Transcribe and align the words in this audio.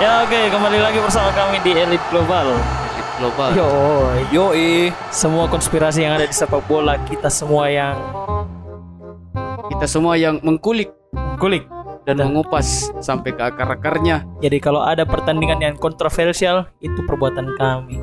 Ya 0.00 0.24
oke, 0.24 0.40
kembali 0.48 0.78
lagi 0.80 0.98
bersama 0.98 1.28
kami 1.30 1.60
di 1.60 1.76
Elite 1.76 2.06
Global. 2.08 2.56
global. 3.20 3.52
Yo, 3.52 3.68
Yoi. 4.32 4.88
semua 5.12 5.44
konspirasi 5.44 6.00
yang 6.00 6.16
ada 6.16 6.24
di 6.24 6.32
sepak 6.32 6.64
bola 6.64 6.96
kita 7.04 7.28
semua 7.28 7.68
yang 7.68 8.00
Kita 9.68 9.84
semua 9.84 10.16
yang 10.16 10.40
mengkulik 10.40 10.88
kulik. 11.36 11.68
dan 12.00 12.16
mengupas 12.16 12.88
sampai 12.98 13.30
ke 13.30 13.44
akar-akarnya. 13.44 14.24
Jadi 14.40 14.56
kalau 14.56 14.80
ada 14.80 15.04
pertandingan 15.04 15.60
yang 15.60 15.74
kontroversial 15.76 16.64
itu 16.80 16.96
perbuatan 17.04 17.52
kami. 17.54 18.00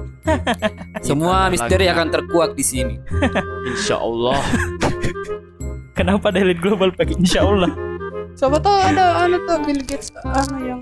Semua 1.03 1.49
Lagi. 1.49 1.57
misteri 1.57 1.89
akan 1.89 2.07
terkuak 2.07 2.53
di 2.53 2.61
sini. 2.61 2.95
Insya 3.73 3.97
Allah. 3.97 4.37
Kenapa 5.97 6.29
ada 6.29 6.39
Elite 6.39 6.61
Global 6.61 6.93
pakai 6.93 7.17
insya 7.17 7.41
Allah? 7.41 7.73
Siapa 8.37 8.61
tahu 8.61 8.77
ada 8.77 9.25
anak 9.25 9.41
tuh 9.43 9.57
Bill 9.65 9.81
Gates 9.81 10.13
anu 10.13 10.57
yang 10.61 10.79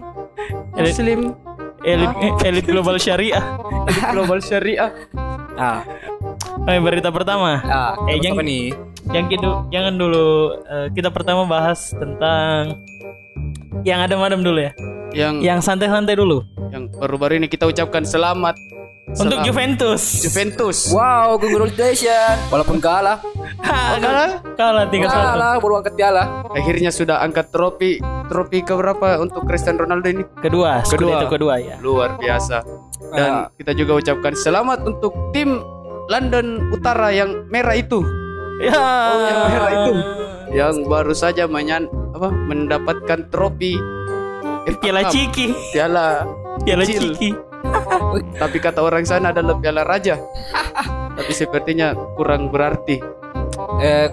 Elite, 0.76 0.92
Muslim 0.92 1.20
Elite, 1.82 2.16
Elite 2.44 2.68
Global 2.68 2.98
Syariah. 2.98 3.44
global 4.12 4.40
syariah. 4.40 4.90
Ah, 5.56 5.86
Oke, 6.58 6.82
berita 6.82 7.10
pertama. 7.10 7.62
ah 7.62 7.94
Eh, 8.06 8.18
yang- 8.20 8.34
apa 8.34 8.42
nih? 8.42 8.74
Yang 9.06 9.26
gitu, 9.32 9.50
jangan 9.70 9.94
dulu 9.96 10.26
eh, 10.66 10.88
kita 10.92 11.10
pertama 11.10 11.46
bahas 11.46 11.94
tentang 11.94 12.82
yang 13.84 14.02
adem-adem 14.02 14.42
dulu 14.42 14.60
ya. 14.60 14.72
Yang 15.14 15.34
Yang 15.42 15.60
santai-santai 15.64 16.16
dulu. 16.16 16.42
yang 16.74 16.90
baru-baru 16.92 17.38
ini 17.38 17.48
kita 17.48 17.64
ucapkan 17.64 18.04
selamat 18.04 18.58
Untuk. 19.08 19.38
Juventus. 19.44 20.02
Juventus. 20.20 20.90
Wow, 20.90 21.38
congratulations. 21.38 22.42
Walaupun 22.50 22.82
kalah, 22.82 23.22
Ha, 23.62 23.98
kalah? 23.98 24.30
Kalah 24.56 24.86
3-1. 24.88 25.06
kalah 25.06 25.54
baru 25.58 25.74
angkat 25.80 25.94
piala. 25.94 26.24
Akhirnya 26.50 26.90
sudah 26.90 27.22
angkat 27.22 27.50
trofi 27.50 28.02
trofi 28.26 28.60
keberapa 28.60 29.18
untuk 29.18 29.46
Cristiano 29.46 29.80
Ronaldo 29.80 30.10
ini? 30.10 30.24
Kedua, 30.36 30.82
Kedua. 30.82 31.22
kedua 31.22 31.30
kedua 31.30 31.54
ya. 31.58 31.76
Luar 31.78 32.18
biasa. 32.18 32.66
Dan 33.08 33.30
Ah. 33.30 33.46
kita 33.54 33.72
juga 33.72 33.94
ucapkan 33.96 34.34
selamat 34.34 34.82
untuk 34.84 35.14
tim 35.30 35.62
London 36.06 36.70
Utara 36.70 37.10
yang 37.10 37.46
merah 37.48 37.74
itu 37.74 38.02
Ya. 38.58 38.74
Oh, 38.74 39.20
yang 39.22 39.40
merah 39.48 39.70
itu. 39.72 39.94
yang 40.52 40.76
baru 40.84 41.14
saja 41.14 41.46
menyan 41.46 41.86
apa 42.12 42.30
mendapatkan 42.32 43.30
trofi 43.30 43.78
Piala. 44.76 45.06
Ciki. 45.08 45.54
piala 45.72 46.26
Piala. 46.62 46.84
Ciki. 46.84 47.30
Tapi 48.36 48.58
kata 48.58 48.80
orang 48.80 49.04
sana 49.04 49.30
adalah 49.30 49.56
piala 49.56 49.82
raja 49.82 50.20
tapi 51.12 51.32
sepertinya 51.32 51.92
kurang 52.14 52.48
berarti 52.48 53.00
Eh, 53.78 54.08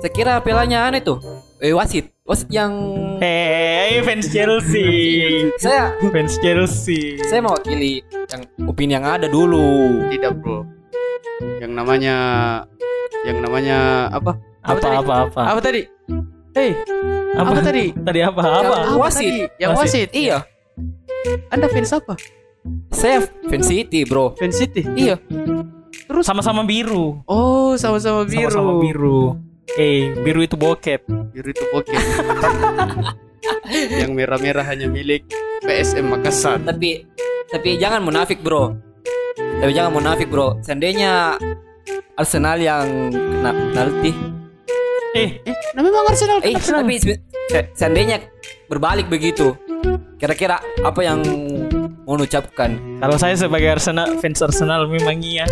saya 0.00 0.10
kira 0.10 0.32
pialanya 0.38 0.84
aneh 0.84 1.00
tuh. 1.00 1.16
Eh, 1.58 1.72
wasit. 1.72 2.12
Wasit 2.24 2.48
yang 2.48 2.72
Hei, 3.18 4.00
fans 4.00 4.28
Chelsea. 4.28 5.48
saya 5.56 5.92
fans 6.04 6.36
Chelsea. 6.36 7.16
saya 7.22 7.40
mewakili 7.40 8.00
yang 8.26 8.42
opini 8.62 8.92
yang 8.92 9.04
ada 9.04 9.26
dulu. 9.26 10.08
tidak 10.08 10.36
bro 10.36 10.64
yang 11.58 11.72
namanya 11.72 12.16
yang 13.22 13.38
namanya 13.38 13.78
apa 14.10 14.36
Apa 14.60 14.78
tadi? 14.78 14.96
apa 14.96 15.12
apa? 15.26 15.42
apa 15.46 15.60
tadi 15.60 15.82
hei 16.52 16.70
apa, 17.32 17.48
Apa? 17.48 17.60
tadi 17.62 17.84
Tadi 17.94 18.20
apa? 18.20 18.42
Apa? 18.42 18.76
Yang 18.82 18.98
wasit. 18.98 19.24
tadi? 19.24 19.42
yang 19.56 19.70
Wasit. 19.72 19.82
wasit. 19.82 20.08
Iya, 20.12 20.38
anda 21.48 21.66
fans 21.66 21.92
apa 21.92 22.14
saya 22.88 23.20
fan 23.46 23.60
City, 23.60 24.02
bro. 24.02 24.34
fans 24.34 24.54
City 24.54 24.86
Iya. 24.92 25.18
terus 26.04 26.22
Sama-sama 26.22 26.62
biru. 26.62 27.22
oh 27.24 27.74
sama-sama 27.74 28.22
biru 28.22 28.48
Sama-sama 28.48 28.72
biru. 28.78 29.20
Eh, 29.72 30.12
biru 30.18 30.40
itu 30.40 30.54
bokep. 30.54 31.00
biru 31.32 31.48
itu 31.48 31.64
bokeh 31.68 31.96
yang 33.94 34.12
merah-merah 34.12 34.62
hanya 34.64 34.86
milik 34.86 35.24
PSM 35.60 36.06
Makassar 36.08 36.60
Tapi 36.60 37.06
tapi 37.46 37.76
jangan 37.76 38.00
munafik, 38.00 38.40
bro. 38.40 38.72
Tapi 39.36 39.70
jangan 39.70 39.92
munafik, 39.92 40.26
bro. 40.26 40.56
Seandainya 40.60 41.36
Arsenal 42.14 42.56
yang 42.56 42.88
kena 43.12 43.50
penalti, 43.52 44.12
Eh, 45.12 45.36
eh 45.38 45.54
nah 45.72 45.84
memang 45.84 46.04
Arsenal 46.06 46.40
Eh, 46.40 46.56
tapi 46.56 46.96
se- 46.96 47.20
se- 47.46 47.68
seandainya 47.74 48.24
berbalik 48.66 49.06
begitu, 49.06 49.52
kira-kira 50.16 50.56
apa 50.80 51.00
yang 51.02 51.20
mau 52.02 52.16
ucapkan? 52.16 52.70
kalau 52.98 53.16
saya 53.16 53.34
sebagai 53.34 53.68
Arsenal 53.70 54.18
fans 54.18 54.38
Arsenal 54.38 54.86
memang 54.86 55.18
iya. 55.18 55.46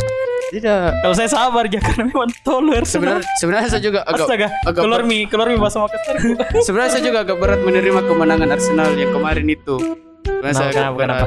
tidak 0.51 0.99
Kalau 0.99 1.15
saya 1.15 1.31
sabar 1.31 1.63
ya 1.65 1.79
karena 1.79 2.11
memang 2.11 2.31
tolu 2.43 2.75
Arsenal. 2.75 3.23
sebenarnya 3.23 3.23
sebenarnya 3.39 3.69
saya 3.69 3.83
juga 3.83 4.01
agak 4.03 4.27
Astaga, 4.27 4.47
agak 4.65 4.81
keluar 4.81 5.03
mi, 5.03 5.19
keluar 5.25 5.47
mi 5.47 5.57
bahasa 5.57 5.79
Makassar. 5.81 6.15
sebenarnya 6.67 6.91
saya 6.91 7.03
juga 7.05 7.19
agak 7.23 7.37
berat 7.39 7.61
menerima 7.61 8.01
kemenangan 8.03 8.49
Arsenal 8.51 8.91
yang 8.93 9.11
kemarin 9.11 9.47
itu 9.47 9.77
Sebenarnya 10.21 10.57
saya 10.57 10.71
Kenapa, 10.71 10.91
agak 10.91 11.01
kenapa, 11.01 11.27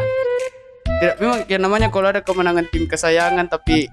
tidak 0.93 1.15
memang 1.17 1.39
ya 1.45 1.57
namanya 1.57 1.87
kalau 1.87 2.07
ada 2.09 2.19
kemenangan 2.19 2.65
tim 2.67 2.83
kesayangan 2.85 3.45
tapi 3.47 3.87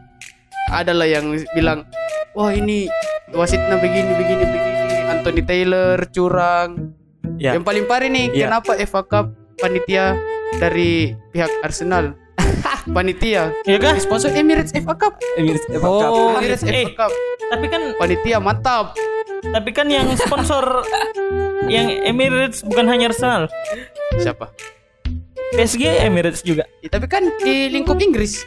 adalah 0.69 1.05
yang 1.05 1.25
bilang 1.51 1.87
wah 2.33 2.51
ini 2.51 2.87
wasitnya 3.31 3.79
begini 3.79 4.13
begini 4.13 4.45
begini 4.45 4.71
Anthony 5.09 5.43
Taylor 5.43 5.97
curang 6.09 6.95
Ya. 7.37 7.57
yang 7.57 7.65
paling 7.65 7.85
parah 7.85 8.05
nih 8.05 8.29
Ya. 8.35 8.47
kenapa 8.47 8.77
FA 8.79 9.01
Cup 9.01 9.27
panitia 9.61 10.17
dari 10.57 10.91
pihak 11.31 11.51
Arsenal 11.61 12.17
panitia 12.91 13.55
Iya 13.63 13.79
kah? 13.79 13.95
sponsor 13.97 14.33
Emirates 14.33 14.73
FA 14.75 14.95
Cup 14.95 15.15
Emirates 15.35 15.65
FA 15.67 15.79
Oh, 15.81 16.01
Cup. 16.01 16.13
Emirates 16.39 16.63
eh. 16.63 16.85
FA 16.87 16.99
Cup 16.99 17.13
Tapi 17.47 17.67
kan 17.67 17.83
panitia 17.95 18.39
mantap 18.39 18.97
tapi 19.43 19.73
kan 19.73 19.89
yang 19.89 20.05
sponsor 20.15 20.85
yang 21.65 21.89
Emirates 22.03 22.61
bukan 22.61 22.85
hanya 22.85 23.09
Arsenal. 23.09 23.49
siapa 24.17 24.53
PSG 25.51 25.81
Emirates 26.05 26.41
juga. 26.41 26.69
Ya, 26.79 26.89
tapi 26.91 27.07
kan 27.07 27.25
di 27.39 27.67
lingkup 27.69 27.97
Inggris 27.99 28.45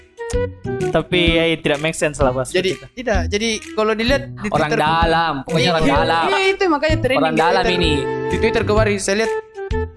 Tapi 0.88 1.22
ya, 1.34 1.50
tidak 1.58 1.80
make 1.80 1.94
sense 1.94 2.18
lah 2.18 2.30
bahas 2.30 2.48
jadi 2.48 2.74
kita. 2.74 2.86
tidak 2.94 3.20
jadi 3.28 3.50
kalau 3.74 3.92
dilihat 3.92 4.30
di 4.36 4.48
Orang 4.48 4.70
Twitter 4.70 4.80
dalam, 4.80 5.34
pokoknya 5.42 5.70
orang 5.72 5.84
Iya, 5.84 5.96
dalam. 5.96 6.26
iya, 6.28 6.40
itu 6.48 6.64
makanya 6.68 6.98
trending 7.00 7.20
Orang 7.20 7.36
dalam 7.36 7.64
Twitter. 7.64 7.82
ini. 7.82 7.94
di 8.30 8.36
Twitter 8.38 8.64
kemarin 8.64 8.96
saya 8.96 9.16
lihat 9.20 9.32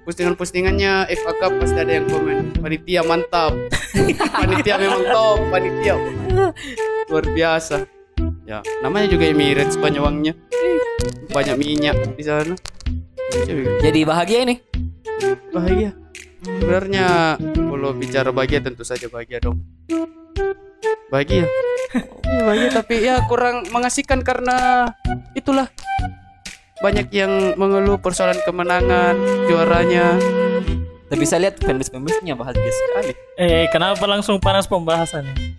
postingan-postingannya 0.06 1.10
FA 1.10 1.32
Cup 1.42 1.52
pasti 1.58 1.78
ada 1.82 1.98
yang 1.98 2.06
komen. 2.06 2.62
Panitia 2.62 3.02
mantap. 3.02 3.50
Panitia 4.38 4.78
memang 4.78 5.02
top 5.10 5.38
panitia. 5.50 5.98
Luar 7.10 7.26
biasa. 7.26 7.82
Ya 8.46 8.62
namanya 8.86 9.10
juga 9.10 9.26
Emirates 9.26 9.74
banyak 9.74 9.98
uangnya. 9.98 10.32
Banyak 11.34 11.56
minyak 11.58 11.98
di 12.14 12.22
sana. 12.22 12.54
Jadi, 13.82 14.00
bahagia 14.06 14.46
ini. 14.46 14.62
bahagia. 15.50 15.90
Sebenarnya 16.46 17.34
kalau 17.42 17.90
bicara 17.90 18.30
bahagia 18.30 18.62
tentu 18.62 18.86
saja 18.86 19.10
bahagia 19.10 19.42
dong. 19.42 19.58
Bahagia. 21.10 21.50
Iya, 22.26 22.42
bahagia 22.42 22.70
tapi 22.74 22.94
ya 23.00 23.14
kurang 23.30 23.70
mengasihkan 23.70 24.20
karena 24.20 24.90
itulah 25.32 25.70
banyak 26.78 27.08
yang 27.10 27.32
mengeluh 27.54 27.96
persoalan 27.96 28.36
kemenangan 28.42 29.16
juaranya 29.46 30.16
Tapi 31.06 31.22
saya 31.22 31.46
lihat 31.46 31.62
fanbase-fanbase-nya 31.62 32.34
bahagia 32.34 32.66
sekali. 32.66 33.14
Eh, 33.36 33.70
kenapa 33.70 34.02
langsung 34.04 34.36
panas 34.36 34.66
pembahasannya? 34.66 35.54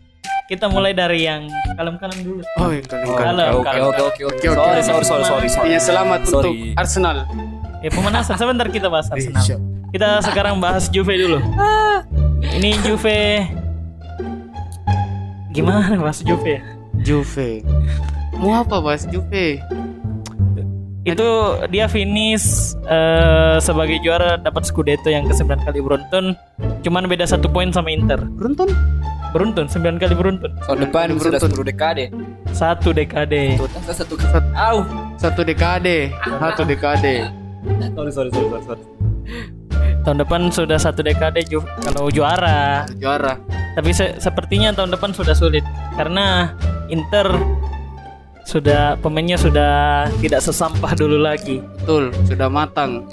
Kita 0.46 0.68
mulai 0.68 0.92
dari 0.92 1.24
yang 1.24 1.48
kalem-kalem 1.74 2.20
dulu. 2.22 2.42
oh 2.58 2.70
yang 2.70 2.84
kalian 2.84 3.08
Oh, 3.08 3.16
Kalem, 3.16 3.52
Oke, 3.54 3.64
kalem. 3.64 3.84
oke, 3.84 4.04
oke, 4.04 4.22
oke. 4.28 4.44
Sorry, 4.46 4.82
sorry, 4.82 5.06
sorry, 5.06 5.24
sorry, 5.24 5.48
sorry. 5.48 5.68
Intinya 5.68 5.82
selamat 5.82 6.20
Sorry. 6.22 6.36
untuk 6.36 6.56
Arsenal 6.76 7.18
Eh, 7.78 7.88
pemanasan 7.88 8.36
sebentar 8.36 8.68
kita 8.68 8.88
bahas 8.88 9.08
Arsenal. 9.08 9.44
Kita 9.88 10.20
sekarang 10.22 10.60
bahas 10.60 10.90
Juve 10.90 11.16
dulu. 11.16 11.40
Ini 12.44 12.76
Juve 12.82 13.48
gimana 15.50 15.96
bahas 15.98 16.20
Juve 16.22 16.60
ya? 16.60 16.62
Juve 16.98 17.64
mau 18.34 18.54
apa 18.54 18.78
bahas 18.78 19.06
Juve 19.06 19.64
Itu 21.08 21.30
dia 21.72 21.88
finish 21.88 22.76
eh, 22.84 23.58
sebagai 23.58 24.04
juara 24.04 24.36
dapat 24.36 24.68
Scudetto 24.68 25.08
yang 25.08 25.24
ke-9 25.24 25.64
kali 25.64 25.80
beruntun. 25.80 26.36
Cuman 26.84 27.08
beda 27.08 27.24
satu 27.24 27.48
poin 27.48 27.72
sama 27.72 27.90
Inter. 27.90 28.20
beruntun 28.36 28.68
Beruntun, 29.32 29.68
9 29.68 30.00
kali 30.00 30.16
beruntun. 30.16 30.52
Tahun 30.64 30.80
depan 30.84 31.16
sudah 31.16 31.40
Beruntun. 31.40 31.64
10 31.64 31.70
dekade. 31.72 32.06
Satu 32.52 32.90
dekade. 32.92 33.44
Total 33.56 33.94
satu 33.94 34.14
Au. 34.52 34.78
satu 35.18 35.42
dekade 35.42 36.12
satu 36.38 36.62
dekade 36.64 37.28
Sorry, 37.98 38.12
sorry, 38.12 38.30
sorry, 38.32 38.48
sorry, 38.48 38.64
sorry. 38.64 38.84
Tahun 40.04 40.18
depan 40.24 40.48
sudah 40.48 40.80
satu 40.80 41.04
dekade 41.04 41.44
ju 41.44 41.60
kalau 41.84 42.08
juara. 42.08 42.88
juara 42.96 43.36
Tapi 43.76 43.92
se- 43.92 44.16
sepertinya 44.18 44.72
tahun 44.72 44.96
depan 44.96 45.12
sudah 45.12 45.36
sulit 45.36 45.62
karena 45.96 46.56
Inter 46.88 47.28
sudah 48.48 48.96
pemainnya 48.98 49.36
sudah 49.36 49.74
tidak 50.18 50.40
sesampah 50.40 50.96
dulu 50.96 51.20
lagi. 51.20 51.60
betul 51.78 52.16
sudah 52.24 52.48
matang 52.48 53.04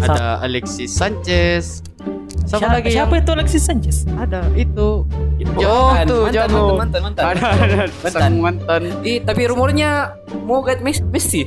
ada 0.00 0.42
Alexis 0.42 0.90
Sanchez 0.90 1.86
Siapa 2.42 2.66
Siapa, 2.66 2.74
lagi 2.74 2.88
siapa 2.90 3.12
yang 3.12 3.22
itu 3.22 3.30
Alexis 3.30 3.62
Sanchez? 3.62 3.96
ada 4.12 4.42
itu 4.52 5.06
Oh, 5.06 5.56
jauh 5.56 5.88
mantan, 5.88 6.04
tuh 6.04 6.20
mantan, 6.20 6.34
jauh 6.34 6.74
mantan, 6.74 7.00
mantan, 7.00 7.00
mantan. 7.00 7.24
ada 7.24 7.46
ada 7.62 7.78
Mantan. 7.86 8.20
sang 8.20 8.36
mantan 8.36 8.82
Ih, 9.00 9.18
tapi 9.22 9.42
rumornya 9.46 9.90
mau 10.42 10.58
get 10.60 10.82
Mes- 10.82 11.06
Messi. 11.06 11.46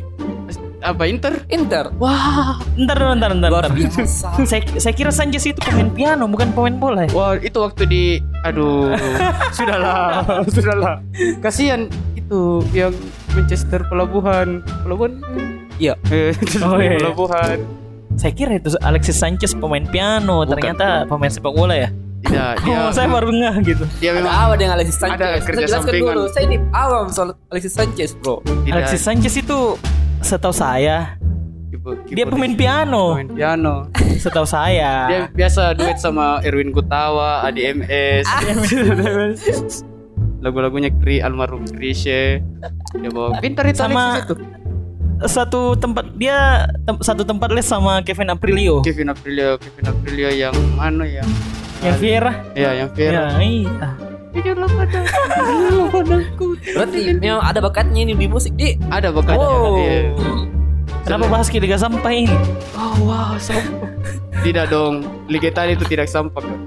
apa 0.81 1.03
Inter? 1.05 1.47
Inter. 1.47 1.95
Wah, 1.95 2.59
Ntar 2.75 2.95
dulu, 2.97 3.15
ntar, 3.15 3.31
ntar, 3.33 3.47
Luar 3.47 3.63
ntar. 3.63 3.71
biasa. 3.71 4.35
Saya, 4.43 4.67
saya 4.75 4.91
kira 4.91 5.11
Sanchez 5.11 5.43
itu 5.45 5.55
pemain 5.57 5.87
piano, 5.87 6.27
bukan 6.27 6.51
pemain 6.51 6.75
bola 6.75 7.01
ya. 7.03 7.11
wah 7.11 7.31
itu 7.37 7.55
waktu 7.55 7.83
di 7.85 8.03
aduh, 8.41 8.91
sudahlah, 9.55 10.27
sudahlah. 10.45 10.99
Kasihan 11.39 11.87
itu 12.23 12.41
yang 12.71 12.93
Manchester 13.31 13.83
pelabuhan, 13.87 14.63
pelabuhan. 14.81 15.19
Iya. 15.75 15.99
Oh, 16.63 16.77
iya. 16.77 16.97
pelabuhan. 16.97 17.57
Saya 18.13 18.31
kira 18.31 18.55
itu 18.55 18.69
Alexis 18.79 19.17
Sanchez 19.17 19.51
pemain 19.51 19.83
piano, 19.83 20.45
Bukan. 20.45 20.53
ternyata 20.53 21.03
pemain 21.05 21.27
sepak 21.27 21.51
bola 21.51 21.73
ya. 21.73 21.89
Tidak, 22.23 22.53
dia 22.63 22.77
Oh, 22.79 22.91
saya 22.93 23.09
baru 23.09 23.29
ngeh 23.29 23.55
gitu. 23.65 23.83
dia 23.99 24.11
Ada 24.11 24.19
memang 24.21 24.33
apa 24.33 24.53
dengan 24.55 24.73
Alexis 24.77 24.97
Sanchez? 24.97 25.17
Ada 25.17 25.27
Saya 25.27 25.41
kerja 25.43 25.65
jelaskan 25.65 25.81
sampingan. 25.83 26.13
dulu. 26.13 26.23
Saya 26.29 26.43
ini 26.45 26.57
awam 26.71 27.05
soal 27.09 27.29
Alexis 27.49 27.73
Sanchez, 27.73 28.09
bro. 28.15 28.35
tidak 28.63 28.71
Alexis 28.71 29.01
Sanchez 29.01 29.33
itu 29.35 29.59
setahu 30.23 30.55
saya 30.55 31.19
dia 32.07 32.23
pemain 32.23 32.53
piano, 32.55 33.17
pemain 33.17 33.27
piano. 33.33 33.73
setahu 34.23 34.47
saya. 34.47 35.09
Dia 35.09 35.19
biasa 35.27 35.73
duet 35.75 35.97
sama 35.99 36.39
Erwin 36.45 36.71
Gutawa, 36.71 37.43
Adi 37.43 37.75
MS. 37.75 38.23
Lagu-lagunya 40.43 40.91
Kri 40.91 41.23
almarhum 41.23 41.63
Krisye. 41.63 42.43
Dia 42.99 43.09
bawa 43.09 43.39
pintar 43.39 43.63
itu 43.65 43.79
Sama- 43.79 44.19
itu. 44.19 44.35
satu 45.23 45.71
tempat 45.79 46.03
dia 46.19 46.67
tem- 46.83 46.99
satu 46.99 47.23
tempat 47.23 47.47
les 47.55 47.63
sama 47.63 48.03
Kevin 48.03 48.35
Aprilio. 48.35 48.83
Kevin 48.83 49.07
Aprilio, 49.07 49.55
Kevin 49.55 49.85
Aprilio 49.87 50.29
yang 50.29 50.51
mana 50.75 51.07
ya? 51.07 51.23
Yang. 51.79 51.95
Ya, 52.59 52.69
yang 52.75 52.89
Vera. 52.91 53.23
Ya, 53.31 53.39
iya. 53.39 53.87
Tidurlah 54.33 54.65
padaku, 54.67 55.19
tidurlah 55.29 55.87
padaku. 55.93 56.47
Berarti 56.73 56.99
memang 57.15 57.43
ada 57.45 57.59
bakatnya 57.61 57.99
ini 58.01 58.13
di 58.17 58.25
musik, 58.25 58.51
Di. 58.57 58.75
Ada 58.89 59.13
bakatnya. 59.13 59.45
Wow. 59.47 59.77
Iya. 59.79 60.01
Kenapa 61.05 61.25
bahas 61.29 61.47
ke 61.47 61.59
Liga 61.59 61.77
Sampah 61.77 62.11
ini? 62.11 62.33
Oh 62.73 62.95
wow, 63.05 63.35
sampah. 63.37 63.91
Tidak 64.41 64.65
dong, 64.67 65.05
Liga 65.29 65.47
Italia 65.47 65.77
itu 65.77 65.85
tidak 65.85 66.09
sampah. 66.09 66.41
Kak. 66.41 66.59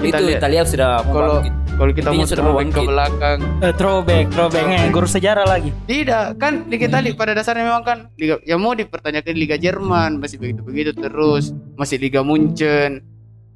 Itu 0.00 0.10
Italia. 0.10 0.36
Italia 0.40 0.62
sudah 0.66 0.90
Kalau 1.04 1.40
membangkit. 1.40 1.54
Kalau 1.80 1.96
kita 1.96 2.12
Intinya 2.12 2.20
mau 2.20 2.28
sudah 2.28 2.44
throwback 2.44 2.68
ke 2.68 2.80
belakang, 2.84 3.38
Eh, 3.58 3.72
throwback, 3.72 4.24
throwback, 4.28 4.64
eh, 4.68 4.92
guru 4.92 5.08
sejarah 5.08 5.48
lagi. 5.48 5.72
Tidak, 5.88 6.36
kan 6.36 6.68
Liga 6.68 6.84
Italia 6.86 7.16
pada 7.16 7.32
dasarnya 7.32 7.64
memang 7.64 7.80
kan 7.80 7.98
Liga 8.14 8.36
yang 8.44 8.60
mau 8.60 8.76
dipertanyakan 8.76 9.32
Liga 9.32 9.56
Jerman 9.56 10.20
masih 10.20 10.36
begitu-begitu 10.36 10.92
terus, 10.92 11.56
masih 11.74 11.96
Liga 11.96 12.20
Munchen, 12.20 13.00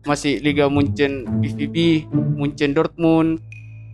masih 0.02 0.40
Liga 0.40 0.72
Munchen 0.72 1.28
BVB, 1.38 2.08
Munchen 2.34 2.72
Dortmund. 2.72 3.44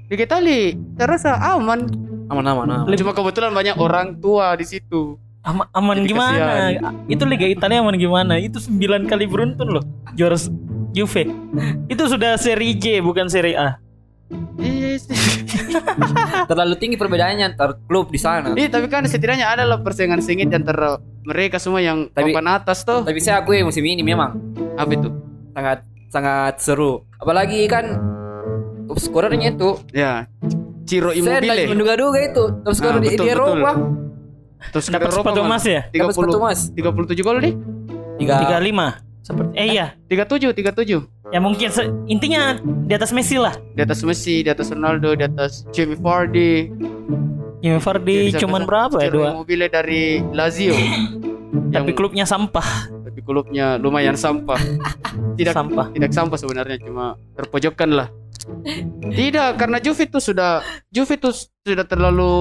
Liga 0.07 0.23
Italia 0.25 0.79
terasa 0.95 1.35
aman, 1.35 1.91
Aman-aman. 2.31 2.87
aman. 2.87 2.95
cuma 2.95 3.11
kebetulan 3.11 3.51
banyak 3.51 3.75
orang 3.75 4.15
tua 4.17 4.55
di 4.55 4.63
situ. 4.63 5.19
Ama- 5.43 5.67
aman 5.73 6.05
Jadi 6.05 6.07
gimana? 6.07 6.39
kasihan. 6.39 6.95
Itu 7.09 7.25
Liga 7.27 7.47
Italia 7.51 7.83
aman 7.83 7.99
gimana? 7.99 8.39
Itu 8.39 8.63
9 8.63 9.11
kali 9.11 9.27
beruntun 9.27 9.75
loh 9.75 9.83
juara 10.15 10.39
Juve. 10.91 11.27
Itu 11.87 12.07
sudah 12.07 12.39
Serie 12.39 12.79
J 12.79 13.03
bukan 13.03 13.27
Serie 13.27 13.59
A. 13.59 13.90
Terlalu 16.47 16.75
tinggi 16.77 16.95
perbedaannya 16.95 17.45
antar 17.49 17.79
klub 17.85 18.09
di 18.09 18.19
sana. 18.19 18.55
Iya, 18.55 18.71
tapi 18.71 18.87
kan 18.87 19.03
setidaknya 19.05 19.47
ada 19.49 19.65
lah 19.65 19.79
persaingan 19.79 20.23
sengit 20.23 20.51
antara 20.51 20.97
mereka 21.23 21.59
semua 21.59 21.81
yang 21.81 22.07
Tapi- 22.09 22.31
papan 22.31 22.47
atas 22.53 22.83
tuh. 22.83 23.03
Tapi 23.03 23.19
saya 23.19 23.43
akui 23.43 23.61
musim 23.61 23.83
ini 23.83 24.01
memang 24.01 24.39
Apa 24.75 24.91
itu? 24.91 25.09
sangat 25.51 25.79
sangat 26.09 26.55
seru. 26.59 27.03
Apalagi 27.17 27.67
kan 27.67 27.99
top 28.87 28.99
scorernya 28.99 29.51
itu 29.51 29.79
Ya, 29.91 30.27
Ciro 30.85 31.11
saya 31.11 31.39
lagi 31.39 31.47
Immobile. 31.47 31.67
menduga-duga 31.69 32.19
itu 32.21 32.45
top 32.63 32.75
scorer 32.75 32.99
Ah, 32.99 33.03
di, 33.03 33.09
betul, 33.09 33.25
di 33.27 33.31
betul. 33.31 33.35
Eropa. 33.35 33.71
Terus 34.71 34.85
Dapat 34.87 35.11
sepatu 35.11 35.41
emas 35.41 35.63
ya? 35.65 35.81
Dapat 35.89 36.13
sepatu 36.13 36.39
emas. 36.39 36.59
37 36.71 37.25
gol 37.25 37.39
nih. 37.41 37.55
Tiga. 38.19 38.35
35. 38.61 39.01
Seperti 39.21 39.53
eh 39.55 39.67
iya. 39.71 39.87
37, 40.07 40.53
37. 40.53 41.20
Ya 41.31 41.39
mungkin 41.39 41.71
se- 41.71 41.87
intinya 42.07 42.59
di 42.59 42.93
atas 42.93 43.11
Messi 43.11 43.39
lah. 43.39 43.55
di 43.71 43.81
atas 43.81 44.03
Messi, 44.03 44.43
di 44.43 44.51
atas 44.51 44.69
Ronaldo, 44.69 45.15
di 45.15 45.23
atas 45.23 45.63
Jamie 45.71 45.95
Vardy. 45.95 46.67
Ya 47.61 47.77
Vardy 47.77 48.31
Bisa- 48.31 48.41
cuman 48.41 48.65
berapa 48.65 48.99
ya 48.99 49.09
dua? 49.09 49.29
Immobile 49.33 49.67
dari 49.69 50.19
Lazio. 50.31 50.75
Tapi 51.71 51.71
yang 51.73 51.87
klubnya 51.93 52.25
sampah. 52.25 52.91
tapi 53.01 53.21
klubnya 53.21 53.75
lumayan 53.77 54.15
sampah. 54.15 54.59
Tidak 55.39 55.51
Sampah. 55.51 55.91
tidak 55.91 56.13
sampah 56.13 56.37
sebenarnya 56.37 56.77
cuma 56.79 57.15
terpojokkan 57.33 57.91
lah. 57.91 58.09
Tidak, 59.03 59.57
karena 59.57 59.79
Juve 59.79 60.05
itu 60.05 60.19
sudah 60.19 60.61
Juve 60.89 61.17
itu 61.17 61.33
sudah 61.61 61.83
terlalu 61.83 62.35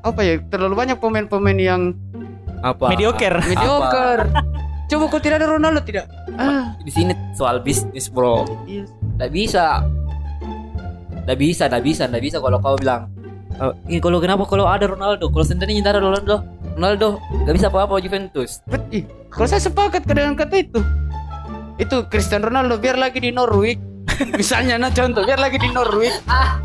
apa 0.00 0.20
ya? 0.20 0.40
Terlalu 0.42 0.74
banyak 0.76 0.96
pemain-pemain 0.96 1.54
yang 1.54 1.82
Apa? 2.60 2.88
Mediocre. 2.88 3.38
mediocre. 3.44 4.26
Coba 4.86 5.04
kok 5.08 5.20
tidak 5.20 5.38
ada 5.38 5.52
Ronaldo 5.52 5.82
tidak? 5.82 6.08
Ah, 6.36 6.76
Di 6.80 6.92
sini 6.92 7.12
soal 7.32 7.60
bisnis, 7.60 8.06
Bro. 8.06 8.44
iya. 8.64 8.84
Nggak 9.16 9.30
bisa. 9.32 9.82
Nggak 11.26 11.38
bisa, 11.38 11.62
nggak 11.66 11.84
bisa, 11.84 12.02
nggak 12.06 12.22
bisa 12.22 12.36
kalau 12.38 12.58
kau 12.60 12.76
bilang. 12.78 13.10
"Eh, 13.56 13.72
ini 13.88 13.98
kalau 13.98 14.20
kenapa 14.20 14.46
kalau 14.46 14.68
ada 14.68 14.86
Ronaldo? 14.86 15.26
Kalau 15.26 15.42
tidak 15.42 15.90
ada 15.90 15.98
Ronaldo, 15.98 16.34
Ronaldo 16.76 17.06
nggak 17.42 17.54
bisa 17.56 17.66
apa-apa 17.66 17.98
Juventus. 17.98 18.60
Bet- 18.64 18.86
ih, 18.92 19.04
Kalau 19.26 19.48
saya 19.48 19.60
sepakat 19.60 20.06
dengan 20.06 20.32
kata 20.32 20.56
itu. 20.56 20.80
Itu 21.76 22.08
Cristiano 22.08 22.48
Ronaldo 22.48 22.78
biar 22.78 22.96
lagi 22.96 23.18
di 23.18 23.32
Norwich. 23.32 23.80
Misalnya 24.40 24.80
nah 24.80 24.88
contoh 24.88 25.24
biar 25.24 25.36
lagi 25.36 25.58
di 25.58 25.68
Norwich. 25.68 26.14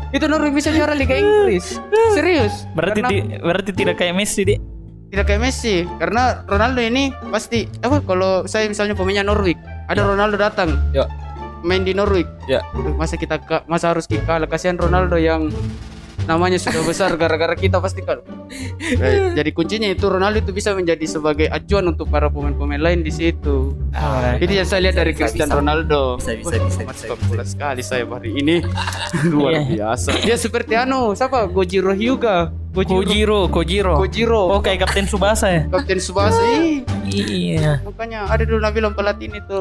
Itu 0.08 0.24
Norwich 0.24 0.54
bisa 0.54 0.70
juara 0.70 0.94
Liga 0.94 1.12
Inggris. 1.12 1.76
Serius. 2.12 2.64
Berarti 2.72 3.00
karena, 3.00 3.10
ti- 3.10 3.24
berarti 3.40 3.70
tidak 3.72 3.96
kayak 3.98 4.14
Messi, 4.14 4.44
Dik. 4.46 4.60
Tidak 5.12 5.28
kayak 5.28 5.44
Messi 5.44 5.84
karena 6.00 6.40
Ronaldo 6.48 6.80
ini 6.80 7.12
pasti 7.28 7.68
apa 7.84 8.00
kalau 8.00 8.48
saya 8.48 8.64
misalnya 8.64 8.96
pemainnya 8.96 9.20
Norwich, 9.20 9.60
ada 9.92 10.08
Ronaldo 10.08 10.40
datang. 10.40 10.72
Ya. 10.96 11.04
Main 11.60 11.84
di 11.84 11.92
Norwich. 11.92 12.26
Ya. 12.48 12.64
Masa 12.96 13.20
kita 13.20 13.36
masa 13.68 13.92
harus 13.92 14.08
kita 14.08 14.24
kalah 14.24 14.48
kasihan 14.48 14.80
Ronaldo 14.80 15.20
yang 15.20 15.52
namanya 16.24 16.56
sudah 16.56 16.82
besar 16.82 17.14
gara-gara 17.14 17.52
kita 17.52 17.78
pasti 17.78 18.00
kan. 18.00 18.22
Eh, 18.80 19.32
Jadi 19.32 19.50
kuncinya 19.50 19.86
itu 19.86 20.06
Ronaldo 20.06 20.38
itu 20.38 20.52
bisa 20.52 20.72
menjadi 20.72 21.02
sebagai 21.04 21.46
acuan 21.46 21.88
untuk 21.88 22.06
para 22.06 22.28
pemain-pemain 22.28 22.78
lain 22.78 23.00
di 23.00 23.10
situ. 23.10 23.74
Ah, 23.90 24.36
Itu 24.36 24.52
yang 24.52 24.64
saya 24.64 24.84
lihat 24.84 24.96
dari 24.96 25.12
Bisa, 25.12 25.20
Cristiano 25.24 25.52
bisa. 25.52 25.58
Ronaldo. 25.58 26.00
Bisa, 26.16 26.30
bisa, 26.34 26.52
Wah, 26.52 26.64
bisa, 26.64 26.80
bisa, 26.84 27.04
bisa. 27.08 27.26
bola 27.26 27.44
sekali 27.44 27.80
saya 27.80 28.04
hari 28.04 28.30
ini. 28.34 28.56
Luar 29.32 29.52
Iya. 29.52 29.62
biasa. 29.92 30.10
Dia 30.20 30.36
seperti 30.36 30.72
anu, 30.74 31.12
siapa? 31.12 31.46
Gojiro 31.46 31.92
Hyuga. 31.92 32.52
Gojiro. 32.72 33.04
Kojiro, 33.04 33.40
Kojiro. 33.48 33.94
Gojiro. 33.98 34.42
Oh, 34.48 34.60
kayak 34.60 34.88
Kapten 34.88 35.04
Subasa 35.04 35.44
ya? 35.46 35.62
Kapten 35.68 36.00
Subasa. 36.00 36.40
Iya. 37.04 37.84
Makanya 37.84 38.24
ada 38.24 38.42
dulu 38.42 38.56
Nabil 38.58 38.80
pelatih 38.90 39.28
itu 39.28 39.56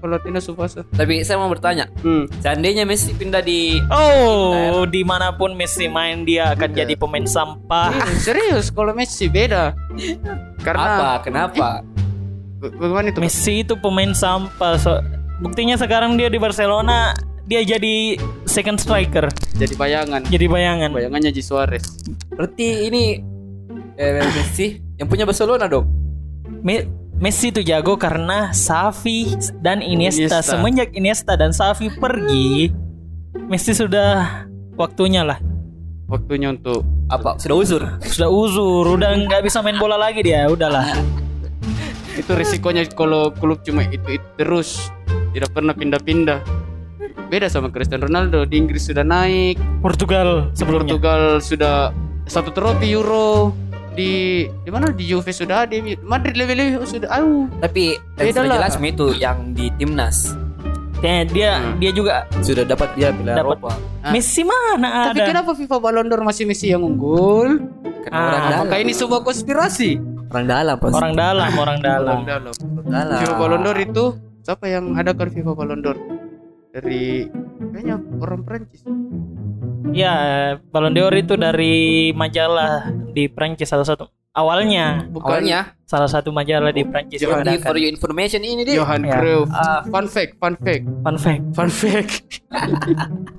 pelatihnya 0.00 0.40
Subasa. 0.40 0.80
Tapi 0.88 1.20
saya 1.20 1.36
mau 1.36 1.52
bertanya, 1.52 1.92
Hmm. 2.00 2.24
seandainya 2.40 2.88
Messi 2.88 3.12
pindah 3.12 3.40
di 3.40 3.84
Oh, 3.92 4.88
di 4.88 5.04
mana 5.04 5.36
pun 5.36 5.52
Messi 5.52 5.84
main 5.86 6.03
dia 6.24 6.52
akan 6.52 6.70
jadi 6.70 6.94
pemain 6.94 7.24
sampah. 7.24 7.88
Ih, 7.90 8.20
serius 8.20 8.68
kalau 8.68 8.92
Messi 8.92 9.26
beda. 9.26 9.72
Karena 10.60 10.88
apa? 10.96 11.10
Kenapa? 11.24 11.80
Ba- 12.60 12.72
bagaimana 12.76 13.08
itu? 13.08 13.20
Messi 13.20 13.64
itu 13.64 13.74
pemain 13.76 14.12
sampah. 14.12 14.76
So, 14.76 15.00
buktinya 15.40 15.74
sekarang 15.74 16.16
dia 16.16 16.28
di 16.28 16.36
Barcelona, 16.36 17.16
dia 17.44 17.60
jadi 17.60 18.16
second 18.44 18.76
striker, 18.76 19.28
Jadi 19.54 19.74
bayangan. 19.74 20.20
jadi 20.24 20.46
bayangan. 20.46 20.90
Bayangannya 20.92 21.30
Ji 21.30 21.40
Suarez. 21.40 21.84
Berarti 22.28 22.88
ini 22.88 23.20
eh, 23.94 24.24
Messi 24.24 24.80
yang 24.96 25.08
punya 25.08 25.24
Barcelona 25.24 25.64
dong. 25.64 25.84
Me- 26.64 26.88
Messi 27.14 27.54
itu 27.54 27.62
jago 27.62 27.94
karena 27.94 28.50
Xavi 28.50 29.38
dan 29.62 29.78
Iniesta. 29.78 30.40
Iniesta. 30.40 30.40
Semenjak 30.42 30.90
Iniesta 30.92 31.38
dan 31.38 31.54
Xavi 31.54 31.94
pergi, 31.94 32.74
Messi 33.46 33.70
sudah 33.70 34.44
waktunya 34.74 35.22
lah. 35.22 35.38
Waktunya 36.04 36.52
untuk 36.52 36.84
Apa? 37.08 37.36
Sudah 37.36 37.56
uzur. 37.56 37.82
Sudah 38.04 38.28
uzur, 38.32 38.84
udah 38.96 39.12
nggak 39.28 39.44
bisa 39.44 39.60
main 39.60 39.76
bola 39.76 39.96
lagi 39.96 40.24
dia, 40.24 40.48
udahlah. 40.48 40.88
itu 42.20 42.32
risikonya 42.32 42.88
kalau 42.92 43.28
klub 43.32 43.60
cuma 43.60 43.84
itu, 43.88 44.20
itu 44.20 44.28
terus 44.40 44.88
tidak 45.36 45.52
pernah 45.52 45.76
pindah-pindah. 45.76 46.40
Beda 47.28 47.48
sama 47.48 47.68
Cristiano 47.72 48.08
Ronaldo 48.08 48.44
di 48.48 48.56
Inggris 48.56 48.88
sudah 48.88 49.04
naik, 49.04 49.56
Portugal 49.80 50.52
sebelumnya. 50.52 50.96
Portugal 50.96 51.22
sudah 51.40 51.92
satu 52.24 52.52
trofi 52.52 52.88
Euro 52.92 53.52
di 53.94 54.44
di 54.48 54.70
mana 54.74 54.90
di 54.90 55.06
Juve 55.06 55.30
sudah 55.30 55.64
ada 55.64 55.76
Madrid 56.02 56.34
lebih-lebih 56.34 56.82
sudah 56.82 57.08
au 57.14 57.46
Tapi 57.62 57.94
yang 57.94 58.26
Beda 58.26 58.40
sudah 58.42 58.50
lah. 58.50 58.56
jelas 58.58 58.74
itu 58.82 59.06
yang 59.22 59.38
di 59.54 59.70
timnas 59.78 60.34
Ya, 61.00 61.22
dia 61.22 61.50
Hmm. 61.56 61.76
dia 61.76 61.90
juga 61.90 62.14
sudah 62.38 62.64
dapat 62.64 62.88
dia 62.94 63.10
Piala 63.10 63.36
Dapat. 63.36 63.56
Eropa. 63.56 63.70
Ah. 64.00 64.10
Messi 64.10 64.42
mana 64.42 64.88
tapi 65.08 65.18
ada? 65.18 65.28
kenapa 65.28 65.50
FIFA 65.52 65.76
Ballon 65.78 66.06
d'Or 66.06 66.22
masih 66.22 66.44
Messi 66.44 66.68
yang 66.68 66.80
unggul 66.80 67.60
Karena 68.00 68.14
Ah, 68.14 68.24
orang 68.26 68.40
dalam. 68.42 68.58
apakah 68.62 68.78
ini 68.78 68.92
sebuah 68.92 69.20
konspirasi 69.20 69.90
orang 70.26 70.46
dalam 70.46 70.76
pasti. 70.76 70.94
Orang 70.98 71.12
dalam, 71.14 71.50
orang 71.54 71.78
dalam. 71.78 72.18
dalam 72.22 72.52
dalam. 72.84 73.18
FIFA 73.18 73.34
Ballon 73.34 73.60
d'Or 73.62 73.78
itu 73.78 74.04
siapa 74.40 74.64
yang 74.66 74.84
adakan 74.92 75.28
FIFA 75.30 75.52
Ballon 75.54 75.80
d'Or 75.80 75.96
dari 76.70 77.28
kayaknya 77.64 77.96
orang 78.18 78.40
Prancis 78.42 78.80
Ya, 79.90 80.14
Ballon 80.66 80.90
d'Or 80.90 81.12
itu 81.12 81.34
dari 81.34 81.74
majalah 82.12 82.82
di 83.08 83.26
Prancis 83.26 83.68
salah 83.68 83.84
satu 83.84 84.08
awalnya 84.34 85.06
bukan 85.08 85.30
Awalnya 85.40 85.60
salah 85.84 86.10
satu 86.10 86.28
majalah 86.28 86.68
di 86.68 86.82
Prancis 86.82 87.16
di 87.16 87.24
mengadakan. 87.24 87.62
for 87.62 87.76
your 87.78 87.88
information 87.88 88.42
ini 88.42 88.62
deh. 88.62 88.74
Johan 88.74 89.00
Ya. 89.00 89.14
Cruyff. 89.14 89.46
Ah. 89.48 89.80
Fun 89.86 90.06
fact, 90.06 90.32
fun 90.36 90.54
fact, 90.58 90.84
Fun 91.00 91.16
fact. 91.16 91.42
fun 91.54 91.70
fact. 91.70 92.14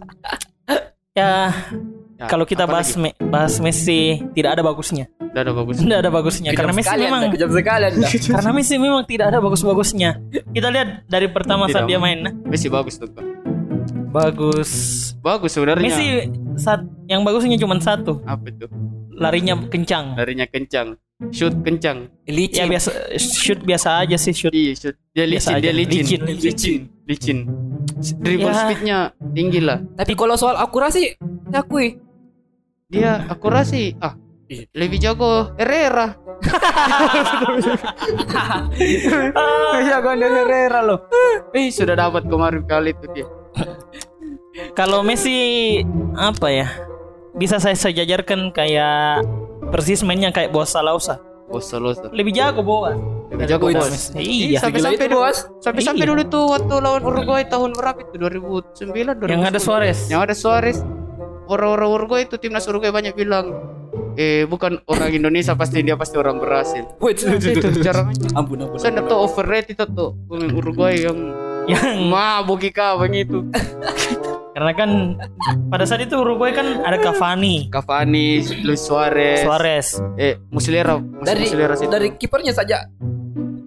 Ya, 1.15 1.47
Ya, 2.15 2.27
kalau 2.27 2.43
kita 2.43 2.63
bahas 2.63 2.91
lagi? 2.91 3.11
Me- 3.11 3.17
bahas 3.27 3.59
Messi 3.59 4.23
tidak 4.31 4.55
ada 4.55 4.63
bagusnya. 4.63 5.11
Udah 5.19 5.43
ada 5.43 5.51
bagus. 5.51 5.75
Tidak 5.79 5.99
ada 5.99 6.07
bagusnya 6.07 6.49
Kejam 6.51 6.59
karena 6.63 6.73
Messi 6.73 6.87
sekali 6.87 7.03
memang 7.03 7.21
kejam 7.27 7.49
sekali 7.51 7.83
Anda. 7.85 8.07
karena 8.39 8.51
Messi 8.51 8.75
memang 8.75 9.01
tidak 9.03 9.25
ada 9.31 9.39
bagus-bagusnya. 9.39 10.09
Kita 10.47 10.67
lihat 10.71 10.87
dari 11.07 11.27
pertama 11.27 11.67
saat 11.67 11.83
Tidak. 11.83 11.91
dia 11.91 11.99
main, 11.99 12.19
Messi 12.47 12.67
bagus 12.67 12.95
tuh. 12.95 13.11
Bagus. 14.11 14.71
Bagus 15.19 15.51
sebenarnya. 15.51 15.91
Messi 15.91 16.07
saat 16.55 16.81
yang 17.07 17.23
bagusnya 17.23 17.59
cuma 17.59 17.79
satu, 17.79 18.19
apa 18.25 18.51
itu? 18.51 18.67
larinya 19.15 19.55
kencang. 19.71 20.19
Larinya 20.19 20.47
kencang. 20.47 20.99
Shoot 21.31 21.63
kencang. 21.63 22.11
Licin. 22.27 22.59
Ya 22.59 22.65
biasa 22.67 23.15
shoot 23.15 23.63
biasa 23.63 24.03
aja 24.03 24.19
sih 24.19 24.35
shoot. 24.35 24.51
Iya, 24.51 24.75
shoot. 24.75 24.95
Dia 25.15 25.23
Biasa 25.23 25.55
licin, 25.55 25.63
dia 25.63 25.71
licin. 25.71 26.03
Licin. 26.03 26.21
licin. 26.27 26.81
Licin. 27.07 27.37
Dribble 28.19 28.51
Ya. 28.51 28.59
speednya 28.59 28.97
tinggi 29.31 29.63
lah. 29.63 29.79
Tapi 29.95 30.11
kalau 30.19 30.35
soal 30.35 30.59
akurasi, 30.59 31.15
akui. 31.55 31.95
Dia 32.91 33.23
akurasi. 33.31 33.95
Ah, 34.03 34.19
lebih 34.75 34.99
jago 34.99 35.55
Herrera. 35.55 36.19
Iya, 38.75 39.95
gue 40.03 40.13
dari 40.19 40.35
Herrera 40.43 40.83
loh. 40.83 41.07
Eh, 41.55 41.71
sudah 41.71 41.95
dapat 41.95 42.27
kemarin 42.27 42.67
kali 42.67 42.91
itu 42.91 43.07
dia. 43.15 43.27
Kalau 44.71 45.03
Messi 45.03 45.79
apa 46.15 46.47
ya? 46.47 46.67
Bisa 47.35 47.59
saya 47.59 47.75
sejajarkan 47.75 48.55
kayak 48.55 49.27
persis 49.67 49.99
mainnya 50.01 50.31
kayak 50.31 50.55
Bosa 50.55 50.79
Lausa. 50.79 51.19
Bosa 51.45 51.77
losa. 51.77 52.07
Lebih 52.09 52.33
jago 52.33 52.63
Boas. 52.65 52.97
Lebih 53.29 53.45
jago 53.45 53.67
Itu. 53.69 53.81
bos. 53.83 54.15
Iya. 54.15 54.59
sampai 54.63 54.79
itu, 54.95 55.05
Bos. 55.11 55.37
Sampai 55.61 55.81
sampai 55.83 56.05
Iya. 56.07 56.11
dulu 56.15 56.21
tuh 56.29 56.43
waktu 56.49 56.73
lawan 56.79 57.03
Uruguay 57.03 57.43
tahun 57.45 57.75
berapa 57.75 57.99
itu? 58.01 58.15
2009 58.17 59.17
2010. 59.19 59.29
Yang 59.29 59.43
ada 59.45 59.59
Suarez. 59.59 59.99
Yang 60.09 60.21
ada 60.25 60.35
Suarez. 60.37 60.77
Orang-orang 61.45 61.89
Uruguay 61.93 62.21
itu 62.25 62.39
timnas 62.41 62.65
Uruguay 62.65 62.89
banyak 62.89 63.13
bilang 63.13 63.53
eh 64.15 64.47
bukan 64.47 64.79
orang 64.87 65.11
Indonesia 65.11 65.53
pasti 65.59 65.83
dia 65.83 65.99
pasti 65.99 66.15
orang 66.17 66.39
Brasil. 66.39 66.87
Wait, 67.03 67.21
itu 67.21 67.81
cara 67.83 68.07
mainnya. 68.07 68.31
Ampun, 68.33 68.57
ampun. 68.63 68.79
Saya 68.79 68.97
tahu 69.03 69.19
overrated 69.27 69.75
itu 69.75 69.85
tuh 69.91 70.15
pemain 70.25 70.49
Uruguay 70.55 70.95
yang 71.03 71.17
Yang 71.65 71.97
mabuk 72.09 72.61
kabang 72.69 73.13
itu. 73.13 73.41
karena 74.55 74.71
kan 74.71 74.89
pada 75.67 75.83
saat 75.83 75.99
itu 75.99 76.15
Uruguay 76.15 76.49
kan 76.49 76.79
ada 76.81 76.95
Cavani, 76.97 77.67
Cavani, 77.67 78.39
Luis 78.63 78.79
Suarez, 78.79 79.43
Suarez. 79.43 79.99
eh 80.15 80.39
Muslera, 80.47 80.95
masih 80.95 81.27
Dari 81.27 81.43
Muslera 81.43 81.73
sih. 81.75 81.87
dari 81.87 82.07
kipernya 82.15 82.55
saja. 82.55 82.87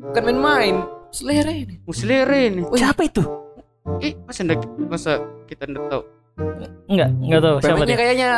Bukan 0.03 0.23
main-main. 0.25 0.75
Selera 1.09 1.49
ini. 1.49 1.77
Muslera 1.85 2.33
ini. 2.35 2.65
Siapa 2.67 3.05
itu? 3.05 3.21
Eh, 3.99 4.17
masa 4.23 4.41
ndak 4.43 4.61
masa 4.89 5.13
kita 5.45 5.65
ndak 5.65 5.85
tahu. 5.87 6.03
Enggak, 6.87 7.11
enggak 7.15 7.41
tahu 7.43 7.57
siapa 7.61 7.85
dia. 7.85 7.97
kayaknya 7.97 8.29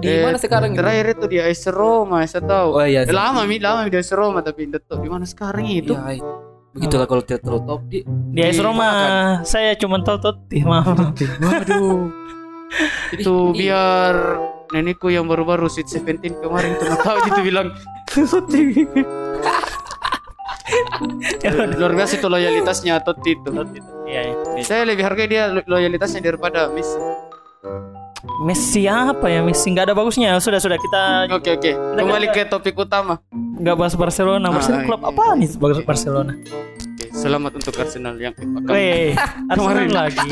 di 0.00 0.08
Eh, 0.10 0.20
mana 0.20 0.36
sekarang? 0.36 0.72
Terakhir 0.72 1.06
itu 1.12 1.26
di 1.26 1.36
AS 1.38 1.64
Roma, 1.66 2.24
saya 2.24 2.40
tahu. 2.42 2.68
Oh 2.74 2.84
iya. 2.84 3.04
Eh, 3.04 3.12
lama 3.12 3.44
mi, 3.44 3.56
lama 3.56 3.84
di 3.84 3.92
AS 3.94 4.08
Roma 4.10 4.40
tapi 4.40 4.64
ndak 4.64 4.84
tahu 4.84 5.00
di 5.00 5.08
mana 5.08 5.24
sekarang 5.24 5.64
itu. 5.66 5.92
Iya, 5.92 6.16
iya. 6.16 6.24
Begitulah 6.74 7.06
kalau 7.06 7.22
tidak 7.22 7.40
terlalu 7.40 7.62
top 7.64 7.80
di 7.86 7.98
Di 8.34 8.40
AS 8.42 8.58
Roma 8.58 8.88
saya 9.46 9.78
cuma 9.78 10.02
tahu 10.02 10.18
Totti, 10.18 10.58
maaf. 10.60 10.90
Waduh. 11.38 12.10
itu 13.14 13.34
biar 13.54 14.14
nenekku 14.68 15.06
yang 15.06 15.30
baru-baru 15.30 15.70
Sweet 15.70 15.86
Seventeen 15.86 16.34
kemarin 16.36 16.74
tuh 16.74 16.90
tahu 16.98 17.16
gitu 17.24 17.40
bilang. 17.46 17.70
Luar 21.78 21.92
biasa 21.94 22.18
itu 22.18 22.26
loyalitasnya 22.26 22.98
Totti 22.98 23.30
itu 23.32 23.48
Iya, 24.04 24.20
iya. 24.26 24.62
saya 24.62 24.82
lebih 24.82 25.06
hargai 25.06 25.26
dia 25.26 25.48
lo- 25.48 25.64
loyalitasnya 25.64 26.20
daripada 26.20 26.66
Messi 26.68 26.98
Messi 28.36 28.84
apa 28.84 29.26
ya? 29.26 29.40
Messi 29.40 29.68
nggak 29.68 29.88
ada 29.88 29.94
bagusnya. 29.94 30.36
Sudah 30.38 30.58
sudah 30.58 30.76
kita 30.76 31.02
oke 31.30 31.50
oke 31.54 31.70
kembali 31.94 32.26
ke 32.30 32.44
topik 32.44 32.74
utama 32.74 33.20
nggak 33.30 33.74
bahas 33.74 33.94
Barcelona. 33.94 34.50
Barcelona 34.50 34.82
Ah, 34.82 34.86
klub 34.86 35.00
iya. 35.00 35.10
apa 35.10 35.24
nih 35.34 35.48
Bar- 35.54 35.84
Barcelona? 35.84 36.32
oke, 36.34 37.06
selamat 37.12 37.52
untuk 37.56 37.74
Arsenal 37.76 38.14
yang 38.16 38.34
Weh, 38.66 39.14
Arsenal 39.46 39.86
lagi. 39.88 40.30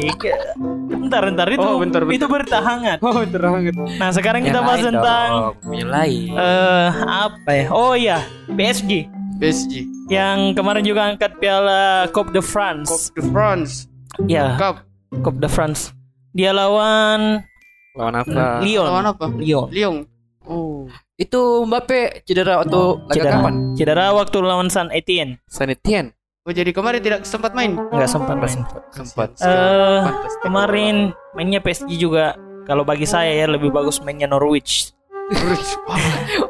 Bentar, 0.92 1.22
bentar 1.24 1.46
itu 1.46 1.60
Oh, 1.60 1.78
bentar, 1.78 2.02
bentar. 2.02 2.14
itu 2.14 2.26
berita 2.26 2.58
hangat. 2.58 2.98
oh 3.00 3.22
terhangat 3.22 3.74
Nah, 3.96 4.10
sekarang 4.10 4.42
kita 4.42 4.58
bahas 4.58 4.80
tentang 4.80 5.28
yang 5.70 5.88
lain. 5.88 6.34
eh 6.34 6.88
apa 7.06 7.50
ya? 7.52 7.66
Oh 7.70 7.94
iya, 7.94 8.18
PSG 8.48 9.06
PSG 9.38 9.72
yang 10.08 10.52
kemarin 10.52 10.82
juga 10.82 11.06
angkat 11.06 11.38
piala 11.38 12.10
Coupe 12.10 12.30
de 12.30 12.38
Coupe 12.38 12.50
France. 12.50 12.90
de 13.12 13.22
France 13.24 13.72
Ya, 14.26 14.54
Cup 14.56 14.82
Coupe 15.20 15.38
de 15.38 15.46
France. 15.46 15.94
Dia 16.32 16.50
lawan 16.50 17.40
Lawan 17.92 18.14
apa? 18.16 18.60
Lyon. 18.60 18.84
lawan 18.84 19.06
apa 19.06 19.24
Lyon. 19.28 19.68
Lyon 19.68 19.96
oh 20.44 20.88
Itu 21.14 21.62
Mbappe 21.62 22.24
cedera 22.24 22.58
waktu 22.58 22.80
laga 23.04 23.14
Cedera. 23.14 23.32
kapan? 23.36 23.54
Cedera 23.76 24.04
waktu 24.10 24.36
lawan 24.40 24.68
San 24.68 24.88
Etienne. 24.90 25.38
Saint 25.46 25.70
Etienne. 25.70 26.10
oh 26.42 26.50
jadi 26.50 26.72
kemarin 26.72 26.98
tidak 26.98 27.22
sempat 27.22 27.52
main 27.52 27.76
Nggak 27.78 28.10
sempat 28.10 28.34
main. 28.34 28.60
Sempat. 28.90 29.28
Eh, 29.38 30.00
Fantastis. 30.02 30.34
kemarin 30.40 30.96
mainnya 31.32 31.60
PSG 31.60 31.94
juga 31.94 32.34
kalau 32.62 32.82
bagi 32.82 33.04
saya 33.04 33.30
ya 33.30 33.46
lebih 33.46 33.70
bagus 33.70 34.00
mainnya 34.00 34.26
Norwich. 34.26 34.90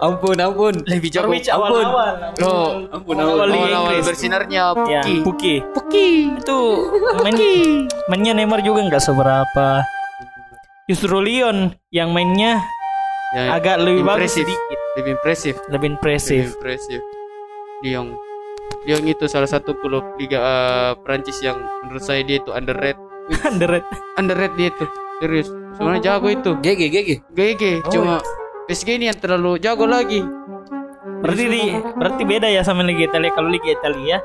ampun, 0.03 0.35
ampun. 0.37 0.75
lebih 0.87 1.07
jago 1.09 1.29
Norwich 1.29 1.47
awal-awal. 1.47 2.35
Loh, 2.35 2.89
Ampun, 2.91 3.15
Awal 3.15 3.47
awal-awal 3.47 3.93
Inggris. 3.93 4.05
bersinarnya 4.05 4.75
Ya, 4.89 5.03
Puki 5.05 5.15
Puki. 5.23 5.55
Puki 5.71 6.07
Itu 6.41 6.59
main, 7.21 7.37
mainnya 8.09 8.33
Neymar 8.33 8.59
juga 8.61 8.83
nggak 8.83 9.03
seberapa. 9.03 9.67
Justru 10.91 11.23
Lyon 11.23 11.79
yang 11.95 12.11
mainnya 12.11 12.63
Ya, 13.33 13.57
agak 13.57 13.81
lebih 13.81 14.05
bagus 14.05 14.37
impresif. 14.37 14.45
sedikit, 14.45 14.79
lebih 15.01 15.13
impresif. 15.17 15.55
Lebih 15.57 15.73
lebih 15.73 15.89
impresif. 15.97 16.45
impresif. 16.53 17.01
Lyon 17.81 18.07
Lyon 18.85 19.03
itu 19.09 19.25
salah 19.25 19.49
satu 19.49 19.73
klub 19.81 20.05
Liga 20.21 20.37
eh, 20.37 20.93
Prancis 21.01 21.41
yang 21.41 21.57
menurut 21.81 22.05
saya 22.05 22.21
dia 22.29 22.45
itu 22.45 22.53
underrated. 22.53 23.01
Underrated. 23.49 23.89
underrated 24.21 24.53
dia 24.61 24.69
itu. 24.69 24.85
Serius. 25.25 25.49
Sebenarnya 25.49 26.03
jago 26.13 26.29
itu. 26.29 26.51
GG, 26.61 26.81
GG. 26.93 27.11
GG 27.33 27.63
cuma 27.89 28.21
PSG 28.69 29.01
ini 29.01 29.09
yang 29.09 29.17
terlalu 29.17 29.57
jago 29.65 29.89
lagi. 29.89 30.21
Berarti 31.25 31.45
di, 31.49 31.63
berarti 31.73 32.23
beda 32.29 32.53
ya 32.53 32.61
sama 32.61 32.85
Liga 32.85 33.09
Italia. 33.09 33.33
Kalau 33.33 33.49
Liga 33.49 33.71
Italia 33.73 34.21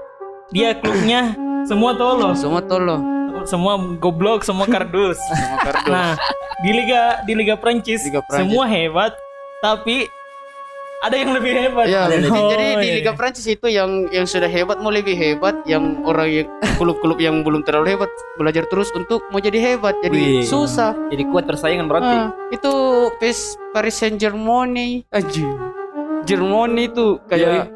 dia 0.52 0.76
klubnya 0.76 1.32
semua 1.64 1.96
tolong, 1.96 2.36
semua 2.36 2.60
tolong 2.60 3.17
semua 3.48 3.74
goblok, 3.98 4.44
semua 4.44 4.64
kardus. 4.66 5.16
sama 5.32 5.58
kardus 5.64 5.88
Nah, 5.88 6.14
di 6.60 6.72
liga 6.72 7.02
di 7.24 7.34
liga 7.34 7.56
Prancis, 7.56 8.04
Liga 8.04 8.20
Prancis. 8.22 8.44
semua 8.44 8.66
hebat, 8.66 9.16
tapi 9.60 10.06
ada 10.98 11.14
yang 11.14 11.30
lebih 11.30 11.54
hebat. 11.54 11.86
Ya, 11.86 12.10
jadi, 12.10 12.26
Oh, 12.26 12.50
jadi 12.50 12.66
di 12.76 12.88
iya. 12.88 12.96
Liga 12.98 13.14
Prancis 13.14 13.46
itu 13.46 13.70
yang 13.70 14.10
yang 14.10 14.26
sudah 14.26 14.50
hebat 14.50 14.82
mau 14.82 14.90
lebih 14.90 15.14
hebat, 15.14 15.54
yang 15.64 16.02
orang 16.02 16.26
yang 16.28 16.48
klub-klub 16.76 17.18
yang 17.18 17.46
belum 17.46 17.62
terlalu 17.62 17.94
hebat 17.94 18.10
belajar 18.34 18.66
terus 18.66 18.90
untuk 18.92 19.22
mau 19.30 19.38
jadi 19.38 19.62
hebat. 19.64 19.94
Jadi 20.02 20.42
Wih. 20.42 20.44
susah. 20.44 20.98
Jadi 21.08 21.24
kuat 21.30 21.46
persaingan 21.46 21.86
berarti. 21.86 22.16
Ah, 22.18 22.34
itu 22.50 22.74
PES 23.22 23.40
Paris 23.72 23.94
Saint 23.94 24.18
Germain 24.18 24.74
aja. 25.08 25.46
Germany 26.26 26.90
itu 26.90 27.22
kayak 27.30 27.70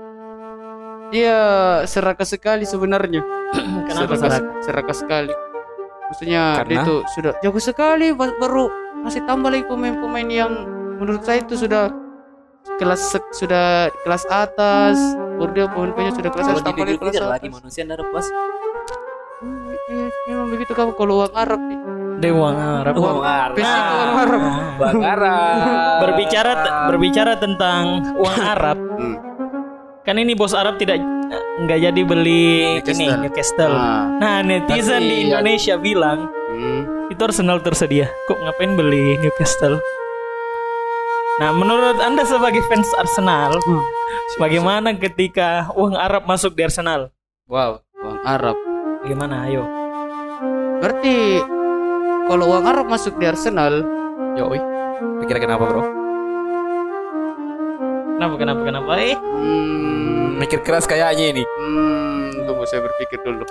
dia 1.10 1.38
serakah 1.86 2.26
sekali 2.26 2.66
sebenarnya. 2.66 3.22
Kenapa 3.88 4.18
serakah? 4.18 4.42
serakah 4.60 4.96
sekali. 4.98 5.34
Maksudnya 6.12 6.44
dia 6.52 6.60
Karena? 6.60 6.82
itu 6.82 6.96
sudah 7.10 7.32
jago 7.40 7.60
sekali 7.60 8.08
ba- 8.12 8.36
baru 8.36 8.68
masih 9.02 9.24
tambah 9.24 9.48
lagi 9.48 9.64
pemain-pemain 9.64 10.28
yang 10.28 10.52
menurut 10.98 11.22
saya 11.22 11.40
itu 11.40 11.56
sudah 11.56 11.88
kelas 12.76 13.02
sudah 13.32 13.66
kelas 14.02 14.24
atas. 14.28 15.00
Baru 15.34 15.52
dia 15.52 15.66
pemain-pemainnya 15.66 16.14
sudah 16.14 16.30
kelas 16.30 16.48
atas 16.48 16.62
tambah 16.62 16.84
lagi 16.84 17.00
kelas 17.00 17.16
atas. 17.16 17.32
lagi 17.32 17.48
manusia 17.48 17.82
ndak 17.82 17.96
ada 17.96 18.06
puas. 18.06 18.28
Hmm, 19.42 19.72
iya, 19.90 20.06
memang 20.28 20.48
begitu 20.50 20.72
kamu 20.72 20.94
kalau 20.94 21.14
uang 21.20 21.34
Arab 21.34 21.60
nih. 21.60 21.80
Dewa 22.20 22.54
Arab. 22.54 22.94
Uang 22.94 23.18
itu 23.56 23.72
uang 23.90 24.14
Arab. 24.14 24.42
Bagara. 24.78 25.38
Berbicara 25.98 26.52
berbicara 26.86 27.34
tentang 27.36 27.84
uang 28.14 28.38
Arab, 28.54 28.78
Hmm. 28.78 29.16
kan 30.02 30.16
ini 30.16 30.34
bos 30.34 30.52
Arab 30.52 30.76
tidak 30.76 31.02
nggak 31.32 31.80
jadi 31.82 32.02
beli 32.02 32.44
ini 32.78 32.82
Newcastle. 32.82 33.22
Newcastle. 33.22 33.74
Ah, 33.74 34.06
Nah, 34.18 34.38
netizen 34.42 34.98
Tapi 34.98 35.06
di 35.06 35.16
ya- 35.16 35.22
Indonesia 35.30 35.76
bilang 35.76 36.20
hmm. 36.28 36.82
itu 37.10 37.22
Arsenal 37.22 37.60
tersedia. 37.60 38.12
Kok 38.26 38.40
ngapain 38.40 38.74
beli 38.74 39.16
Newcastle? 39.18 39.80
Nah, 41.38 41.50
menurut 41.52 41.98
Anda 41.98 42.22
sebagai 42.22 42.62
fans 42.64 42.92
Arsenal, 42.94 43.58
bagaimana 44.38 44.94
ketika 44.94 45.72
uang 45.74 45.96
Arab 45.96 46.24
masuk 46.24 46.54
di 46.54 46.62
Arsenal? 46.62 47.10
Wow, 47.48 47.82
uang 47.98 48.20
Arab. 48.22 48.56
Bagaimana? 49.02 49.50
Ayo. 49.50 49.66
Berarti 50.78 51.42
kalau 52.28 52.46
uang 52.48 52.66
Arab 52.66 52.86
masuk 52.86 53.18
di 53.18 53.26
Arsenal, 53.26 53.82
Yo, 54.32 54.48
oi. 54.48 54.62
Kira 55.26 55.40
kenapa, 55.40 55.66
Bro? 55.66 56.01
Kenapa 58.22 58.38
kenapa 58.38 58.62
kenapa? 58.62 58.92
Eh, 59.02 59.18
Hmm, 59.18 60.38
Mikir 60.38 60.62
keras 60.62 60.86
kayaknya 60.86 61.26
ini. 61.34 61.42
hmm, 61.42 62.46
tunggu 62.46 62.70
saya 62.70 62.86
berpikir 62.86 63.18
dulu. 63.26 63.50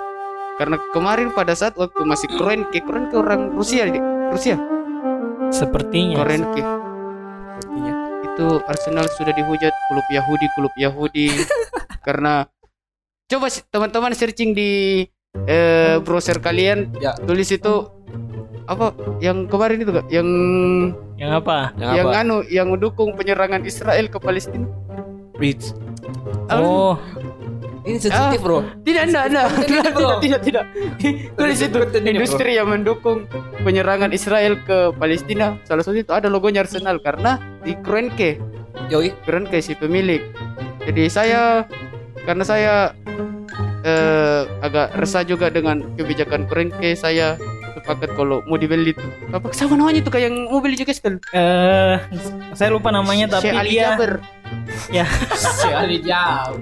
Karena 0.55 0.79
kemarin 0.95 1.35
pada 1.35 1.51
saat 1.51 1.75
waktu 1.75 1.99
masih 2.07 2.31
keren 2.39 2.63
ke 2.71 2.79
keren 2.79 3.11
ke 3.11 3.19
orang 3.19 3.51
Rusia 3.51 3.83
di 3.91 3.99
Rusia 4.31 4.55
sepertinya. 5.51 6.23
keren 6.23 6.55
ke 6.55 6.63
itu 8.31 8.47
Arsenal 8.63 9.11
sudah 9.11 9.35
dihujat 9.35 9.75
klub 9.91 10.07
Yahudi 10.07 10.47
klub 10.55 10.71
Yahudi 10.79 11.27
karena 12.07 12.47
coba 13.27 13.51
teman-teman 13.51 14.15
searching 14.15 14.55
di 14.55 15.03
eh, 15.47 15.97
browser 16.01 16.37
kalian 16.37 16.91
Ya. 16.99 17.15
tulis 17.17 17.49
itu 17.49 17.87
apa 18.65 18.93
yang 19.19 19.47
kemarin 19.47 19.81
itu 19.81 19.91
Kak? 19.91 20.05
yang 20.07 20.27
Yang 21.17 21.31
apa? 21.37 21.57
Yang 21.75 21.91
yang 21.93 22.07
apa? 22.07 22.21
anu 22.21 22.37
yang 22.47 22.67
mendukung 22.69 23.13
penyerangan 23.13 23.61
Israel 23.61 24.05
ke 24.07 24.17
Palestina 24.17 24.65
Rich. 25.37 25.73
Oh, 26.49 26.97
Ini 27.81 27.97
sensitif, 27.97 28.41
Bro. 28.41 28.61
tidak 28.85 29.09
tidak 29.09 29.23
tidak 29.31 29.49
tidak 29.65 29.93
tidak 29.97 30.17
tidak, 30.21 30.41
tidak. 30.45 30.65
tulis 31.33 31.59
itu 31.59 31.77
industri 32.03 32.51
yang 32.53 32.69
mendukung 32.69 33.25
penyerangan 33.61 34.13
Israel 34.13 34.53
ke 34.61 34.93
Palestina 34.93 35.57
salah 35.63 35.81
satu 35.81 35.97
itu 35.97 36.13
ada 36.13 36.29
logonya 36.29 36.61
Arsenal 36.61 37.01
karena 37.01 37.41
di 37.61 37.73
Kroenke 37.81 38.37
Yoi. 38.87 39.17
Kroenke 39.25 39.65
si 39.65 39.73
pemilik 39.73 40.21
jadi 40.85 41.03
saya 41.09 41.41
karena 42.21 42.45
saya 42.45 42.73
eh, 43.85 44.41
agak 44.61 44.97
resah 44.97 45.23
juga 45.25 45.49
dengan 45.49 45.81
kebijakan 45.97 46.45
Kroenke 46.49 46.93
saya 46.93 47.37
sepakat 47.81 48.13
kalau 48.13 48.45
mau 48.45 48.59
dibeli 48.59 48.93
itu. 48.93 49.07
Apa 49.33 49.49
sama 49.55 49.79
namanya 49.79 50.05
itu 50.05 50.11
kayak 50.13 50.29
yang 50.29 50.37
mau 50.51 50.61
beli 50.61 50.77
juga 50.77 50.93
setel 50.93 51.17
eh 51.33 51.97
saya 52.53 52.69
lupa 52.69 52.93
namanya 52.93 53.39
tapi 53.39 53.49
Syekh 53.49 53.57
Ali 53.57 53.71
dia 53.73 53.83
Jaber. 53.95 54.13
Ya. 54.91 55.05
Sekali 55.31 55.97
jauh. 56.03 56.59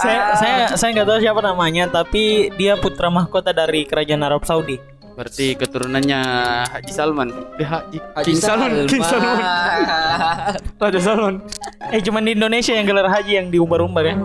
saya 0.00 0.20
saya 0.40 0.56
saya 0.72 0.90
nggak 0.96 1.08
tahu 1.08 1.18
siapa 1.20 1.40
namanya 1.44 1.84
tapi 1.92 2.48
dia 2.56 2.80
putra 2.80 3.12
mahkota 3.12 3.52
dari 3.52 3.84
kerajaan 3.84 4.24
Arab 4.24 4.42
Saudi. 4.48 4.80
Berarti 5.14 5.54
keturunannya 5.54 6.20
Haji 6.66 6.92
Salman 6.92 7.28
eh, 7.58 7.66
Haji 7.66 7.98
King 8.26 8.38
Salman 8.38 8.70
King 8.90 9.02
Salman 9.06 9.38
Raja 10.78 11.00
Salman 11.06 11.34
Eh 11.94 12.00
cuman 12.02 12.26
di 12.26 12.32
Indonesia 12.34 12.72
yang 12.74 12.86
gelar 12.88 13.06
haji 13.06 13.32
yang 13.38 13.46
diumbar-umbar 13.52 14.02
ya. 14.08 14.16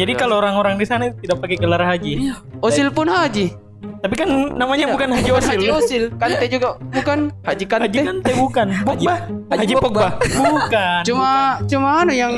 Jadi 0.00 0.12
kalau 0.18 0.40
orang-orang 0.40 0.74
di 0.80 0.86
sana 0.88 1.12
tidak 1.14 1.38
pakai 1.38 1.56
gelar 1.60 1.82
haji. 1.84 2.32
Osil 2.64 2.90
pun 2.90 3.06
Haji 3.06 3.54
Tapi 3.78 4.14
kan 4.14 4.26
namanya 4.58 4.90
bukan 4.90 5.10
Haji 5.14 5.30
Bukan 5.30 5.38
Osil. 5.42 5.58
Haji 5.58 5.68
Osil 5.70 6.02
Kante 6.18 6.46
juga 6.50 6.68
bukan 6.90 7.18
Haji 7.46 7.64
Kante 7.66 7.84
Haji 7.86 7.98
kan 8.02 8.16
teh 8.22 8.34
bukan. 8.34 8.66
Pogba. 8.82 9.14
Haji 9.54 9.74
Pogba. 9.78 10.06
Bukan. 10.18 11.00
cuma 11.06 11.30
cuma 11.66 11.88
anu 12.02 12.12
yang 12.14 12.34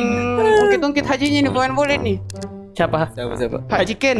ungkit-ungkit 0.67 1.05
hajinya 1.09 1.49
nih 1.49 1.53
pemain 1.53 1.73
bola 1.73 1.97
nih 1.97 2.17
Siapa? 2.77 3.13
Siapa 3.13 3.33
siapa? 3.37 3.59
Haji 3.69 3.95
Ken 3.97 4.19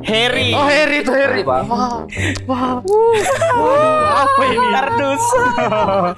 Harry. 0.00 0.50
oh 0.50 0.64
Harry 0.64 1.00
itu 1.00 1.12
Harry 1.12 1.42
Bang. 1.42 1.68
wah 1.68 2.00
wah 2.44 2.80
Waduh, 3.52 3.96
apa 4.18 4.42
ini 4.46 4.66
Kardus. 4.68 5.24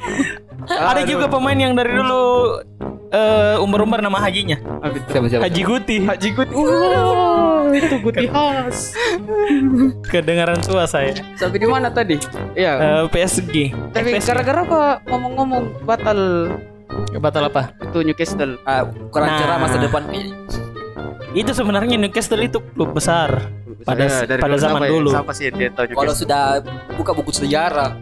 Ada 0.88 1.02
juga 1.02 1.26
pemain 1.26 1.52
yang 1.54 1.75
dari 1.75 1.93
dulu 1.93 2.57
eh 3.11 3.57
umbar-umbar 3.59 4.00
nama 4.00 4.19
hajinya. 4.19 4.57
Siapa 5.07 5.26
siapa? 5.28 5.43
Haji 5.45 5.62
Guti. 5.62 5.97
Haji 6.02 6.28
Gut 6.33 6.49
wah 6.50 7.69
itu 7.75 7.95
Guti 7.99 8.26
khas 8.26 8.95
Kedengaran 10.04 10.59
tua 10.61 10.85
saya. 10.85 11.12
sampai 11.35 11.59
di 11.59 11.66
mana 11.66 11.88
tadi 11.88 12.16
iya 12.54 12.78
Eh, 12.78 13.04
PSG. 13.09 13.75
tapi 13.90 14.14
gara-gara 14.16 14.62
apa 14.62 14.81
ngomong-ngomong 15.04 15.62
batal 15.83 16.21
batal 17.14 17.44
apa? 17.46 17.75
itu 17.83 17.98
Newcastle 18.03 18.57
Ah, 18.62 18.83
kurang 19.11 19.29
Nah. 19.29 19.38
cerah 19.38 19.57
masa 19.59 19.77
depan 19.77 20.03
kayaknya. 20.07 20.35
Itu 21.35 21.51
sebenarnya 21.51 21.96
Newcastle 21.96 22.40
itu 22.40 22.62
klub 22.72 22.92
besar 22.92 23.51
pada 23.85 24.03
Ya, 24.03 24.25
dari 24.25 24.40
pada 24.40 24.57
zaman 24.57 24.81
ya? 24.83 24.90
dulu. 24.90 25.11
siapa 25.12 25.33
sih 25.33 25.47
tahu 25.51 25.85
Kalau 25.92 26.14
sudah 26.14 26.42
buka 26.94 27.12
buku 27.12 27.31
sejarah, 27.31 27.94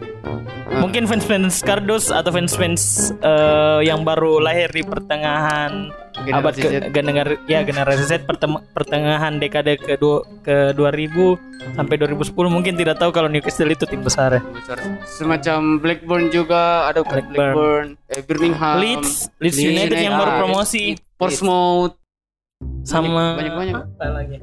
Mungkin 0.73 1.05
fans-fans 1.05 1.61
Kardus 1.61 2.09
atau 2.09 2.33
fans-fans 2.33 2.81
eh, 3.15 3.85
yang 3.85 4.01
baru 4.01 4.41
lahir 4.41 4.65
di 4.67 4.81
pertengahan 4.81 5.93
abad 6.23 6.49
Generasi 6.49 6.61
ke 6.63 6.67
Z. 6.67 6.89
generasi 6.91 7.37
ya 7.45 7.61
generasi 7.61 8.03
Z 8.05 8.13
pertem- 8.23 8.61
pertengahan 8.71 9.37
dekade 9.37 9.77
ke 9.77 9.93
dua 9.95 10.25
ke 10.41 10.73
2000 10.73 11.37
sampai 11.73 11.93
2010 11.95 12.25
mungkin 12.47 12.73
tidak 12.73 12.97
tahu 12.97 13.09
kalau 13.11 13.27
Newcastle 13.27 13.65
itu 13.67 13.85
tim 13.85 14.01
besar 14.01 14.33
ya. 14.33 14.41
semacam 15.05 15.77
Blackburn 15.77 16.29
juga 16.29 16.87
ada 16.87 17.01
Blackburn. 17.01 17.29
Blackburn, 17.29 17.87
eh, 18.07 18.21
Birmingham 18.23 18.75
Leeds, 18.79 19.29
Leeds 19.37 19.57
Leeds 19.57 19.57
United 19.59 19.97
yang 19.99 20.15
baru 20.15 20.31
Ah, 20.31 20.37
promosi 20.39 20.83
Portsmouth 21.15 21.97
sama 22.81 23.37
banyak 23.37 23.53
banyak 23.53 23.75
apa 23.77 24.05
lagi? 24.11 24.37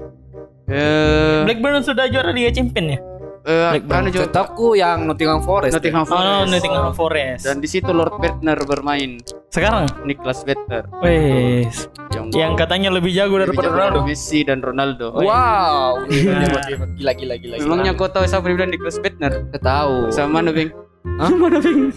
Eh 0.71 1.43
Blackburn 1.45 1.83
sudah 1.83 2.07
juara 2.07 2.31
Liga 2.31 2.51
Champion 2.51 2.87
ya? 2.89 2.99
eh, 3.41 3.71
Blackburn. 3.75 4.05
juga 4.09 4.27
setahu 4.27 4.67
yang 4.75 5.05
Nottingham 5.05 5.41
Forest. 5.41 5.73
Nottingham 5.73 6.05
Oh, 6.05 6.09
Forest 6.09 6.51
Nottingham 6.53 6.93
Forest. 6.93 7.43
dan 7.43 7.57
di 7.59 7.67
situ 7.67 7.91
Lord 7.91 8.17
Bettner 8.17 8.59
bermain 8.61 9.19
Sekarang, 9.49 9.91
Niklas 10.05 10.45
Bettner 10.45 10.87
wes, 11.01 11.91
yang 12.11 12.31
yang 12.31 12.53
katanya 12.55 12.87
lebih 12.89 13.11
jago 13.11 13.35
lebih 13.35 13.51
daripada 13.51 13.67
jago 13.67 13.77
Ronaldo. 13.77 14.01
Messi 14.05 14.41
dan 14.41 14.61
Ronaldo 14.61 15.11
Wow. 15.13 16.07
Gila 16.07 17.13
gila 17.13 17.35
gila. 17.35 17.55
Memangnya 17.59 17.93
kau 17.93 18.07
tahu 18.07 18.25
siapa 18.25 18.47
yang 18.47 18.57
bilang 18.57 18.71
Niklas 18.71 18.97
Bettner 18.97 19.33
tahu. 19.59 20.07
sama 20.11 20.39
mana 20.39 20.53
Bing 20.53 20.71
Hah? 21.17 21.33
mana 21.33 21.59
Bing 21.59 21.91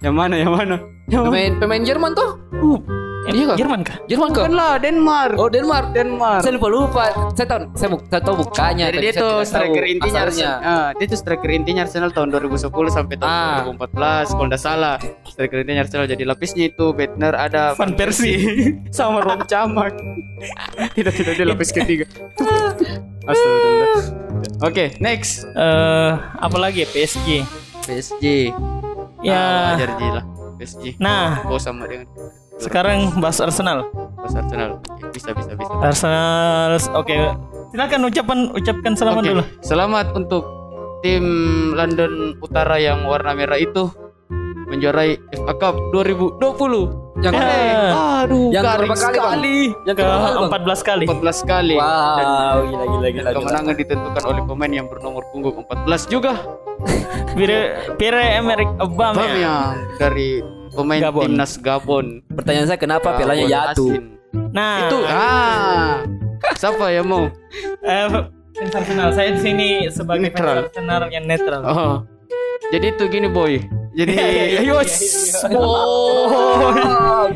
yang 0.00 0.14
mana 0.14 0.34
yang 0.34 0.48
mana 0.50 0.76
yang 1.06 1.22
mana 1.22 1.28
Pemain 1.28 1.52
pemain 1.58 1.82
Jerman 1.82 2.10
tuh. 2.14 2.30
Eh, 3.24 3.32
Iya 3.32 3.44
kah? 3.48 3.56
Jerman 3.56 3.80
kah? 3.80 3.96
Jerman 4.04 4.28
kah? 4.30 4.44
bukan 4.44 4.52
lah 4.52 4.72
Denmark 4.76 5.32
Oh 5.34 5.48
Denmark. 5.48 5.86
Denmark 5.90 6.40
Saya 6.40 6.52
lupa 6.52 6.68
lupa. 6.68 7.04
Saya 7.32 7.46
tahu 7.48 7.60
saya, 7.72 7.88
bu, 7.88 7.96
saya 8.04 8.20
tahu 8.20 8.34
bukannya. 8.42 8.86
Jadi 8.90 8.98
dia 9.00 9.12
tuh 9.12 9.32
tidak 9.34 9.48
striker 9.48 9.84
intinya. 9.86 10.20
Arsenal. 10.22 10.56
Ah, 10.60 10.88
dia 10.92 11.06
tuh 11.06 11.18
striker 11.18 11.50
intinya 11.50 11.80
Arsenal 11.82 12.10
tahun 12.10 12.28
2010 12.30 12.68
sampai 12.90 13.14
tahun 13.16 13.32
Ah. 13.32 13.64
2014 13.64 14.26
kalau 14.30 14.46
tidak 14.46 14.62
salah. 14.62 14.96
Striker 15.24 15.58
intinya 15.58 15.80
Arsenal 15.80 16.04
jadi 16.04 16.24
lapisnya 16.24 16.64
itu 16.68 16.86
Bettner 16.92 17.32
ada 17.32 17.72
Van 17.74 17.92
Persie. 17.92 18.38
sama 18.96 19.20
Rom 19.20 19.40
Camak. 19.44 19.96
tidak 20.96 21.12
tidak 21.14 21.32
dia 21.34 21.46
lapis 21.46 21.72
ketiga. 21.72 22.04
Astagfirullah. 23.24 23.88
Oke, 24.60 24.84
next. 24.98 25.48
Eh, 25.48 26.12
apa 26.18 26.56
lagi 26.56 26.84
PSG? 26.84 27.40
PSG. 27.82 28.52
Ya. 29.24 29.72
Ah, 29.72 29.80
Ji 29.80 30.08
lah. 30.12 30.24
PSG. 30.54 30.84
Nah, 31.00 31.40
Oh 31.44 31.56
sama 31.56 31.88
dengan 31.88 32.04
sekarang 32.56 33.12
bahas 33.18 33.38
Arsenal. 33.38 33.88
Bos 34.14 34.32
Arsenal. 34.32 34.80
Bisa 35.10 35.30
bisa 35.30 35.52
bisa. 35.52 35.72
Arsenal, 35.78 36.70
oke. 36.94 37.16
Silakan 37.70 38.00
ucapan 38.04 38.38
ucapkan 38.50 38.92
selamat 38.94 39.20
Oke, 39.20 39.30
dulu. 39.30 39.42
Selamat 39.60 40.06
untuk 40.14 40.44
tim 41.00 41.24
London 41.72 42.38
Utara 42.38 42.78
yang 42.78 43.04
warna 43.04 43.34
merah 43.34 43.58
itu 43.58 43.90
menjuarai 44.64 45.18
FA 45.34 45.54
Cup 45.54 45.74
2020. 45.92 47.02
Yang 47.16 47.34
Eh, 47.36 47.90
Aduh, 48.24 48.48
Yang 48.50 48.64
berapa 48.64 48.74
kali, 48.74 48.88
Bang? 48.88 48.98
sekali. 48.98 49.58
yang 49.84 49.94
ke 49.94 50.02
kedua, 50.02 50.18
Bang. 50.34 50.50
14 50.50 50.80
kali. 50.82 51.04
14 51.06 51.38
kali. 51.42 51.76
Dan 51.76 52.26
Wow, 52.26 52.58
gila 52.64 52.84
gila 52.84 52.84
gila. 52.84 53.08
gila. 53.10 53.30
kemenangan 53.34 53.74
ditentukan 53.76 54.22
oleh 54.24 54.42
pemain 54.44 54.72
yang 54.72 54.86
bernomor 54.88 55.22
punggung 55.30 55.56
14 55.60 56.02
juga. 56.06 56.32
Pierre 57.34 57.60
Pierre 57.96 58.38
Emerick 58.38 58.70
Aubameyang. 58.76 59.18
Aubameyang 59.18 59.74
dari 59.96 60.28
pemain 60.74 61.00
Gabon. 61.00 61.22
timnas 61.24 61.52
Gabon. 61.56 62.06
Pertanyaan 62.28 62.66
saya 62.66 62.76
kenapa 62.76 63.08
pialanya 63.14 63.44
Gabon 63.44 63.54
jatuh? 63.54 63.90
asin. 63.90 64.04
Nah, 64.50 64.76
Itu 64.82 64.98
ah. 65.04 65.90
Siapa 66.54 66.86
yang 66.90 67.06
mau? 67.06 67.24
eh, 67.80 68.06
Arsenal. 68.68 69.08
Saya 69.10 69.28
di 69.30 69.40
sini 69.40 69.66
sebagai 69.88 70.22
Netral. 70.24 70.56
Arsenal 70.64 71.02
yang 71.08 71.24
netral. 71.24 71.62
Oh. 71.62 71.94
Jadi 72.68 72.86
itu 72.90 73.04
gini 73.06 73.26
boy. 73.26 73.58
Jadi 73.94 74.10
Iya, 74.12 74.26
iya, 74.26 74.44
iya, 74.44 74.60
ayo. 74.60 74.74
iya, 74.76 74.90
iya. 74.90 75.56
Oh. 75.56 77.26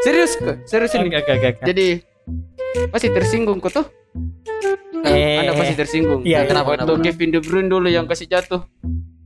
Serius 0.00 0.34
kok? 0.34 0.56
Serius 0.64 0.92
ini. 0.92 1.08
Oke, 1.08 1.22
oke. 1.24 1.48
oke. 1.54 1.62
Jadi 1.64 1.86
pasti 2.90 3.08
tersinggung 3.08 3.58
kok 3.58 3.72
tuh. 3.72 3.86
Eh, 5.04 5.38
Anda 5.38 5.52
pasti 5.54 5.74
tersinggung. 5.74 6.20
Iya, 6.22 6.44
kenapa, 6.44 6.74
Waktu 6.74 6.86
kenapa? 6.88 7.04
Kevin 7.04 7.28
De 7.30 7.38
Bruyne 7.38 7.68
dulu 7.68 7.86
yang 7.86 8.04
kasih 8.04 8.26
jatuh. 8.26 8.64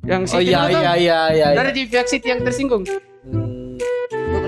Yang 0.02 0.22
Oh 0.26 0.30
City 0.38 0.48
iya 0.48 0.58
dulu 0.58 0.70
tuh. 0.70 0.80
iya 0.80 0.92
iya 0.96 1.18
iya. 1.30 1.46
Dari 1.54 1.70
di 1.70 1.82
pihak 1.84 2.06
City 2.06 2.26
yang 2.26 2.40
tersinggung. 2.40 2.82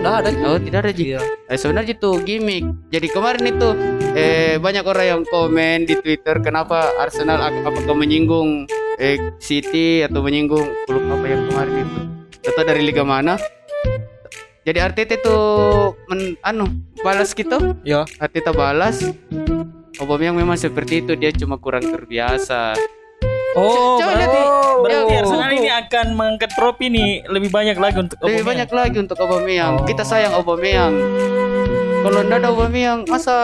Udah 0.01 0.25
ada. 0.25 0.31
Oh 0.49 0.57
tidak 0.57 0.79
ada 0.89 0.93
Ji. 0.97 1.13
Iya. 1.13 1.21
Eh, 1.45 1.59
sebenarnya 1.61 1.93
itu 1.93 2.11
gimmick. 2.25 2.65
Jadi 2.89 3.07
kemarin 3.13 3.45
itu 3.45 3.69
eh 4.17 4.57
banyak 4.57 4.85
orang 4.89 5.07
yang 5.07 5.23
komen 5.29 5.85
di 5.85 5.95
Twitter 6.01 6.41
kenapa 6.41 6.97
Arsenal 6.97 7.37
ap- 7.39 7.63
apakah 7.69 7.93
menyinggung 7.93 8.65
eh 8.97 9.21
City 9.39 10.01
atau 10.01 10.25
menyinggung 10.25 10.65
klub 10.89 11.05
apa 11.05 11.27
yang 11.29 11.43
kemarin 11.53 11.75
itu. 11.85 12.01
Atau 12.49 12.63
dari 12.65 12.81
liga 12.81 13.05
mana? 13.05 13.37
Jadi 14.65 14.79
Arteta 14.81 15.17
itu 15.17 15.37
men, 16.09 16.37
anu 16.41 16.65
balas 17.05 17.37
gitu. 17.37 17.77
Iya. 17.85 18.09
Arteta 18.17 18.57
balas. 18.57 19.05
Aubameyang 20.01 20.33
memang 20.33 20.57
seperti 20.57 21.05
itu 21.05 21.13
dia 21.13 21.29
cuma 21.29 21.61
kurang 21.61 21.85
terbiasa. 21.85 22.73
Oh, 23.53 23.99
Coba 23.99 24.07
berarti, 24.09 24.17
lihat 24.17 24.31
nih. 24.31 24.47
berarti 24.81 25.11
Yang 25.11 25.21
Arsenal 25.21 25.51
ini 25.53 25.71
akan 25.73 26.07
mengangkat 26.15 26.51
trofi 26.53 26.87
nih 26.89 27.11
lebih 27.27 27.51
banyak 27.51 27.77
lagi 27.77 27.97
untuk 27.99 28.17
Lebih 28.17 28.31
Aubameyang. 28.37 28.47
banyak 28.47 28.71
lagi 28.71 28.97
untuk 29.01 29.17
Aubameyang. 29.19 29.73
Oh. 29.75 29.85
Kita 29.85 30.03
sayang 30.03 30.33
Aubameyang. 30.33 30.95
Kalau 32.01 32.19
ndak 32.23 32.39
ada 32.39 32.49
Aubameyang, 32.49 32.99
masa 33.05 33.37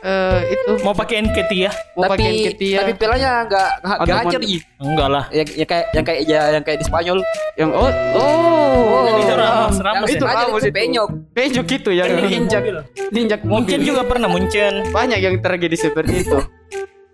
eh, 0.00 0.38
itu 0.50 0.70
Mau 0.80 0.92
pakai 0.92 1.20
NKT 1.20 1.50
ya? 1.58 1.72
mau 1.92 2.06
pakai 2.06 2.24
tapi 2.24 2.40
Nketiah 2.40 2.80
tapi 2.80 2.92
pelanya 2.94 3.30
nggak 3.44 3.68
nggak 4.00 4.16
hancur 4.16 4.40
mon- 4.40 4.46
Ji. 4.46 4.58
Enggak 4.78 5.08
lah. 5.10 5.24
yang, 5.30 5.48
yang 5.54 5.68
kayak 5.68 5.86
yang 5.90 6.04
kayak 6.04 6.20
ya, 6.24 6.40
yang 6.50 6.62
kayak 6.62 6.78
di 6.78 6.86
Spanyol 6.86 7.18
yang 7.54 7.70
oh 7.70 7.90
oh, 8.16 9.02
Yang 9.04 9.18
itu 9.20 9.34
Ram. 9.34 9.44
Ramos, 9.44 9.74
yang 9.74 9.84
Ramos 9.84 10.08
itu 10.08 10.16
ya? 10.16 10.30
Spanyol 10.30 10.48
itu 10.54 10.70
penyok 10.72 11.08
Penyok 11.34 11.66
itu 11.70 11.90
yang 11.92 12.06
Ini 12.08 12.20
diinjak 12.24 12.62
mobil. 12.62 12.76
diinjak 13.10 13.40
Munchen 13.42 13.50
mobil. 13.76 13.84
juga 13.84 14.02
pernah 14.04 14.28
Munchen. 14.28 14.72
banyak 14.88 15.18
yang 15.18 15.34
tragedi 15.38 15.76
seperti 15.76 16.14
itu. 16.22 16.38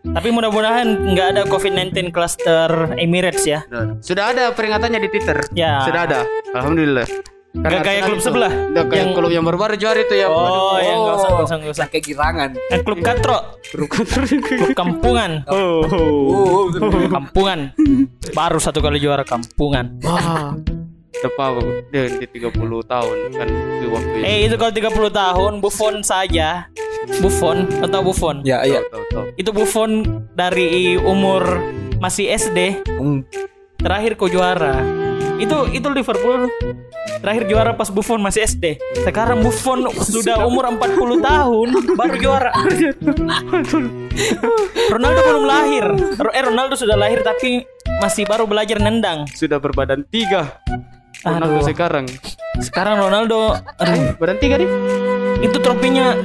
Tapi 0.02 0.28
mudah-mudahan 0.30 0.86
nggak 1.12 1.26
ada 1.30 1.42
COVID-19 1.44 2.08
cluster 2.08 2.68
Emirates 2.96 3.44
ya. 3.44 3.60
Sudah 4.00 4.32
ada 4.32 4.50
peringatannya 4.50 4.96
di 4.98 5.08
Twitter. 5.08 5.38
Ya. 5.52 5.84
Sudah 5.84 6.00
ada. 6.04 6.20
Alhamdulillah. 6.50 7.04
Nggak 7.50 7.82
kayak 7.82 7.82
Arsenal 7.82 8.06
klub 8.06 8.14
itu- 8.14 8.24
sebelah? 8.24 8.52
Nggak 8.70 8.86
kayak 8.86 9.02
Yang- 9.02 9.16
klub 9.18 9.30
yang 9.30 9.44
baru-baru 9.44 9.74
juara 9.74 10.00
itu 10.00 10.14
ya. 10.14 10.26
Oh, 10.30 10.78
yang 10.78 10.98
nggak 11.02 11.16
usah, 11.16 11.28
nggak 11.28 11.44
usah, 11.44 11.56
nggak 11.58 11.74
usah. 11.74 11.86
kayak 11.90 12.04
girangan 12.06 12.50
Yang 12.70 12.82
klub 12.86 12.98
katro, 13.02 13.38
klub 13.66 13.90
kampungan, 14.80 15.30
Oh, 15.50 15.82
oh, 15.82 16.62
kampungan. 17.10 17.58
Baru 18.30 18.56
satu 18.56 18.78
kali 18.78 19.02
juara 19.02 19.26
kampungan. 19.26 19.98
Wah. 20.00 20.54
Tepat 21.12 21.58
dia 21.90 22.06
di 22.08 22.26
30 22.30 22.54
tahun 22.86 23.16
kan 23.34 23.48
itu 23.50 23.86
waktu 23.88 24.14
itu. 24.16 24.24
Eh 24.24 24.38
itu 24.46 24.54
kalau 24.54 24.72
30 24.72 25.10
tahun 25.12 25.52
Buffon 25.58 25.94
saja. 26.00 26.70
Buffon 27.18 27.64
atau 27.80 28.00
Buffon? 28.02 28.44
ya 28.44 28.62
iya. 28.62 28.80
Itu 29.34 29.50
Buffon 29.50 30.04
dari 30.32 30.94
umur 30.96 31.42
masih 31.96 32.30
SD 32.30 32.84
Hmm. 32.96 33.24
terakhir 33.76 34.14
kau 34.14 34.28
juara. 34.28 34.80
Itu 35.36 35.72
itu 35.72 35.88
Liverpool 35.88 36.52
terakhir 37.18 37.48
juara 37.48 37.72
pas 37.72 37.88
Buffon 37.88 38.20
masih 38.20 38.44
SD. 38.44 38.76
Sekarang 39.00 39.40
Buffon 39.40 39.88
sudah 39.96 40.44
umur 40.44 40.68
40 40.68 41.16
tahun 41.18 41.68
baru 41.96 42.14
juara. 42.16 42.52
Ronaldo 44.90 45.20
belum 45.24 45.44
lahir. 45.44 45.84
Eh 46.30 46.42
Ronaldo 46.42 46.74
sudah 46.76 46.94
lahir 46.94 47.24
tapi 47.24 47.64
masih 47.98 48.28
baru 48.28 48.44
belajar 48.44 48.76
nendang. 48.78 49.24
Sudah 49.32 49.56
berbadan 49.56 50.04
tiga. 50.06 50.60
Ronaldo 51.20 51.56
Aduh. 51.56 51.66
sekarang. 51.66 52.06
Sekarang 52.58 52.96
Ronaldo 52.98 53.56
aduh, 53.76 54.16
Badan 54.16 54.36
tiga 54.36 54.56
nih. 54.56 54.68
itu 55.40 55.56
tropinya 55.58 56.16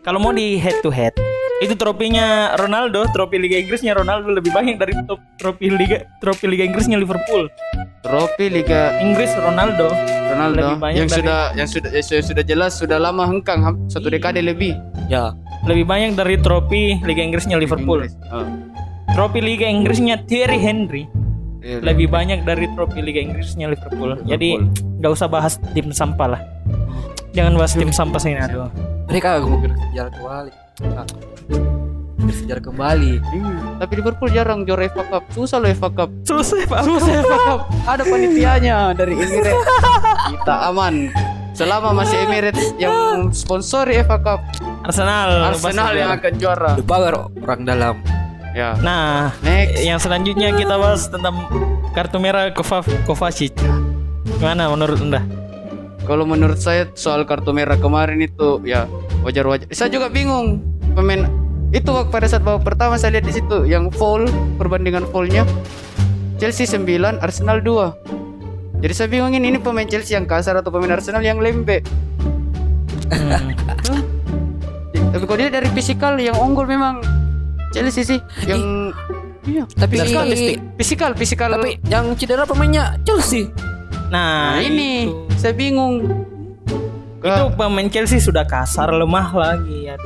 kalau 0.00 0.16
mau 0.18 0.30
di 0.30 0.56
head 0.56 0.80
to 0.80 0.88
head 0.88 1.12
itu 1.60 1.76
tropinya 1.76 2.56
Ronaldo, 2.56 3.04
trofi 3.12 3.36
Liga 3.36 3.52
Inggrisnya 3.54 3.92
Ronaldo 3.92 4.32
lebih 4.32 4.48
banyak 4.48 4.80
dari 4.80 4.96
top 5.04 5.20
trofi 5.36 5.68
Liga 5.68 6.08
trofi 6.16 6.48
Liga 6.48 6.64
Inggrisnya 6.64 6.96
Liverpool. 6.96 7.52
Trofi 8.00 8.48
Liga 8.48 8.96
Inggris 8.98 9.28
Ronaldo 9.34 9.92
Ronaldo 10.26 10.56
Lebih 10.56 10.80
banyak 10.80 10.96
yang 10.96 11.04
dari- 11.06 11.20
sudah 11.20 11.40
yang 11.52 11.68
sudah 11.68 11.90
yang 11.90 12.00
sudah, 12.02 12.22
sudah 12.24 12.44
jelas 12.46 12.72
sudah 12.74 12.96
lama 12.96 13.28
hengkang 13.28 13.60
satu 13.86 14.08
dekade 14.08 14.40
lebih. 14.40 14.72
ya 15.06 15.36
lebih 15.68 15.84
banyak 15.84 16.16
dari 16.16 16.40
trofi 16.40 16.96
Liga 16.98 17.20
Inggrisnya 17.20 17.60
Liverpool. 17.60 18.08
Inggris. 18.08 18.16
Oh. 18.32 18.48
Trofi 19.12 19.44
Liga 19.44 19.68
Inggrisnya 19.68 20.16
Thierry 20.24 20.56
Henry 20.56 21.04
Iya, 21.60 21.78
lebih 21.84 22.08
banyak 22.08 22.48
dari 22.48 22.66
trofi 22.72 23.04
Liga 23.04 23.20
Inggrisnya 23.20 23.68
Liverpool. 23.68 24.16
Jadi 24.24 24.56
nggak 25.00 25.12
usah 25.12 25.28
bahas 25.28 25.60
tim 25.76 25.92
sampah 25.92 26.28
lah. 26.36 26.42
Jangan 27.36 27.52
bahas 27.54 27.72
tim 27.76 27.92
sampah 27.92 28.18
sini 28.18 28.40
aduh. 28.40 28.66
mereka 29.06 29.38
mau 29.42 29.58
bersejarah 29.58 30.10
kembali 30.14 30.52
Nah, 30.80 31.06
bersejarah 32.18 32.62
kembali 32.62 33.12
Iya. 33.20 33.54
Tapi 33.82 33.92
Liverpool 34.00 34.28
jarang 34.32 34.64
juara 34.64 34.88
FA 34.88 35.04
Cup. 35.06 35.22
Susah 35.30 35.56
loh 35.60 35.70
FA 35.70 35.90
Cup. 35.92 36.10
Susah 36.24 36.58
Pak. 36.64 36.80
Susah 36.86 37.12
FA 37.22 37.38
Cup. 37.44 37.60
Ada 37.86 38.02
panitianya 38.06 38.76
dari 38.96 39.12
Emirates. 39.14 39.66
Kita 40.32 40.54
aman. 40.72 41.12
Selama 41.52 41.92
masih 41.92 42.24
Emirates 42.24 42.72
yang 42.80 43.28
sponsori 43.34 44.00
FA 44.00 44.16
Cup, 44.22 44.40
Arsenal. 44.86 45.52
Arsenal 45.52 45.92
yang 45.92 46.10
akan 46.16 46.32
juara. 46.40 46.72
the 46.78 46.86
power 46.86 47.28
orang 47.44 47.68
dalam 47.68 47.94
Ya. 48.50 48.74
Nah, 48.82 49.30
Next. 49.46 49.86
yang 49.86 50.02
selanjutnya 50.02 50.50
kita 50.52 50.74
bahas 50.74 51.06
tentang 51.06 51.46
kartu 51.94 52.18
merah 52.18 52.50
Kova 52.50 52.82
Kovacic. 53.06 53.54
Gimana 54.38 54.66
menurut 54.70 54.98
Anda? 54.98 55.22
Kalau 56.02 56.26
menurut 56.26 56.58
saya 56.58 56.90
soal 56.98 57.22
kartu 57.22 57.54
merah 57.54 57.78
kemarin 57.78 58.18
itu 58.18 58.58
ya 58.66 58.90
wajar-wajar. 59.22 59.70
Saya 59.70 59.86
juga 59.92 60.10
bingung 60.10 60.58
pemain 60.98 61.30
itu 61.70 61.86
waktu 61.86 62.10
pada 62.10 62.26
saat 62.26 62.42
babak 62.42 62.66
pertama 62.66 62.98
saya 62.98 63.14
lihat 63.18 63.30
di 63.30 63.34
situ 63.38 63.62
yang 63.62 63.94
foul 63.94 64.26
perbandingan 64.58 65.06
foulnya 65.06 65.46
Chelsea 66.42 66.66
9 66.66 66.82
Arsenal 67.22 67.62
2 67.62 68.82
jadi 68.82 68.90
saya 68.90 69.06
bingungin 69.06 69.46
ini 69.46 69.62
pemain 69.62 69.86
Chelsea 69.86 70.18
yang 70.18 70.26
kasar 70.26 70.58
atau 70.58 70.74
pemain 70.74 70.98
Arsenal 70.98 71.22
yang 71.22 71.38
lembek 71.38 71.86
Hmm. 73.10 73.54
tapi 75.10 75.24
kalau 75.26 75.38
dia 75.38 75.50
dari 75.50 75.66
fisikal 75.70 76.14
yang 76.18 76.34
unggul 76.38 76.66
memang 76.66 77.02
Chelsea 77.70 78.02
sih 78.04 78.18
yang 78.44 78.90
iya 79.42 79.64
tapi 79.70 79.96
statistik. 79.96 80.58
fisikal 80.76 81.10
fisikal 81.12 81.48
tapi 81.50 81.78
yang 81.86 82.12
cedera 82.14 82.42
pemainnya 82.42 82.98
Chelsea 83.02 83.48
Nah, 84.10 84.58
nah 84.58 84.58
ini 84.58 85.06
itu. 85.06 85.14
saya 85.36 85.54
bingung 85.54 86.02
itu 87.16 87.42
pemain 87.52 87.86
Chelsea 87.86 88.18
sudah 88.18 88.42
kasar 88.42 88.90
lemah 88.90 89.28
lagi 89.30 89.86
ya. 89.86 89.94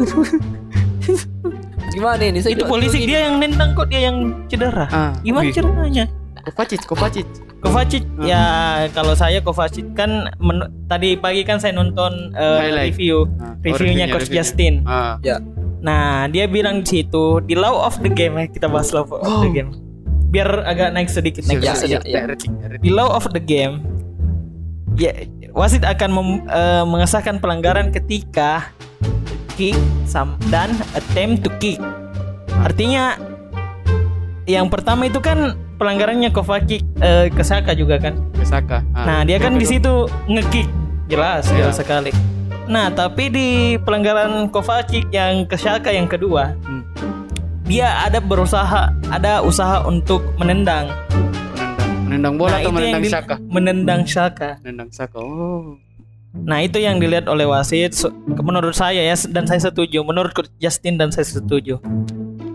gimana 1.89 2.23
ini 2.23 2.39
saya 2.39 2.53
itu 2.53 2.65
polisi 2.65 3.01
dia 3.01 3.25
yang 3.25 3.39
nendang 3.39 3.73
kok 3.73 3.87
dia 3.87 4.05
yang 4.05 4.17
cedera. 4.45 4.89
ah 4.89 5.13
Gimana 5.21 5.47
wih. 5.47 5.55
ceritanya? 5.55 6.05
Kovacic 6.45 6.85
Kovacic 6.85 7.27
Kovacic 7.59 8.05
ya 8.21 8.45
kalau 8.93 9.15
saya 9.15 9.41
Kovacic 9.41 9.89
kan 9.95 10.29
men- 10.37 10.69
tadi 10.85 11.17
pagi 11.17 11.41
kan 11.41 11.57
saya 11.57 11.73
nonton 11.73 12.35
Highlight. 12.35 12.93
review 12.93 13.25
Ah, 13.35 13.57
oh, 13.57 13.63
reviewnya 13.63 13.73
reviewnya, 14.05 14.07
Coach 14.11 14.23
reviewnya. 14.23 14.37
Justin. 14.43 14.75
ah 14.85 15.17
ya 15.23 15.41
Nah, 15.85 16.25
dia 16.27 16.49
bilang 16.49 16.81
di 16.81 16.89
situ 16.89 17.45
di 17.45 17.53
law 17.53 17.85
of 17.85 18.01
the 18.01 18.09
game 18.09 18.35
ya 18.35 18.49
kita 18.49 18.67
bahas 18.67 18.89
law 18.91 19.05
of 19.05 19.13
the 19.45 19.53
game. 19.53 19.69
Biar 20.33 20.65
agak 20.65 20.91
naik 20.91 21.07
sedikit 21.07 21.45
naik 21.45 21.61
Ya, 21.61 21.77
sedikit. 21.77 22.03
ya, 22.03 22.25
ya. 22.25 22.35
Di 22.75 22.89
law 22.89 23.13
of 23.13 23.29
the 23.31 23.39
game 23.39 23.85
ya 24.97 25.13
wasit 25.53 25.85
akan 25.85 26.11
mem- 26.11 26.45
eh, 26.47 26.85
mengesahkan 26.85 27.37
pelanggaran 27.37 27.93
ketika 27.93 28.73
kick 29.55 29.77
sam- 30.05 30.41
dan 30.49 30.73
attempt 30.93 31.45
to 31.45 31.53
kick. 31.61 31.77
Artinya 32.57 33.21
yang 34.45 34.67
pertama 34.67 35.05
itu 35.05 35.21
kan 35.21 35.53
pelanggarannya 35.77 36.31
Kovacic 36.31 36.81
eh, 36.99 37.29
ke 37.29 37.43
Saka 37.43 37.77
juga 37.77 38.01
kan. 38.01 38.17
ke 38.33 38.43
Saka. 38.43 38.81
Ah. 38.93 39.05
Nah, 39.05 39.21
dia 39.23 39.37
kan 39.37 39.55
di 39.55 39.65
situ 39.65 40.09
ngekick. 40.27 40.67
Jelas, 41.05 41.45
Iya. 41.47 41.69
jelas 41.69 41.77
sekali. 41.77 42.11
Nah, 42.65 42.89
tapi 42.89 43.29
di 43.29 43.49
pelanggaran 43.77 44.49
Kovacic 44.49 45.13
yang 45.13 45.45
ke 45.45 45.55
Saka 45.55 45.93
yang 45.93 46.09
kedua, 46.09 46.57
Hmm. 46.65 46.83
dia 47.63 48.01
ada 48.01 48.19
berusaha, 48.19 48.89
ada 49.09 49.45
usaha 49.45 49.85
untuk 49.85 50.25
menendang. 50.37 50.89
menendang, 50.89 52.03
menendang 52.09 52.35
bola 52.37 52.49
Nah, 52.49 52.57
atau 52.57 52.63
itu 52.63 52.65
yang 52.65 52.75
menendang 52.75 53.03
di- 53.03 53.13
Saka? 53.13 53.35
Menendang. 53.41 54.01
Menendang 54.61 54.91
Saka. 54.91 55.19
Oh. 55.21 55.77
Nah, 56.35 56.59
itu 56.61 56.79
yang 56.79 56.99
dilihat 56.99 57.31
oleh 57.31 57.47
wasit. 57.47 57.95
Menurut 58.27 58.75
saya 58.75 59.01
ya, 59.01 59.15
dan 59.31 59.47
saya 59.47 59.63
setuju. 59.63 60.03
Menurut 60.03 60.35
Justin 60.59 60.99
dan 60.99 61.15
saya 61.15 61.23
setuju. 61.23 61.79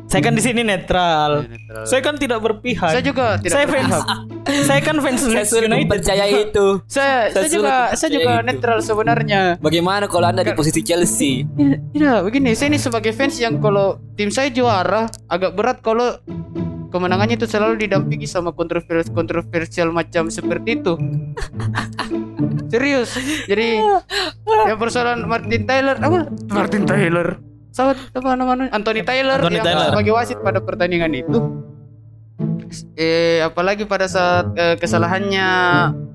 Saya 0.10 0.26
kan 0.26 0.34
di 0.34 0.41
sini 0.41 0.65
netral. 0.65 1.45
Iya, 1.45 1.54
netral. 1.54 1.84
Saya 1.86 2.02
kan 2.02 2.15
tidak 2.17 2.39
berpihak. 2.41 2.89
Saya 2.89 3.04
juga 3.06 3.38
tidak 3.38 3.54
saya 3.54 3.65
fans. 3.65 3.93
berpihak. 3.93 4.08
saya 4.65 4.82
kan 4.82 4.95
fans 4.98 5.22
saya 5.22 5.32
Leeds 5.36 5.48
sulit 5.48 5.69
United. 5.69 5.86
percaya 5.88 6.26
itu 6.26 6.65
Saya, 6.89 7.30
saya 7.30 7.45
Saya 7.45 7.48
juga 7.48 7.74
saya 7.93 8.10
juga 8.10 8.32
itu. 8.34 8.48
netral 8.50 8.78
sebenarnya. 8.82 9.41
bagaimana 9.60 10.10
kalau 10.10 10.26
anda 10.26 10.41
di 10.41 10.58
posisi 10.58 10.82
Chelsea 10.82 11.45
Tidak, 11.93 12.26
begini, 12.26 12.58
saya 12.58 12.67
ini 12.67 12.82
sebagai 12.82 13.13
fans 13.13 13.38
yang 13.38 13.62
kalau 13.62 14.02
tim 14.15 14.28
saya 14.28 14.50
juara 14.50 15.06
agak 15.28 15.54
berat 15.54 15.78
kalau 15.80 16.17
kemenangannya 16.89 17.38
itu 17.38 17.45
selalu 17.45 17.78
didampingi 17.80 18.26
sama 18.26 18.50
kontroversial 18.50 19.06
kontroversial 19.13 19.93
macam 19.93 20.28
seperti 20.28 20.82
itu. 20.82 20.98
Serius. 22.67 23.13
Jadi 23.45 23.78
yang 24.65 24.78
persoalan 24.78 25.26
Martin 25.26 25.63
Taylor 25.63 25.98
apa? 25.98 26.19
Martin 26.50 26.84
Taylor. 26.84 27.38
Sahabat 27.80 27.98
apa 28.12 28.30
namanya? 28.36 28.68
Anthony 28.70 29.02
Taylor 29.02 29.39
Anthony 29.39 29.56
yang 29.56 29.65
Taylor. 29.65 29.88
sebagai 29.89 30.12
wasit 30.12 30.38
pada 30.38 30.60
pertandingan 30.60 31.15
itu. 31.15 31.39
Eh 32.94 33.39
apalagi 33.39 33.88
pada 33.88 34.06
saat 34.06 34.52
eh, 34.54 34.76
kesalahannya 34.76 35.48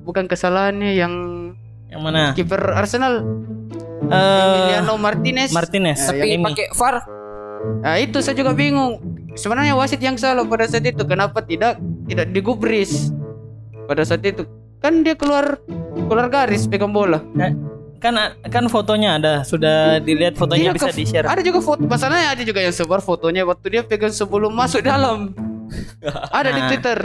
bukan 0.05 0.29
kesalahannya 0.29 0.93
yang 0.93 1.13
Yang 1.89 2.01
mana? 2.01 2.21
kiper 2.37 2.61
Arsenal 2.71 3.25
Eh, 4.05 4.13
Emiliano 4.13 5.01
Martinez. 5.01 5.49
Martinez. 5.51 5.97
Ya, 6.05 6.21
tapi 6.21 6.37
pakai 6.37 6.67
VAR 6.71 6.97
Nah 7.81 7.97
itu 7.97 8.21
saya 8.21 8.37
juga 8.37 8.53
bingung. 8.53 9.01
Sebenarnya 9.33 9.73
wasit 9.73 9.97
yang 9.99 10.15
salah 10.15 10.45
pada 10.45 10.69
saat 10.69 10.85
itu 10.85 11.01
kenapa 11.03 11.41
tidak 11.41 11.81
tidak 12.05 12.29
digubris 12.29 13.09
pada 13.89 14.05
saat 14.05 14.21
itu? 14.21 14.45
Kan 14.79 15.01
dia 15.01 15.17
keluar 15.17 15.57
keluar 15.97 16.29
garis 16.29 16.69
pegang 16.69 16.93
bola. 16.93 17.25
Kan 18.05 18.15
kan 18.45 18.65
fotonya 18.69 19.17
ada 19.17 19.35
sudah 19.43 19.97
dilihat 19.99 20.37
fotonya 20.37 20.71
Tidak 20.71 20.77
bisa 20.77 20.91
ke- 20.93 20.99
di 20.99 21.05
share 21.05 21.25
Ada 21.25 21.41
juga 21.41 21.59
foto. 21.59 21.81
Masalahnya 21.83 22.29
ada 22.31 22.43
juga 22.43 22.61
yang 22.61 22.71
sebar 22.71 23.01
fotonya 23.01 23.43
waktu 23.43 23.67
dia 23.71 23.83
pegang 23.83 24.13
sebelum 24.13 24.53
masuk 24.53 24.85
dalam. 24.85 25.33
Ada 26.31 26.51
di 26.51 26.61
Nah. 26.61 26.69
Twitter. 26.69 26.99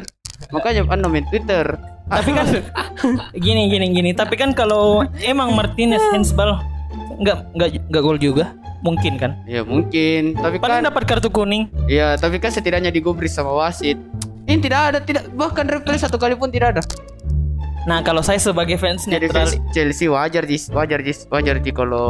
Makanya 0.50 0.84
anda 0.86 1.08
main 1.08 1.24
Twitter. 1.26 1.80
Tapi 2.06 2.30
kan 2.30 2.46
gini 3.46 3.68
gini 3.68 3.86
gini. 3.90 4.12
Tapi 4.12 4.36
kan 4.36 4.52
kalau 4.52 5.02
emang 5.22 5.54
Martinez 5.54 6.04
handsball 6.10 6.60
nggak 7.18 7.38
nggak 7.54 7.70
nggak 7.88 8.02
gol 8.02 8.18
juga, 8.18 8.52
mungkin 8.80 9.16
kan? 9.16 9.40
Ya 9.46 9.62
mungkin, 9.62 10.36
tapi 10.36 10.56
Paling 10.58 10.80
kan 10.80 10.88
dapat 10.88 11.04
kartu 11.06 11.28
kuning. 11.28 11.68
ya 11.86 12.16
tapi 12.16 12.38
kan 12.38 12.50
setidaknya 12.50 12.90
digubris 12.90 13.32
sama 13.32 13.52
wasit. 13.54 13.96
Ini 14.44 14.58
tidak 14.58 14.80
ada, 14.82 15.00
tidak 15.00 15.30
bahkan 15.32 15.64
replay 15.64 15.96
satu 15.96 16.16
kali 16.16 16.34
pun 16.34 16.50
tidak 16.50 16.76
ada. 16.76 16.84
Nah 17.86 18.02
kalau 18.02 18.20
saya 18.20 18.38
sebagai 18.38 18.76
fans 18.76 19.04
Jadi 19.04 19.28
netral, 19.28 19.48
fans 19.48 19.60
Chelsea 19.72 20.08
wajar 20.08 20.44
jis, 20.44 20.68
wajar 20.70 21.00
jis, 21.00 21.24
wajar 21.28 21.56
jis 21.58 21.72
kalau 21.72 22.10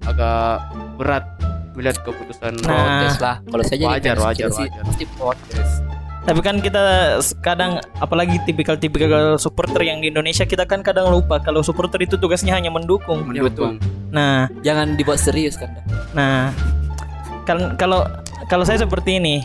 agak 0.00 0.64
berat 0.96 1.24
melihat 1.72 1.98
keputusan 2.00 2.54
Nah. 2.62 2.70
Protes 3.02 3.16
lah. 3.18 3.36
Kalau 3.42 3.62
saya 3.62 3.78
jadi 3.78 3.90
Wajar, 3.90 4.14
fans 4.14 4.24
wajar, 4.24 4.38
Chelsea, 4.48 4.64
wajar. 4.64 4.82
pasti 4.84 5.04
protes. 5.14 5.70
tapi 6.24 6.40
kan 6.40 6.56
kita 6.56 6.84
kadang 7.44 7.72
apalagi 8.00 8.40
tipikal-tipikal 8.42 9.36
supporter 9.36 9.84
yang 9.84 10.00
di 10.00 10.08
Indonesia 10.08 10.48
kita 10.48 10.64
kan 10.64 10.80
kadang 10.80 11.12
lupa 11.12 11.36
kalau 11.36 11.60
supporter 11.60 12.00
itu 12.00 12.16
tugasnya 12.16 12.56
hanya 12.56 12.72
mendukung. 12.72 13.28
mendukung. 13.28 13.76
Nah, 14.08 14.48
Jangan 14.64 14.96
dibuat 14.96 15.20
serius 15.20 15.60
kan. 15.60 15.68
nah 16.16 16.48
kan 17.44 17.76
kalau 17.76 18.08
kalau 18.48 18.64
saya 18.64 18.80
seperti 18.80 19.20
ini, 19.20 19.44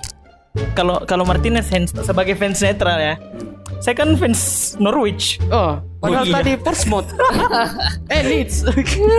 kalau 0.72 1.04
kalau 1.04 1.28
Martinez 1.28 1.68
fans, 1.68 1.92
sebagai 2.00 2.40
fans 2.40 2.64
netral 2.64 2.96
ya, 2.96 3.16
kan 3.96 4.10
fans 4.16 4.74
Norwich. 4.78 5.40
Oh, 5.50 5.80
padahal 6.00 6.26
iya. 6.28 6.34
tadi 6.42 6.52
Portsmouth. 6.60 7.10
eh 8.14 8.22
Leeds. 8.24 8.64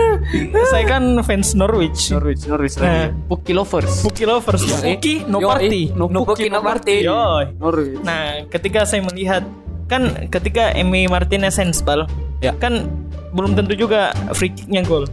saya 0.71 0.83
kan 0.85 1.03
fans 1.21 1.53
Norwich. 1.53 2.11
Norwich, 2.11 2.45
Norwich 2.45 2.75
Nah. 2.77 3.09
lagi. 3.09 3.17
Puki 3.27 3.51
lovers. 3.51 3.93
Puki 4.01 4.23
lovers, 4.23 4.61
Puki 4.63 5.13
no 5.25 5.37
party. 5.39 5.91
No 5.93 6.05
Puki, 6.07 6.47
no 6.47 6.59
party. 6.59 7.05
Yoi. 7.05 7.45
Norwich. 7.57 7.99
Nah, 8.01 8.45
ketika 8.47 8.83
saya 8.83 9.01
melihat 9.03 9.43
kan 9.85 10.27
ketika 10.31 10.71
Emi 10.71 11.05
Martinez 11.05 11.59
handsball, 11.59 12.07
Ya. 12.39 12.55
kan 12.55 12.87
belum 13.35 13.53
tentu 13.55 13.75
juga 13.75 14.15
free 14.33 14.51
kicknya 14.51 14.83
gol. 14.83 15.05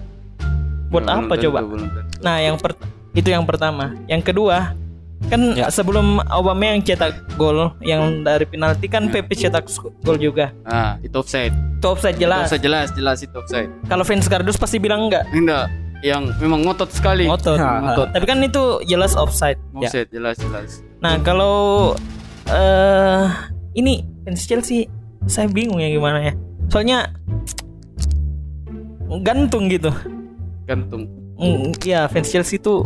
Buat 0.88 1.04
Belum 1.04 1.18
apa 1.28 1.34
tentu, 1.36 1.44
coba? 1.50 1.58
tentu. 1.66 2.00
Nah, 2.24 2.36
yang 2.40 2.56
per- 2.56 2.80
itu 3.12 3.28
yang 3.28 3.44
pertama. 3.44 3.92
Yang 4.08 4.32
kedua, 4.32 4.72
kan 5.26 5.40
Ya. 5.52 5.66
sebelum 5.68 6.22
Aubameyang 6.24 6.78
cetak 6.80 7.34
gol 7.34 7.74
yang 7.82 8.22
dari 8.22 8.46
penalti 8.46 8.86
kan 8.86 9.10
Pepe 9.10 9.34
cetak 9.34 9.66
gol 10.00 10.14
juga. 10.16 10.54
Ah, 10.62 10.94
itu 11.02 11.18
offside. 11.18 11.50
Itu 11.78 11.90
offside 11.90 12.16
jelas. 12.16 12.46
Offside 12.46 12.62
jelas, 12.62 12.86
jelas 12.94 13.18
itu 13.20 13.34
offside. 13.34 13.66
Kalau 13.86 14.06
fans 14.06 14.30
Kardus 14.30 14.54
pasti 14.54 14.78
bilang 14.78 15.10
enggak. 15.10 15.26
Enggak, 15.30 15.66
yang 16.00 16.30
memang 16.38 16.62
ngotot 16.62 16.94
sekali. 16.94 17.26
Ngotot. 17.26 17.58
Ngotot. 17.58 18.08
Tapi 18.14 18.24
kan 18.24 18.38
itu 18.40 18.62
jelas 18.86 19.18
offside. 19.18 19.58
Ya. 19.76 19.90
Offside 19.90 20.08
jelas, 20.14 20.38
jelas. 20.38 20.80
Nah, 21.02 21.18
kalau 21.20 21.92
eh 22.46 23.26
ini 23.74 24.06
fans 24.22 24.46
Chelsea 24.46 24.86
saya 25.26 25.50
bingung 25.50 25.82
ya 25.82 25.90
gimana 25.90 26.22
ya. 26.22 26.32
Soalnya 26.70 27.10
gantung 29.22 29.66
gitu. 29.68 29.90
Gantung. 30.64 31.08
Mm, 31.38 31.70
ya 31.80 32.06
fans 32.06 32.28
Chelsea 32.28 32.58
itu 32.58 32.82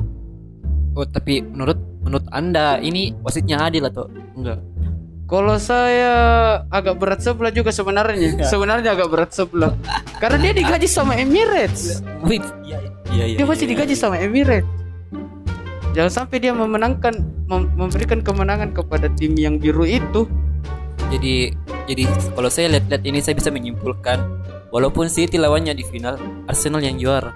Oh, 0.92 1.08
tapi 1.08 1.40
menurut 1.40 1.80
menurut 2.02 2.26
Anda 2.34 2.82
ini 2.82 3.14
wasitnya 3.22 3.62
adil 3.62 3.86
atau 3.88 4.10
enggak? 4.36 4.60
Kalau 5.32 5.56
saya 5.56 6.12
agak 6.68 7.00
berat 7.00 7.24
sebelah 7.24 7.48
juga 7.48 7.72
sebenarnya. 7.72 8.36
Ya. 8.36 8.44
Sebenarnya 8.44 8.92
agak 8.92 9.08
berat 9.08 9.32
sebelah. 9.32 9.72
Karena 10.20 10.36
dia 10.44 10.52
digaji 10.52 10.84
sama 10.84 11.16
Emirates. 11.16 12.04
Wait, 12.20 12.44
iya 12.68 12.76
iya 13.08 13.24
iya. 13.32 13.36
Dia 13.40 13.46
masih 13.48 13.64
digaji 13.64 13.96
sama 13.96 14.20
Emirates. 14.20 14.68
Jangan 15.96 16.12
sampai 16.12 16.36
dia 16.36 16.52
memenangkan 16.52 17.16
mem- 17.48 17.72
memberikan 17.76 18.20
kemenangan 18.20 18.76
kepada 18.76 19.08
tim 19.16 19.32
yang 19.40 19.56
biru 19.56 19.88
itu. 19.88 20.28
Jadi 21.08 21.52
jadi 21.88 22.04
kalau 22.36 22.52
saya 22.52 22.76
lihat-lihat 22.76 23.02
ini 23.04 23.18
saya 23.24 23.32
bisa 23.36 23.48
menyimpulkan 23.48 24.20
walaupun 24.68 25.08
City 25.08 25.40
lawannya 25.40 25.72
di 25.72 25.84
final, 25.84 26.20
Arsenal 26.44 26.84
yang 26.84 27.00
juara. 27.00 27.32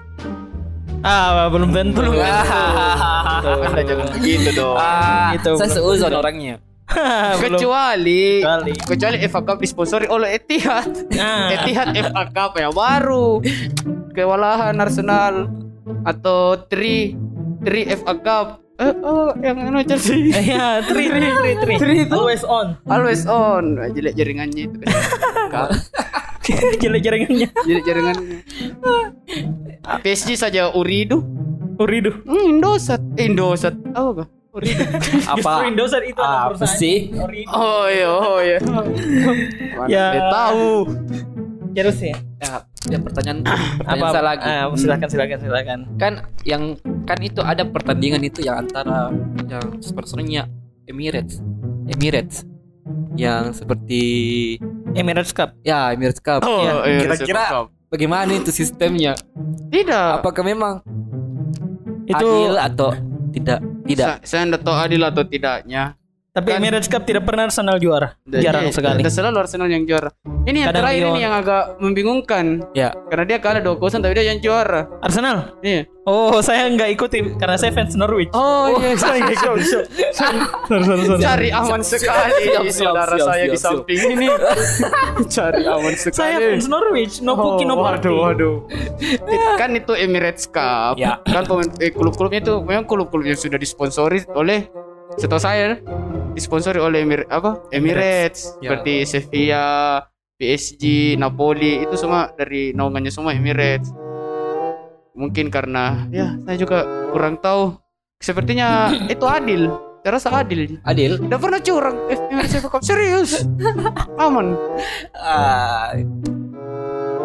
Ah 1.07 1.47
belum 1.47 1.69
tentu. 1.71 1.99
Belum 2.03 2.19
tentu. 2.19 2.51
Anda 3.67 3.81
jangan 3.87 4.07
begitu 4.19 4.49
dong. 4.51 4.75
Ah, 4.75 5.31
Itu 5.39 5.55
saya 5.55 5.69
seuzon 5.71 6.11
orangnya. 6.11 6.59
Kecuali 7.43 8.39
Kecuali. 8.43 8.73
kecuali 8.79 9.15
FA 9.27 9.41
Cup 9.43 9.57
disponsori 9.59 10.07
oleh 10.07 10.39
Etihad. 10.39 10.87
Ah. 11.19 11.51
Etihad 11.51 11.91
FA 11.91 12.23
Cup 12.31 12.51
yang 12.59 12.71
baru. 12.71 13.43
Kewalahan 14.11 14.75
Arsenal 14.79 15.51
atau 16.03 16.55
Tri 16.67 17.15
Tri 17.63 17.87
FA 17.91 18.15
Cup. 18.19 18.47
Eh, 18.77 18.93
oh, 19.01 19.33
yang 19.41 19.57
anu 19.57 19.81
Chelsea. 19.81 20.29
Eh, 20.29 20.45
ya, 20.53 20.85
tri, 20.85 21.09
tri, 21.09 21.33
tri, 21.33 21.51
tri. 21.57 21.73
Tri 21.81 21.95
itu. 22.05 22.13
Always 22.13 22.45
on. 22.45 22.77
Always 22.85 23.25
on. 23.25 23.81
Jelek 23.97 24.13
jaringannya 24.13 24.69
itu 24.69 24.77
kan. 25.49 25.73
Jelek 26.81 27.01
jaringannya. 27.03 27.47
Jelek 27.67 27.83
jaringannya. 27.83 28.39
PSG 30.03 30.35
saja 30.35 30.71
Uridu. 30.71 31.23
Uridu. 31.77 32.11
Hmm, 32.25 32.57
Indosat. 32.57 33.01
Eh, 33.15 33.29
Indosat. 33.29 33.75
Apa 33.93 34.23
kah? 34.23 34.27
Uridu. 34.55 34.83
Justru 35.37 35.63
Indosat 35.69 36.03
itu 36.07 36.21
Apa 36.21 36.55
perusahaan. 36.55 36.79
sih? 36.79 36.95
Uridu. 37.13 37.49
Oh 37.53 37.85
iya, 37.87 38.09
oh 38.09 38.39
iya. 38.41 38.57
Ya. 39.87 40.05
dia 40.15 40.23
tahu. 40.31 40.67
Terus 41.77 41.97
ya. 42.01 42.17
Ya, 42.37 42.53
ya 42.89 42.97
pertanyaan 43.01 43.45
pertanyaan 43.81 44.13
Apa? 44.13 44.21
lagi. 44.25 44.41
Ah, 44.45 44.65
silakan, 44.73 45.07
silakan, 45.09 45.37
silakan. 45.41 45.79
Kan 46.01 46.13
yang 46.41 46.63
kan 47.05 47.19
itu 47.21 47.41
ada 47.45 47.63
pertandingan 47.65 48.21
itu 48.25 48.41
yang 48.41 48.65
antara 48.65 49.13
yang 49.45 49.63
sponsornya 49.81 50.49
Emirates. 50.89 51.37
Emirates 51.87 52.43
yang 53.17 53.53
seperti 53.53 54.03
Emirates 54.93 55.31
Cup. 55.31 55.51
ya 55.61 55.91
Emirates 55.91 56.21
Cup. 56.21 56.41
Oh, 56.41 56.61
Ya, 56.61 56.73
iya, 56.85 56.99
Kira-kira 57.01 57.43
Cup. 57.49 57.65
bagaimana 57.87 58.31
itu 58.31 58.49
sistemnya? 58.49 59.17
Tidak. 59.67 60.21
Apakah 60.21 60.43
memang 60.43 60.79
Itu 62.05 62.23
adil 62.23 62.53
atau 62.55 62.89
tidak? 63.33 63.59
Tidak. 63.83 64.07
Sa- 64.07 64.23
saya 64.23 64.41
tidak 64.45 64.61
tahu 64.63 64.75
adil 64.77 65.01
atau 65.01 65.23
tidaknya. 65.23 65.96
Tapi 66.37 66.53
kan- 66.53 66.61
Emirates 66.61 66.85
Cup 66.85 67.01
tidak 67.01 67.23
pernah 67.23 67.43
Arsenal 67.43 67.77
juara. 67.77 68.13
Jarang 68.23 68.69
Iya, 68.69 68.71
sekali. 68.71 69.01
Dan 69.01 69.09
selalu 69.09 69.37
Arsenal 69.39 69.67
yang 69.67 69.83
juara. 69.83 70.13
Ini 70.45 70.57
yang 70.57 70.69
Kadang 70.69 70.81
terakhir 70.85 71.03
ini 71.03 71.19
yang 71.19 71.33
agak 71.33 71.63
membingungkan. 71.77 72.45
Ya. 72.71 72.93
Karena 73.09 73.25
dia 73.25 73.37
kalah 73.37 73.59
2-0 73.59 73.73
tapi 73.99 74.13
dia 74.13 74.25
yang 74.27 74.37
juara. 74.37 74.85
Arsenal. 75.01 75.57
Iya. 75.59 75.89
Oh, 76.07 76.39
saya 76.39 76.71
nggak 76.71 76.87
ikuti 76.89 77.19
karena 77.35 77.59
saya 77.59 77.67
fans 77.69 77.91
Norwich. 77.93 78.31
Oh, 78.31 78.79
iya. 78.79 78.95
saya 78.95 79.19
nggak 79.19 79.35
ikuti. 79.35 79.63
Sorry. 80.17 80.39
Cari 81.19 81.49
aman 81.49 81.81
sekali 81.81 82.43
saudara 82.69 83.15
saya 83.17 83.43
di 83.45 83.59
samping 83.59 83.99
ini. 84.13 84.27
Cari 85.35 85.63
aman 85.65 85.93
sekali. 85.93 86.15
Saya 86.15 86.35
fans 86.39 86.67
Norwich, 86.67 87.19
no 87.19 87.35
Puki, 87.35 87.63
no 87.63 87.75
Oh, 87.75 87.83
Party. 87.83 88.07
waduh, 88.07 88.15
waduh. 88.23 88.55
kan 89.57 89.69
itu 89.73 89.91
Emirates 89.93 90.47
Cup. 90.47 90.95
Ya. 90.95 91.19
Kan 91.21 91.43
pemain 91.43 91.67
eh, 91.77 91.91
klub-klubnya 91.91 92.39
itu 92.39 92.55
memang 92.61 92.87
klub-klub 92.87 93.23
yang 93.23 93.35
sudah 93.35 93.57
disponsori 93.57 94.23
oleh 94.31 94.71
setahu 95.17 95.41
saya 95.41 95.81
disponsori 96.37 96.77
oleh 96.77 97.01
Emir 97.01 97.25
apa? 97.33 97.65
Emirates. 97.73 98.53
Ya. 98.61 98.77
Seperti 98.77 98.93
Sevilla, 99.09 100.05
PSG, 100.37 101.17
Napoli 101.17 101.81
itu 101.81 101.97
semua 101.97 102.29
dari 102.37 102.71
naungannya 102.77 103.09
semua 103.09 103.33
Emirates. 103.33 103.89
Mungkin 105.17 105.49
karena 105.49 106.05
ya 106.13 106.37
saya 106.45 106.57
juga 106.61 106.85
kurang 107.09 107.41
tahu. 107.41 107.73
Sepertinya 108.21 108.93
itu 109.13 109.25
adil. 109.25 109.73
Saya 110.05 110.11
rasa 110.13 110.29
adil. 110.39 110.77
Adil. 110.85 111.17
Tidak 111.19 111.39
pernah 111.41 111.59
curang. 111.59 111.97
Eh, 112.07 112.17
Emirates 112.31 112.61
FA 112.61 112.69
Cup 112.69 112.83
serius. 112.85 113.43
Aman. 114.21 114.53
Ah, 115.17 115.91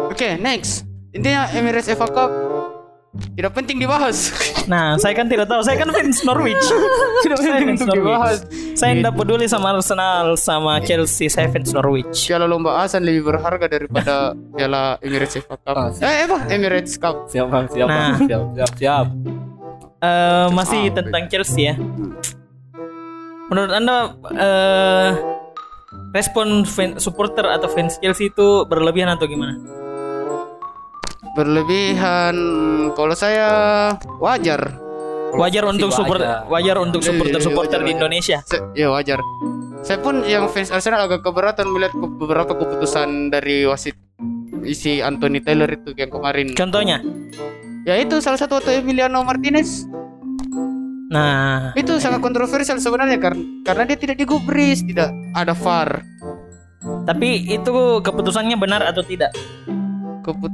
Oke, 0.09 0.35
next. 0.41 0.83
Intinya 1.13 1.45
Emirates 1.53 1.87
FA 1.93 2.09
Cup 2.09 2.29
tidak 3.13 3.53
penting 3.53 3.77
dibahas. 3.77 4.33
Nah, 4.65 4.97
saya 4.97 5.13
kan 5.13 5.29
tidak 5.29 5.45
tahu. 5.45 5.61
Saya 5.61 5.77
kan 5.77 5.93
fans 5.93 6.25
Norwich. 6.25 6.65
tidak 7.25 7.37
saya 7.37 7.61
penting 7.61 7.85
untuk 7.85 7.93
dibahas. 8.01 8.37
Saya 8.73 8.91
tidak 8.97 9.13
peduli 9.13 9.45
sama 9.45 9.77
Arsenal, 9.77 10.33
sama 10.33 10.81
Chelsea. 10.81 11.29
Saya 11.29 11.45
fans 11.53 11.69
Norwich. 11.69 12.25
Piala 12.25 12.49
lomba 12.49 12.81
Asan 12.81 13.05
lebih 13.05 13.29
berharga 13.29 13.69
daripada 13.69 14.33
Piala 14.57 14.97
Emirates 14.97 15.37
FA 15.45 15.61
Cup. 15.61 15.75
Oh, 15.77 15.87
siap. 15.93 16.09
eh, 16.09 16.25
apa? 16.25 16.37
Emirates 16.49 16.93
Cup. 16.97 17.15
siap 17.29 17.47
bang, 17.49 17.65
siap 17.69 17.87
Nah. 17.87 17.97
bang, 18.17 18.25
siap, 18.25 18.41
siap, 18.57 18.71
siap. 18.81 19.05
Eh, 20.03 20.47
masih 20.49 20.81
tentang 20.89 21.23
Chelsea 21.29 21.69
ya. 21.69 21.75
Menurut 23.47 23.71
anda 23.71 24.09
eh, 24.33 25.09
respon 26.11 26.65
fan, 26.65 26.97
supporter 26.97 27.45
atau 27.45 27.69
fans 27.69 28.01
Chelsea 28.01 28.33
itu 28.33 28.65
berlebihan 28.65 29.13
atau 29.13 29.29
gimana? 29.29 29.82
Berlebihan 31.33 32.35
kalau 32.93 33.13
saya 33.13 33.49
wajar. 34.17 34.77
Wajar 35.33 35.65
untuk 35.65 35.89
wajar. 35.89 35.97
support, 35.97 36.21
wajar 36.47 36.75
untuk 36.77 37.01
Iya, 37.01 37.03
iya, 37.03 37.09
supporter-supporter 37.09 37.79
wajar, 37.81 37.89
di. 37.89 37.93
Indonesia. 37.97 38.37
Se- 38.45 38.63
ya 38.73 38.87
wajar. 38.89 39.17
Saya 39.81 39.97
pun 39.97 40.21
yang 40.23 40.45
fans 40.47 40.69
Arsenal 40.69 41.03
agak 41.03 41.21
keberatan 41.21 41.67
melihat 41.67 41.91
beberapa 41.97 42.53
keputusan 42.53 43.27
dari 43.27 43.65
wasit 43.65 43.97
isi 44.61 45.01
Anthony 45.01 45.41
Taylor 45.41 45.67
itu 45.67 45.91
yang 45.93 46.09
kemarin. 46.09 46.53
Contohnya, 46.53 47.01
Ya 47.83 47.99
itu 47.99 48.15
salah 48.19 48.39
satu 48.39 48.55
waktu 48.55 48.79
Emiliano 48.79 49.19
Martinez. 49.27 49.83
Nah, 51.11 51.75
Itu 51.75 51.99
sangat 51.99 52.23
kontroversial 52.23 52.79
sebenarnya 52.79 53.19
karena 53.19 53.43
karena 53.61 53.83
dia 53.83 53.97
tidak 53.97 54.15
digubris, 54.15 54.79
tidak 54.81 55.11
ada 55.31 55.51
VAR. 55.51 55.99
tapi 57.03 57.43
itu 57.45 57.71
keputusannya 57.99 58.55
benar 58.55 58.83
atau 58.83 59.03
tidak? 59.03 59.31
Keput 60.21 60.51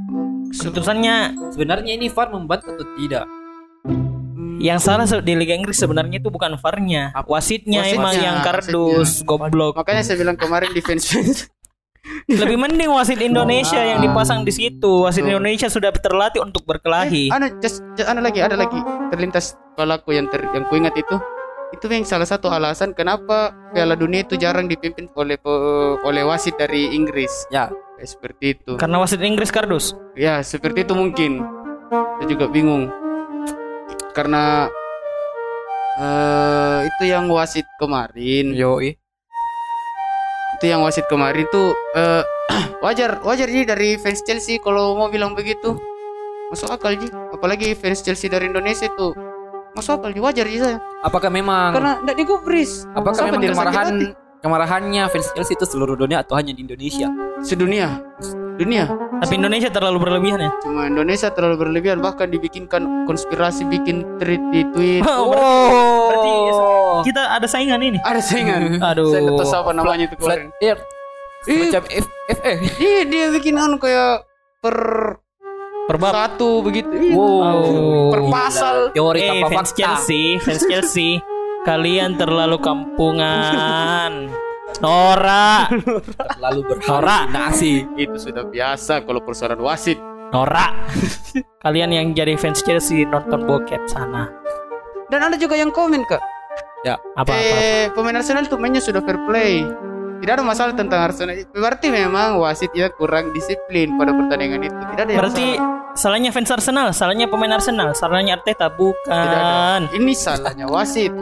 Keputusannya 0.50 1.16
Sebenarnya 1.54 1.92
ini 1.94 2.10
VAR 2.10 2.28
membantu 2.34 2.74
atau 2.74 2.86
tidak? 2.98 3.26
yang 4.60 4.76
salah 4.76 5.08
di 5.08 5.32
Liga 5.32 5.56
Inggris 5.56 5.80
sebenarnya 5.80 6.20
itu 6.20 6.28
bukan 6.28 6.60
VAR-nya, 6.60 7.16
wasitnya, 7.24 7.80
Wasitnya, 7.80 7.96
emang 7.96 8.14
yang 8.20 8.36
kardus, 8.44 9.24
goblok. 9.24 9.72
Makanya 9.72 10.04
saya 10.04 10.20
bilang 10.20 10.36
kemarin 10.36 10.68
defense 10.76 11.08
Lebih 12.28 12.56
mending 12.56 12.92
wasit 12.92 13.20
Indonesia 13.20 13.80
yang 13.80 14.00
dipasang 14.00 14.44
di 14.44 14.52
situ. 14.52 15.04
Wasit 15.04 15.24
Indonesia 15.24 15.68
sudah 15.68 15.92
terlatih 15.92 16.44
untuk 16.44 16.64
berkelahi. 16.68 17.28
ada 17.32 17.48
just, 17.60 17.80
just- 17.96 18.08
ada 18.08 18.20
lagi, 18.20 18.40
ada 18.40 18.56
lagi 18.56 18.80
terlintas 19.12 19.56
kepalaku 19.76 20.16
yang 20.16 20.28
ter, 20.28 20.44
yang 20.52 20.64
kuingat 20.68 20.92
itu. 20.96 21.16
Itu 21.70 21.86
yang 21.86 22.02
salah 22.02 22.26
satu 22.26 22.50
alasan 22.50 22.90
kenapa 22.98 23.54
Piala 23.70 23.94
Dunia 23.94 24.26
itu 24.26 24.34
jarang 24.34 24.66
dipimpin 24.66 25.06
oleh 25.14 25.38
oleh 26.02 26.22
wasit 26.26 26.58
dari 26.58 26.90
Inggris. 26.90 27.30
Ya, 27.54 27.70
Kayak 28.00 28.10
seperti 28.10 28.44
itu. 28.58 28.72
Karena 28.80 28.96
wasit 28.98 29.20
Inggris 29.22 29.52
kardus. 29.54 29.92
Ya, 30.18 30.42
seperti 30.42 30.82
itu 30.82 30.96
mungkin. 30.96 31.44
Saya 31.92 32.26
juga 32.26 32.50
bingung. 32.50 32.90
Karena 34.16 34.66
eh 36.00 36.78
itu 36.90 37.12
yang 37.12 37.30
wasit 37.30 37.68
kemarin. 37.78 38.50
yoi. 38.56 38.98
Itu 40.58 40.64
yang 40.66 40.82
wasit 40.82 41.06
kemarin 41.06 41.46
tuh 41.54 41.70
eh 41.94 42.24
wajar, 42.84 43.22
wajar 43.22 43.46
sih 43.46 43.62
dari 43.62 43.94
fans 44.00 44.26
Chelsea 44.26 44.58
kalau 44.58 44.98
mau 44.98 45.06
bilang 45.06 45.38
begitu. 45.38 45.78
Masuk 46.50 46.66
akal 46.72 46.98
sih. 46.98 47.12
Apalagi 47.30 47.78
fans 47.78 48.02
Chelsea 48.02 48.26
dari 48.26 48.50
Indonesia 48.50 48.90
itu 48.90 49.14
masuk 49.80 49.96
akal 49.98 50.10
sih 50.12 50.22
wajar 50.22 50.46
sih 50.46 50.60
saya. 50.60 50.76
Apakah 51.00 51.32
memang 51.32 51.72
Karena 51.72 51.92
enggak 52.04 52.16
digubris. 52.20 52.84
apakah 52.92 53.32
memang 53.32 53.40
tidak 53.40 53.56
kemarahan 53.56 53.86
kemarahannya 54.40 55.02
fans 55.08 55.28
Chelsea 55.32 55.56
itu 55.56 55.64
seluruh 55.64 55.96
dunia 55.96 56.20
atau 56.20 56.36
hanya 56.36 56.52
di 56.52 56.60
Indonesia? 56.60 57.08
sedunia. 57.40 58.04
Dunia. 58.60 58.84
Tapi 59.24 59.40
Indonesia 59.40 59.72
terlalu 59.72 60.04
berlebihan 60.04 60.44
ya. 60.44 60.50
Cuma 60.60 60.84
Indonesia 60.84 61.32
terlalu 61.32 61.56
berlebihan 61.64 62.04
bahkan 62.04 62.28
dibikinkan 62.28 63.08
konspirasi 63.08 63.64
bikin 63.64 64.04
tweet 64.20 64.40
di 64.52 64.60
tweet. 64.76 65.02
Oh, 65.08 65.32
berarti 65.32 66.32
kita 67.08 67.22
ada 67.40 67.48
saingan 67.48 67.80
ini. 67.80 67.96
Ada 68.04 68.20
saingan. 68.20 68.76
Aduh. 68.92 69.08
Saya 69.08 69.24
tahu 69.24 69.48
siapa 69.48 69.70
namanya 69.72 70.04
itu 70.12 70.16
Flat 70.20 70.52
kemarin. 70.52 70.76
Macam 71.40 71.82
F 71.88 72.06
F 72.28 72.38
eh. 72.44 72.56
Dia 72.76 73.00
dia 73.08 73.24
bikin 73.32 73.56
anu 73.56 73.80
kayak 73.80 74.28
per 74.60 74.76
Perbab. 75.90 76.12
satu 76.12 76.62
begitu. 76.62 76.86
Ih, 76.94 77.12
Oh. 77.18 78.08
Per 78.08 78.20
pasal. 78.30 78.76
Teori 78.94 79.18
Eh, 79.18 79.28
tanpa 79.28 79.46
fans 79.50 79.70
fakta. 79.70 79.76
Chelsea, 79.76 80.38
fans 80.38 80.62
Chelsea, 80.64 81.18
kalian 81.68 82.14
terlalu 82.14 82.62
kampungan. 82.62 84.30
Nora, 84.78 85.66
Lalu 86.38 86.60
berhalusinasi. 86.64 87.98
Itu 87.98 88.16
sudah 88.16 88.46
biasa 88.46 89.02
kalau 89.02 89.18
persoalan 89.20 89.58
wasit. 89.58 89.98
Nora. 90.30 90.70
Kalian 91.58 91.90
yang 91.90 92.06
jadi 92.14 92.38
fans 92.38 92.62
Chelsea 92.62 93.02
nonton 93.02 93.44
bokep 93.44 93.82
sana. 93.90 94.30
Dan 95.10 95.26
ada 95.26 95.34
juga 95.34 95.58
yang 95.58 95.74
komen 95.74 96.06
kak. 96.06 96.22
Apa 97.12 97.28
apa? 97.28 97.32
eh 97.34 97.90
pemain 97.92 98.16
Arsenal 98.16 98.46
tuh 98.46 98.56
mainnya 98.56 98.80
sudah 98.80 99.02
fair 99.02 99.20
play. 99.26 99.66
Tidak 100.20 100.32
ada 100.32 100.44
masalah 100.44 100.72
tentang 100.72 101.00
Arsenal. 101.02 101.32
Berarti 101.48 101.88
memang 101.88 102.36
wasit 102.36 102.70
ya 102.72 102.88
kurang 102.88 103.32
disiplin 103.32 103.96
pada 103.96 104.12
pertandingan 104.12 104.60
itu. 104.62 104.76
Tidak 104.76 105.00
ada 105.00 105.10
yang 105.10 105.20
Berarti 105.20 105.46
salahnya 105.90 106.30
fans 106.30 106.50
Arsenal, 106.50 106.92
salahnya 106.92 107.26
pemain 107.26 107.50
Arsenal, 107.50 107.92
salahnya 107.92 108.36
Arteta 108.36 108.68
Tidak 108.68 108.76
ada. 108.76 108.76
bukan. 108.76 109.80
Ini 109.90 110.12
salahnya 110.12 110.66
wasit. 110.66 111.10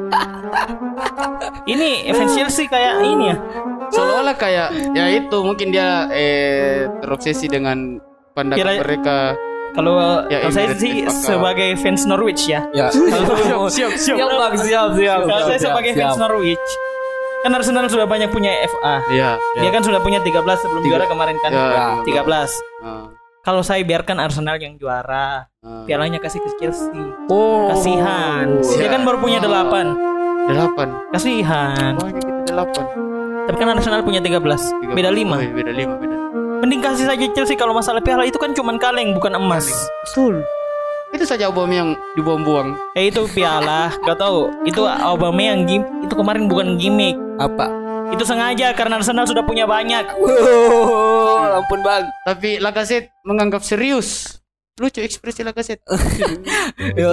Ini 1.65 1.89
fans 2.11 2.33
Chelsea 2.33 2.65
kayak 2.65 3.05
ini 3.05 3.31
ya. 3.31 3.37
Seolah-olah 3.89 4.37
kayak 4.37 4.69
ya 4.93 5.05
itu 5.11 5.39
mungkin 5.41 5.69
dia 5.69 6.09
eh 6.11 6.89
terobsesi 7.01 7.47
dengan 7.47 8.01
pandangan 8.33 8.59
Kira- 8.59 8.81
mereka. 8.81 9.19
Kalau 9.69 9.95
Ya, 10.27 10.43
kalau 10.43 10.51
saya 10.51 10.73
sih 10.75 11.05
sebagai 11.07 11.77
fans 11.79 12.03
Norwich 12.03 12.49
ya. 12.49 12.65
Ya. 12.73 12.89
siap, 13.69 13.95
siap. 13.95 14.17
Siap, 14.17 14.29
Bang. 14.33 14.55
Siap, 14.57 14.89
siap. 14.97 15.21
Kalau 15.23 15.45
saya 15.45 15.59
siap, 15.61 15.71
sebagai 15.71 15.93
siap. 15.93 16.01
fans 16.03 16.17
Norwich, 16.19 16.69
kan 17.39 17.51
Arsenal 17.53 17.87
sudah 17.87 18.05
banyak 18.05 18.29
punya 18.29 18.51
FA. 18.67 18.95
Iya. 19.09 19.31
Dia 19.57 19.71
kan 19.71 19.81
sudah 19.81 19.99
punya 19.99 20.19
13 20.19 20.35
sebelum 20.59 20.83
Tiga. 20.83 20.91
juara 20.95 21.07
kemarin 21.07 21.37
kan. 21.39 21.51
Ya. 21.51 21.87
13. 22.03 22.51
Ah, 22.83 23.07
Kalau 23.41 23.63
saya 23.63 23.81
biarkan 23.81 24.19
Arsenal 24.19 24.57
yang 24.57 24.77
juara, 24.77 25.47
ah. 25.57 25.85
pialanya 25.85 26.19
kasih 26.19 26.39
ke 26.39 26.51
Chelsea. 26.57 27.01
Oh. 27.27 27.71
Kasihan. 27.71 28.61
Dia 28.61 28.89
kan 28.89 29.03
baru 29.03 29.19
punya 29.19 29.39
8. 29.39 29.95
Delapan. 30.47 30.89
Kasihan. 31.11 31.93
Banyak 31.95 32.19
itu 32.19 32.43
delapan. 32.47 32.85
Tapi 33.47 33.57
kan 33.57 33.69
Arsenal 33.71 34.01
punya 34.03 34.21
13. 34.21 34.61
Tiga- 34.75 34.93
Beda 34.93 35.09
Oh, 35.09 35.15
5. 35.15 35.37
iya, 35.39 35.51
beda 35.51 35.73
lima, 35.73 35.95
beda. 35.97 36.17
Mending 36.59 36.81
kasih 36.83 37.07
saja 37.07 37.25
Chelsea 37.31 37.55
kalau 37.55 37.71
masalah 37.71 38.03
piala 38.03 38.27
itu 38.27 38.37
kan 38.37 38.51
cuman 38.51 38.77
kaleng 38.77 39.15
bukan 39.15 39.39
emas. 39.39 39.65
Betul. 40.05 40.43
Itu 41.09 41.25
saja 41.25 41.49
bom 41.49 41.69
yang 41.69 41.97
dibuang-buang. 42.15 42.77
Eh 42.93 43.09
itu 43.09 43.25
piala, 43.33 43.89
gak 44.05 44.21
tahu. 44.21 44.53
Itu 44.69 44.85
Aubameyang 44.85 45.65
gim 45.65 45.83
itu 46.05 46.13
kemarin 46.13 46.47
bukan 46.53 46.77
gimmick. 46.77 47.17
Apa? 47.41 47.73
Itu 48.13 48.25
sengaja 48.25 48.73
karena 48.73 49.01
Arsenal 49.01 49.25
sudah 49.29 49.45
punya 49.45 49.65
banyak. 49.69 50.05
Wow, 50.17 51.61
ampun 51.61 51.81
bang. 51.85 52.05
Tapi 52.25 52.61
Lacazette 52.61 53.13
menganggap 53.25 53.65
serius. 53.65 54.41
Lucu 54.79 55.03
ekspresi 55.03 55.43
Lacazette. 55.45 55.83
Ya, 56.95 57.11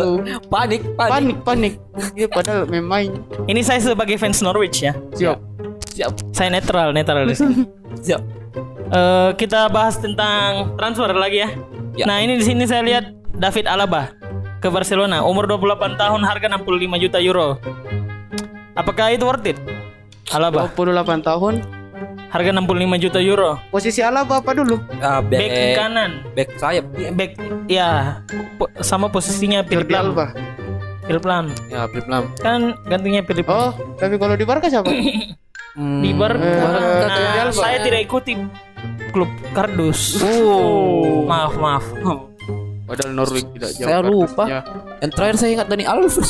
panik, 0.47 0.85
panik. 0.93 1.11
panik, 1.11 1.37
panik. 1.41 1.73
Dia 2.13 2.27
padahal 2.29 2.69
main. 2.69 3.11
Ini 3.49 3.61
saya 3.65 3.81
sebagai 3.81 4.15
fans 4.21 4.39
Norwich 4.45 4.85
ya. 4.85 4.93
Siap. 5.17 5.37
Siap, 5.95 6.11
Saya 6.35 6.51
netral, 6.51 6.91
netral 6.91 7.25
di 7.25 7.35
sini. 7.35 7.63
siap. 8.05 8.21
Eh, 8.91 9.29
kita 9.39 9.71
bahas 9.73 9.97
tentang 9.97 10.77
transfer 10.77 11.09
lagi 11.15 11.41
ya. 11.41 11.49
Ya. 11.95 12.05
Nah, 12.05 12.19
ini 12.21 12.37
di 12.37 12.45
sini 12.45 12.67
saya 12.67 12.83
lihat 12.83 13.05
David 13.35 13.65
Alaba 13.65 14.15
ke 14.57 14.67
Barcelona, 14.67 15.21
umur 15.21 15.45
28 15.45 15.95
tahun, 15.95 16.21
harga 16.23 16.47
65 16.49 16.71
juta 16.97 17.19
euro. 17.19 17.59
Apakah 18.73 19.11
itu 19.11 19.23
worth 19.23 19.45
it? 19.45 19.57
Alaba, 20.29 20.67
28 20.69 21.21
tahun. 21.21 21.55
harga 22.25 22.51
65 22.51 22.67
juta 22.99 23.19
euro. 23.21 23.55
Posisi 23.69 24.03
Alaba 24.03 24.43
apa 24.43 24.51
dulu? 24.51 24.75
Ah, 24.99 25.23
back, 25.23 25.39
Back 25.39 25.71
kanan. 25.73 26.11
back 26.33 26.49
sayap. 26.57 26.83
Back 27.13 27.31
ya 27.65 28.19
po- 28.57 28.67
sama 28.81 29.07
posisinya 29.07 29.63
Philip 29.63 29.87
Lam. 29.87 30.11
Alba. 30.11 30.25
Philip 31.05 31.23
Lam. 31.23 31.45
Ya, 31.69 31.87
Philip 31.87 32.07
Lam. 32.09 32.23
Kan 32.35 32.75
gantinya 32.83 33.23
Philip 33.23 33.47
Oh, 33.47 33.71
tapi 33.95 34.17
kalau 34.17 34.35
di 34.35 34.43
Barca 34.43 34.67
siapa? 34.67 34.89
Hmm. 35.75 35.99
di 35.99 36.11
Bar. 36.11 36.31
Eh, 36.31 37.03
Nah, 37.03 37.51
saya 37.51 37.83
tidak 37.83 37.99
ikuti 38.01 38.31
klub 39.11 39.27
kardus. 39.51 40.23
Oh. 40.23 41.23
Maaf, 41.23 41.51
maaf. 41.55 41.83
Padahal 42.85 43.11
Norwich 43.17 43.49
tidak 43.57 43.71
jauh. 43.81 43.87
Saya 43.89 43.99
lupa. 44.05 44.43
kardusnya. 44.45 44.61
Yang 45.01 45.11
terakhir 45.17 45.35
saya 45.41 45.49
ingat 45.57 45.67
Dani 45.73 45.85
Alves. 45.89 46.29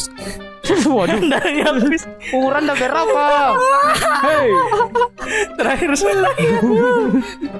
Waduh, 0.96 1.22
dari 1.36 1.60
habis. 1.62 2.02
Ukuran 2.32 2.64
udah 2.64 2.78
berapa? 2.80 3.24
Hei. 4.26 4.50
Terakhir 5.60 5.92
saya. 6.00 6.32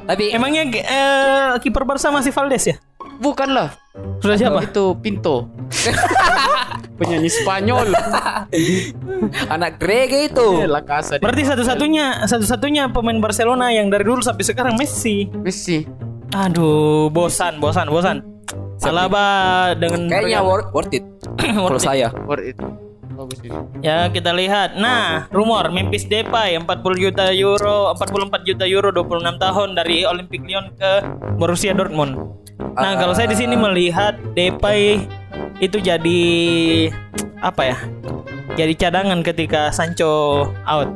Tapi 0.08 0.24
Emangnya 0.32 0.64
eh, 0.72 1.52
kiper 1.60 1.84
Barca 1.84 2.08
masih 2.10 2.32
Valdes 2.32 2.64
ya? 2.72 2.76
Bukanlah. 3.20 3.76
Sudah 4.24 4.36
siapa? 4.40 4.64
Itu 4.64 4.96
Pinto. 5.04 5.52
Penyanyi 6.96 7.28
Spanyol. 7.28 7.92
anak 9.52 9.76
Grege 9.76 10.32
itu. 10.32 10.64
Berarti 11.20 11.44
satu-satunya 11.44 12.24
satu-satunya 12.28 12.96
pemain 12.96 13.20
Barcelona 13.20 13.76
yang 13.76 13.92
dari 13.92 14.08
dulu 14.08 14.24
sampai 14.24 14.44
sekarang 14.48 14.80
Messi. 14.80 15.28
Messi. 15.44 15.84
Aduh, 16.36 17.08
bosan, 17.12 17.60
bosan, 17.64 17.88
bosan. 17.88 18.35
Alaba 18.84 19.28
dengan 19.78 20.12
Kayaknya 20.12 20.42
worth, 20.44 20.70
worth 20.76 20.94
it. 20.94 21.06
Kalau 21.40 21.80
saya. 21.80 22.12
Worth 22.28 22.44
it. 22.44 22.58
Ya, 23.80 24.12
kita 24.12 24.36
lihat. 24.36 24.76
Nah, 24.76 25.32
rumor 25.32 25.72
Memphis 25.72 26.04
Depay 26.04 26.60
40 26.60 26.84
juta 27.00 27.32
euro, 27.32 27.96
44 27.96 28.44
juta 28.44 28.66
euro 28.68 28.92
26 28.92 29.40
tahun 29.40 29.70
dari 29.72 30.04
Olympic 30.04 30.44
Lyon 30.44 30.76
ke 30.76 30.92
Borussia 31.40 31.72
Dortmund. 31.72 32.20
Nah, 32.76 33.00
kalau 33.00 33.16
saya 33.16 33.32
di 33.32 33.40
sini 33.40 33.56
melihat 33.56 34.20
Depay 34.36 35.08
itu 35.64 35.80
jadi 35.80 36.24
apa 37.40 37.62
ya? 37.64 37.78
Jadi 38.60 38.74
cadangan 38.76 39.20
ketika 39.24 39.72
Sancho 39.72 40.48
out. 40.68 40.92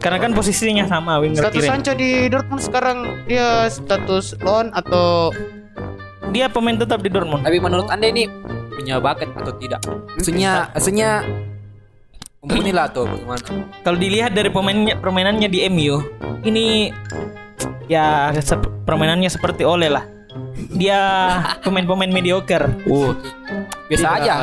Karena 0.00 0.18
kan 0.18 0.32
posisinya 0.34 0.84
sama 0.88 1.20
winger 1.20 1.48
Status 1.48 1.62
kiri. 1.62 1.68
Sancho 1.68 1.92
di 1.96 2.10
Dortmund 2.28 2.60
sekarang 2.64 2.98
dia 3.28 3.70
status 3.70 4.34
loan 4.42 4.72
atau 4.74 5.30
Dia 6.32 6.48
pemain 6.48 6.74
tetap 6.74 7.04
di 7.04 7.12
Dortmund. 7.12 7.44
Tapi 7.44 7.60
menurut 7.60 7.92
anda 7.92 8.08
ini 8.08 8.24
punya 8.72 8.96
bakat 8.98 9.28
atau 9.36 9.52
tidak? 9.60 9.84
Maksudnya, 10.16 10.72
maksudnya 10.72 11.10
mumpuni 12.40 12.72
lah 12.72 12.88
tuh 12.88 13.04
bagaimana? 13.04 13.44
Kalau 13.84 13.98
dilihat 14.00 14.32
dari 14.32 14.48
pemainnya 14.48 14.96
permainannya 14.96 15.46
di 15.46 15.60
MU, 15.68 16.00
ini 16.42 16.88
ya 17.86 18.32
sep- 18.40 18.88
permainannya 18.88 19.28
seperti 19.28 19.62
Ole 19.62 19.92
lah. 19.92 20.08
Dia 20.72 20.98
pemain-pemain 21.60 22.08
mediocre. 22.08 22.64
Uh, 22.88 23.12
biasa 23.92 24.06
tidak- 24.08 24.20
aja. 24.24 24.34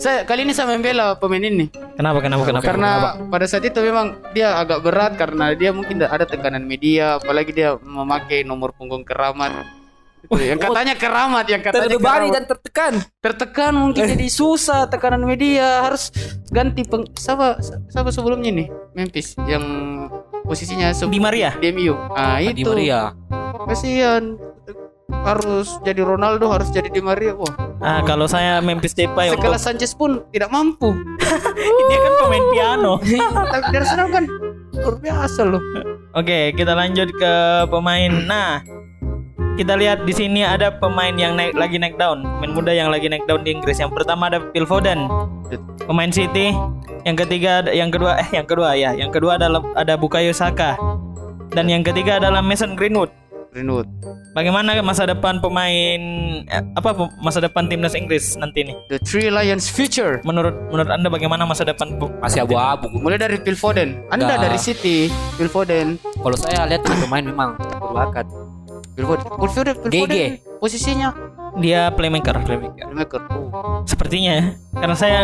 saya 0.00 0.24
kali 0.24 0.48
ini 0.48 0.56
saya 0.56 0.64
membela 0.72 1.12
pemain 1.12 1.44
ini 1.44 1.68
Kenapa 1.92 2.24
kenapa 2.24 2.48
kenapa? 2.48 2.64
karena 2.64 2.90
pada 3.28 3.44
saat 3.44 3.68
itu 3.68 3.84
memang 3.84 4.16
dia 4.32 4.56
agak 4.56 4.80
berat 4.80 5.12
karena 5.20 5.52
dia 5.52 5.76
mungkin 5.76 6.00
ada 6.00 6.24
tekanan 6.24 6.64
media 6.64 7.20
apalagi 7.20 7.52
dia 7.52 7.76
memakai 7.76 8.40
nomor 8.40 8.72
punggung 8.72 9.04
keramat 9.04 9.52
yang 10.30 10.58
katanya 10.58 10.94
keramat 10.94 11.44
yang 11.44 11.60
katanya 11.60 11.86
Terbebani 11.86 12.04
keramat. 12.22 12.32
dan 12.32 12.44
tertekan. 12.46 12.92
tertekan 13.18 13.72
mungkin 13.74 14.02
jadi 14.06 14.26
susah 14.26 14.86
tekanan 14.86 15.22
media 15.22 15.82
harus 15.82 16.12
ganti 16.48 16.82
peng 16.82 17.08
siapa 17.12 17.58
siapa 17.86 18.08
sebelumnya 18.08 18.50
nih 18.50 18.66
Memphis 18.92 19.34
yang 19.42 19.64
posisinya 20.42 20.90
se- 20.90 21.04
Di 21.04 21.18
Maria. 21.18 21.54
DMU 21.54 21.94
ah 22.10 22.36
Di 22.36 22.52
itu 22.54 22.68
Maria. 22.68 23.14
kasihan 23.62 24.36
harus 25.12 25.80
jadi 25.80 26.00
Ronaldo 26.00 26.46
harus 26.46 26.68
jadi 26.68 26.86
Di 26.88 27.00
Maria 27.00 27.34
wah 27.34 27.50
Ah, 27.78 28.00
kalau 28.00 28.24
saya 28.24 28.60
Memphis 28.60 28.92
Depay 28.92 29.28
untuk 29.28 29.40
sekelas 29.42 29.62
Sanchez 29.62 29.92
pun 29.92 30.20
tidak 30.28 30.48
mampu 30.48 30.92
dia 31.88 31.98
kan 31.98 32.12
pemain 32.18 32.44
piano. 32.50 32.92
tapi 33.52 33.64
dari 33.70 33.84
sana 33.84 34.04
kan 34.06 34.24
luar 34.74 34.96
biasa 34.96 35.42
loh 35.42 35.62
Oke, 36.10 36.50
kita 36.52 36.74
lanjut 36.74 37.06
ke 37.08 37.32
pemain. 37.66 38.10
Nah, 38.10 38.66
kita 39.60 39.76
lihat 39.76 40.08
di 40.08 40.16
sini 40.16 40.40
ada 40.40 40.72
pemain 40.72 41.12
yang 41.12 41.36
naik 41.36 41.52
lagi 41.52 41.76
naik 41.76 42.00
down, 42.00 42.24
pemain 42.40 42.52
muda 42.56 42.72
yang 42.72 42.88
lagi 42.88 43.12
naik 43.12 43.28
down 43.28 43.44
di 43.44 43.52
Inggris. 43.52 43.76
Yang 43.76 43.92
pertama 43.92 44.32
ada 44.32 44.40
Phil 44.56 44.64
Foden, 44.64 45.04
pemain 45.84 46.08
City. 46.08 46.56
Yang 47.04 47.28
ketiga, 47.28 47.60
ada- 47.60 47.76
yang 47.76 47.92
kedua, 47.92 48.16
eh 48.16 48.28
yang 48.32 48.48
kedua 48.48 48.72
ya, 48.72 48.96
yang 48.96 49.12
kedua 49.12 49.36
adalah 49.36 49.60
ada 49.76 50.00
Bukayo 50.00 50.32
Saka. 50.32 50.80
Dan 51.52 51.68
yang 51.68 51.84
ketiga 51.84 52.16
adalah 52.16 52.40
Mason 52.40 52.72
Greenwood. 52.72 53.12
Greenwood 53.50 53.90
Bagaimana 54.30 54.78
masa 54.78 55.10
depan 55.10 55.42
pemain 55.42 55.98
eh, 56.46 56.62
apa 56.78 56.94
masa 57.18 57.42
depan 57.42 57.66
timnas 57.66 57.98
Inggris 57.98 58.38
nanti 58.38 58.62
nih? 58.62 58.78
the 58.86 59.02
Three 59.02 59.26
Lions 59.26 59.66
future 59.66 60.22
Menurut 60.22 60.54
menurut 60.70 60.86
Anda 60.86 61.10
bagaimana 61.10 61.42
masa 61.42 61.66
depan 61.66 61.98
Masih 62.22 62.46
abu-abu. 62.46 62.86
mulai 62.94 63.18
dari 63.18 63.42
Phil 63.42 63.58
Foden 63.58 64.06
Anda 64.14 64.38
Dah. 64.38 64.46
dari 64.46 64.54
City 64.54 65.10
Phil 65.34 65.50
Foden 65.50 65.98
Kalau 65.98 66.38
saya 66.38 66.62
lihat 66.70 66.86
pemain 66.86 67.26
memang 67.26 67.58
berbakat. 67.58 68.30
Phil 68.94 69.04
Foden 69.06 69.24
Phil 69.26 69.50
Foden, 69.50 69.74
Phil 69.76 69.90
GG. 69.90 70.00
Foden 70.00 70.30
posisinya 70.60 71.08
dia 71.58 71.90
playmaker, 71.90 72.36
playmaker. 72.46 72.84
playmaker 72.86 73.22
oh. 73.34 73.82
Sepertinya 73.82 74.32
ya. 74.32 74.44
Karena 74.70 74.94
saya 74.94 75.18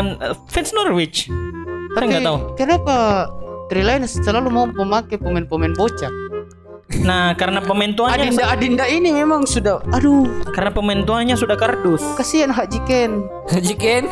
fans 0.49 0.75
Norwich. 0.75 1.29
Saya 1.29 1.95
Tapi 1.95 2.05
nggak 2.11 2.23
tahu. 2.25 2.39
kenapa 2.59 2.97
Lions 3.71 4.17
selalu 4.17 4.49
mau 4.49 4.67
memakai 4.67 5.17
pemain-pemain 5.17 5.75
bocah 5.75 6.11
Nah, 7.03 7.35
karena 7.35 7.59
pemain 7.59 7.91
tuanya 7.91 8.31
Adinda 8.31 8.45
Adinda 8.47 8.85
ini 8.87 9.11
memang 9.11 9.43
sudah 9.43 9.83
aduh 9.91 10.23
karena 10.55 10.71
pemain 10.71 11.03
tuanya 11.03 11.35
sudah 11.35 11.59
kardus. 11.59 11.99
kasihan 12.15 12.55
Haji 12.55 12.79
Ken 12.87 13.27
Jiken. 13.59 14.07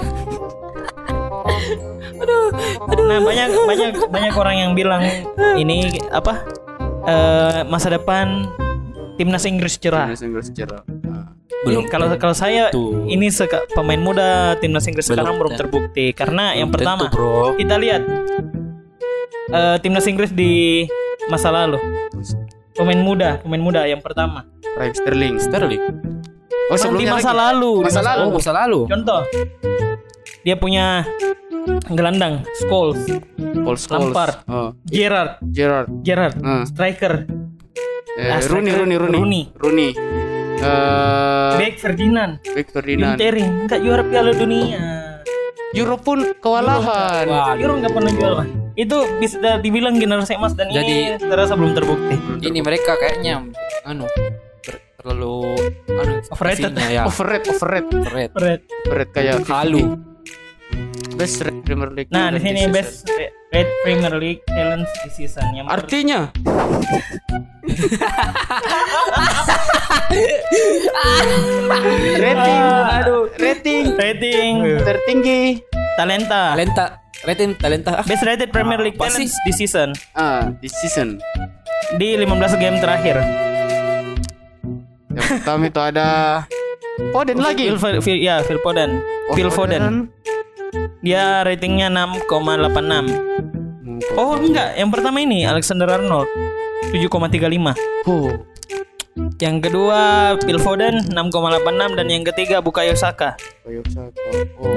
Nah, 3.05 3.19
banyak 3.21 3.49
banyak 3.63 3.91
banyak 4.09 4.35
orang 4.35 4.57
yang 4.59 4.71
bilang 4.75 5.03
ini 5.55 6.03
apa? 6.11 6.43
eh, 7.05 7.61
masa 7.69 7.93
depan 7.93 8.49
timnas 9.15 9.45
Inggris 9.45 9.75
cerah. 9.77 10.11
Inggris 10.11 10.49
sejarah 10.49 10.83
Belum. 11.65 11.81
Ini 11.81 11.89
kalau 11.89 12.07
kalau 12.15 12.33
saya 12.33 12.69
Tuh. 12.69 13.07
ini 13.07 13.29
seka- 13.29 13.65
pemain 13.71 13.97
muda 13.97 14.29
timnas 14.55 14.85
Inggris 14.85 15.07
Belum 15.07 15.17
sekarang 15.17 15.35
belum 15.39 15.51
tentu. 15.51 15.61
terbukti 15.63 16.07
karena 16.13 16.53
yang 16.53 16.69
Belum 16.69 16.77
pertama 16.77 17.03
tentu, 17.05 17.17
bro. 17.17 17.55
kita 17.55 17.75
lihat 17.77 18.03
eh, 19.51 19.77
timnas 19.79 20.05
Inggris 20.05 20.31
di 20.31 20.85
masa 21.27 21.49
lalu 21.49 21.81
pemain 22.73 22.99
muda 22.99 23.41
pemain 23.41 23.63
muda 23.63 23.83
yang 23.85 23.99
pertama 23.99 24.45
Prime 24.75 24.93
Sterling 24.93 25.35
Sterling. 25.39 25.83
Oh 26.67 26.75
di 26.75 26.81
sebelumnya 26.81 27.13
masa 27.15 27.31
lagi. 27.31 27.41
lalu 27.55 27.73
di 27.75 27.85
Masa 27.87 28.01
lalu. 28.03 28.23
Oh, 28.23 28.33
masa 28.35 28.53
lalu. 28.53 28.81
contoh 28.87 29.21
dia 30.43 30.57
punya 30.59 30.87
gelandang 31.87 32.45
Scholes 32.59 33.01
Paul 33.57 33.77
Scholes 33.77 34.13
Lampard. 34.13 34.37
oh. 34.47 34.77
Gerrard 34.85 35.41
Gerrard 35.47 35.89
Gerrard 36.03 36.37
Ah. 36.41 36.65
striker 36.67 37.25
eh, 38.17 38.41
Rooney 38.45 38.71
striker. 38.71 38.79
Rooney 38.79 38.97
Rooney 38.97 39.19
Rooney. 39.19 39.43
Rooney 39.55 39.91
Eh, 40.55 41.53
Beck 41.59 41.77
Ferdinand 41.77 42.41
Vic 42.41 42.71
Ferdinand 42.71 43.19
Terry 43.19 43.43
nggak 43.43 43.81
juara 43.81 44.01
Piala 44.03 44.33
Dunia 44.33 44.81
Euro 45.75 45.99
pun 45.99 46.23
kewalahan 46.39 47.27
Wah, 47.27 47.53
Euro 47.55 47.75
nggak 47.77 47.93
pernah 47.93 48.13
juara 48.13 48.45
itu 48.73 48.97
bisa 49.19 49.37
dibilang 49.59 49.95
generasi 49.95 50.35
emas 50.35 50.55
dan 50.55 50.67
ini 50.69 50.79
Jadi- 51.13 51.27
terasa 51.27 51.53
belum 51.53 51.75
terbukti 51.75 52.17
ini 52.41 52.59
mereka 52.59 52.95
kayaknya 52.95 53.45
anu 53.85 54.07
ter- 54.61 54.81
terlalu 54.97 55.59
anu 55.91 56.13
Overrated. 56.25 56.73
ya. 56.81 57.03
overrated 57.05 57.51
overrated 57.51 58.01
Overrated. 58.01 58.61
Overrated 58.87 59.13
kayak 59.13 59.35
Halu. 59.45 60.14
Best 61.15 61.41
red 61.41 61.57
Premier 61.63 61.91
League 61.91 62.11
Nah 62.11 62.29
di 62.29 62.37
talent 62.37 62.43
sini 62.43 62.53
this 62.53 62.61
season. 62.61 62.75
best 62.75 62.95
Red- 63.51 63.75
Premier 63.83 64.15
League 64.17 64.43
talent 64.45 64.85
di 64.99 65.11
season. 65.11 65.47
Yang 65.53 65.67
artinya? 65.71 66.21
Rating. 72.15 72.63
Aduh. 73.01 73.23
Rating. 73.37 73.85
Rating. 73.95 74.53
Tertinggi. 74.81 75.41
Talenta. 75.95 76.43
Talenta, 76.53 76.87
rating 77.23 77.55
talenta. 77.55 77.91
Ah, 77.95 78.05
best 78.05 78.27
rated 78.27 78.51
Premier 78.51 78.83
League 78.83 78.99
Apa 78.99 79.15
di 79.15 79.53
season. 79.53 79.95
Ah 80.13 80.51
this 80.59 80.75
season. 80.75 81.23
Di 81.95 82.19
15 82.19 82.27
game 82.59 82.79
terakhir. 82.79 83.17
yang 85.15 85.39
pertama 85.39 85.71
itu 85.71 85.79
ada 85.81 86.09
Foden 87.15 87.39
lagi. 87.39 87.71
Phil, 87.71 87.79
Phil- 87.79 88.03
Phil- 88.03 88.23
ya 88.23 88.43
Phil 88.43 88.59
Foden. 88.59 88.99
Oh, 89.31 89.35
Phil 89.35 89.51
Foden. 89.51 90.11
Dia 91.05 91.45
ratingnya 91.45 91.93
6,86. 91.93 94.17
Oh 94.17 94.41
enggak, 94.41 94.73
yang 94.73 94.89
pertama 94.89 95.21
ini 95.21 95.45
Alexander 95.45 95.85
Arnold 95.87 96.27
7,35. 96.97 98.09
Oh, 98.09 98.33
Yang 99.37 99.57
kedua 99.69 100.01
Phil 100.43 100.59
Foden 100.59 101.05
6,86 101.13 101.99
dan 102.01 102.07
yang 102.09 102.25
ketiga 102.33 102.65
Bukayo 102.65 102.97
Saka. 102.97 103.37
Oh. 103.69 103.85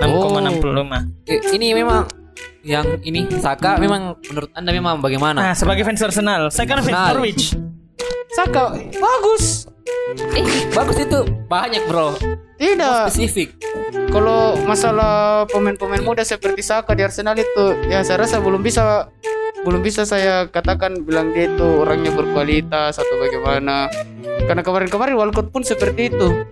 6,65. 0.03 1.31
Eh, 1.31 1.39
ini 1.55 1.71
memang 1.71 2.03
yang 2.67 2.99
ini 3.07 3.23
Saka 3.39 3.79
memang 3.79 4.19
menurut 4.27 4.51
Anda 4.51 4.75
memang 4.75 4.99
bagaimana? 4.99 5.39
Nah, 5.39 5.55
sebagai 5.55 5.87
fans 5.87 6.03
Arsenal, 6.03 6.51
saya 6.51 6.67
kan 6.67 6.83
fans. 6.83 7.15
Norwich. 7.15 7.55
Saka 8.33 8.77
bagus. 8.97 9.67
Eh, 10.35 10.45
bagus 10.75 10.97
itu. 10.99 11.19
Banyak, 11.47 11.83
Bro. 11.87 12.19
Tidak. 12.57 13.09
Spesifik. 13.09 13.55
Kalau 14.11 14.57
masalah 14.65 15.45
pemain-pemain 15.49 16.03
muda 16.03 16.23
seperti 16.25 16.61
Saka 16.65 16.93
di 16.97 17.05
Arsenal 17.05 17.37
itu, 17.37 17.65
ya 17.87 18.01
saya 18.01 18.25
rasa 18.25 18.41
belum 18.41 18.61
bisa 18.61 19.07
belum 19.65 19.81
bisa 19.81 20.05
saya 20.05 20.47
katakan 20.47 21.03
bilang 21.03 21.33
dia 21.33 21.49
itu 21.49 21.65
orangnya 21.83 22.13
berkualitas 22.13 22.97
atau 22.97 23.15
bagaimana. 23.19 23.89
Karena 24.47 24.61
kemarin-kemarin 24.63 25.15
Walcott 25.17 25.51
pun 25.51 25.65
seperti 25.65 26.13
itu. 26.13 26.45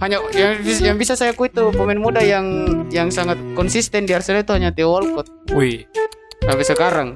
Hanya 0.00 0.18
yang, 0.34 0.58
yang 0.62 0.96
bisa 0.98 1.14
saya 1.14 1.30
akui 1.30 1.46
itu 1.52 1.70
pemain 1.74 1.98
muda 1.98 2.18
yang 2.24 2.46
yang 2.90 3.12
sangat 3.12 3.38
konsisten 3.54 4.02
di 4.02 4.14
Arsenal 4.16 4.42
itu 4.42 4.50
hanya 4.50 4.74
Theo 4.74 4.90
Walcott 4.90 5.30
Wih. 5.54 5.86
sampai 6.42 6.66
sekarang. 6.66 7.08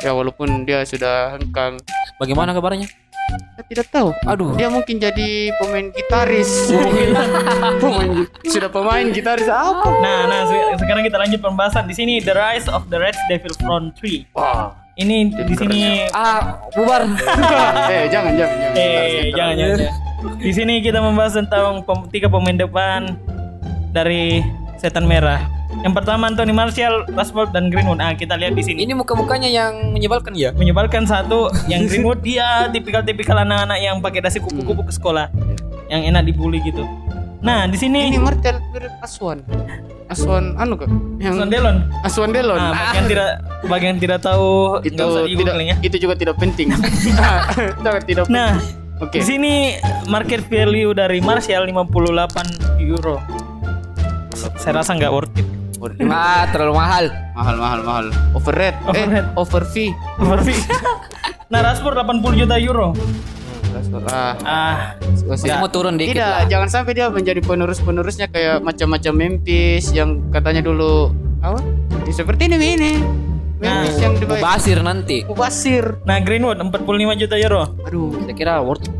Ya 0.00 0.10
walaupun 0.10 0.64
dia 0.64 0.80
sudah 0.82 1.36
hengkang, 1.36 1.76
Bagaimana 2.16 2.52
kabarnya? 2.52 2.88
saya 3.30 3.62
tidak 3.64 3.86
tahu. 3.88 4.10
Aduh. 4.24 4.56
Dia 4.56 4.66
mungkin 4.66 4.98
jadi 4.98 5.28
pemain 5.54 5.86
gitaris. 5.88 6.72
pemain, 7.80 8.08
gi- 8.16 8.28
sudah 8.44 8.66
pemain 8.66 9.06
gitaris 9.06 9.46
apa? 9.46 9.86
Nah, 10.00 10.26
nah 10.26 10.40
se- 10.44 10.76
sekarang 10.76 11.04
kita 11.04 11.14
lanjut 11.16 11.38
pembahasan 11.38 11.84
di 11.84 11.94
sini 11.94 12.18
The 12.18 12.32
Rise 12.32 12.66
of 12.66 12.88
the 12.88 12.98
Red 12.98 13.14
Devil 13.26 13.54
Front 13.56 14.00
3. 14.00 14.32
Wah. 14.32 14.74
Ini 14.92 15.16
di 15.38 15.54
sini 15.54 15.80
Ah, 16.10 16.58
bubar. 16.70 17.06
eh 17.92 18.10
jangan 18.10 18.34
jangan 18.34 18.56
jangan. 18.58 18.76
eh 18.76 19.30
jangan 19.30 19.54
ntar. 19.54 19.68
jangan. 19.78 20.36
Di 20.36 20.52
sini 20.52 20.74
kita 20.80 20.98
membahas 20.98 21.32
tentang 21.34 21.80
pem- 21.80 22.08
tiga 22.10 22.26
pemain 22.26 22.58
depan 22.58 23.14
dari 23.90 24.42
Setan 24.76 25.04
Merah. 25.04 25.59
Yang 25.80 25.94
pertama 25.96 26.28
Anthony 26.28 26.52
Martial, 26.52 27.08
Rashford 27.08 27.56
dan 27.56 27.72
Greenwood. 27.72 27.98
Ah, 27.98 28.12
kita 28.12 28.36
lihat 28.36 28.52
di 28.52 28.60
sini. 28.60 28.84
Ini 28.84 28.92
muka-mukanya 28.92 29.48
yang 29.48 29.94
menyebalkan 29.94 30.36
ya? 30.36 30.52
menyebalkan 30.52 31.08
satu 31.08 31.48
yang 31.66 31.88
Greenwood 31.88 32.20
dia 32.20 32.68
tipikal-tipikal 32.68 33.40
anak-anak 33.40 33.78
yang 33.80 33.96
pakai 33.98 34.20
dasi 34.20 34.38
kupu-kupu 34.38 34.84
ke 34.84 34.92
sekolah 34.92 35.32
yang 35.88 36.06
enak 36.06 36.22
dibully 36.22 36.62
gitu 36.62 36.86
nah 37.40 37.64
di 37.64 37.74
sini 37.74 38.12
Ini 38.12 38.20
Martel 38.20 38.60
mirip 38.70 38.92
Aswan. 39.00 39.40
Aswan 40.06 40.52
anu 40.60 40.76
kak? 40.76 40.92
Yang 41.16 41.40
Sondelon 41.40 41.76
Aswan 42.04 42.30
Delon. 42.36 42.60
nah, 42.60 42.76
bagi 42.76 42.96
yang 43.00 43.08
tidak 43.16 43.28
bagi 43.64 43.84
yang 43.88 43.98
tidak 43.98 44.18
tahu 44.20 44.50
itu 44.84 45.00
tidak 45.40 45.54
ya 45.56 45.74
itu 45.80 45.96
juga 45.96 46.14
tidak 46.20 46.36
penting. 46.36 46.68
Sangat 47.80 48.04
tidak. 48.10 48.28
penting. 48.28 48.36
nah 48.36 48.60
Oke. 49.00 49.18
di 49.18 49.24
sini 49.24 49.54
market 50.06 50.44
value 50.46 50.92
dari 50.92 51.24
Martial 51.24 51.64
58 51.64 52.84
euro 52.84 53.16
saya 54.60 54.84
rasa 54.84 54.92
nggak 54.94 55.12
worth 55.12 55.32
it 55.40 55.46
Ah, 56.06 56.44
terlalu 56.48 56.74
mahal. 56.74 57.04
mahal 57.32 57.56
mahal 57.56 57.80
mahal. 57.80 58.06
Overrate. 58.32 58.76
Overrate. 58.84 59.26
Eh, 59.26 59.34
over 59.34 59.62
fee. 59.64 59.90
Overfee. 60.16 60.60
nah 61.50 61.60
Rashford 61.60 61.96
80 61.96 62.20
juta 62.38 62.56
euro 62.56 62.92
Ah, 64.06 64.34
Ah. 64.44 64.76
Dia 65.36 65.56
mau 65.56 65.66
turun 65.66 65.94
dikit 65.94 66.14
Tidak, 66.14 66.26
lah. 66.36 66.42
jangan 66.44 66.68
sampai 66.68 66.92
dia 66.92 67.06
menjadi 67.06 67.38
penerus-penerusnya 67.40 68.26
kayak 68.26 68.60
macam-macam 68.60 69.12
Memphis 69.12 69.90
yang 69.90 70.26
katanya 70.28 70.60
dulu 70.60 71.10
apa? 71.40 71.58
Ya, 72.02 72.12
seperti 72.12 72.46
ini 72.46 72.56
ini. 72.76 72.92
Memphis 73.56 73.94
Nah, 73.94 74.02
yang 74.02 74.14
dibaik. 74.16 74.42
Basir 74.42 74.78
nanti. 74.80 75.18
Mubasir. 75.24 76.02
nah 76.02 76.18
Greenwood 76.18 76.58
45 76.58 76.82
juta 77.16 77.36
euro. 77.36 77.62
Aduh, 77.80 78.10
Kira-kira 78.20 78.58
worth 78.60 78.84
it. 78.84 78.92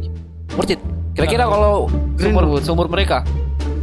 Worth 0.54 0.72
it. 0.72 0.80
Kira-kira 1.12 1.44
kalau 1.44 1.90
sumur 2.14 2.42
Greenwood. 2.46 2.62
sumur 2.62 2.86
mereka. 2.86 3.26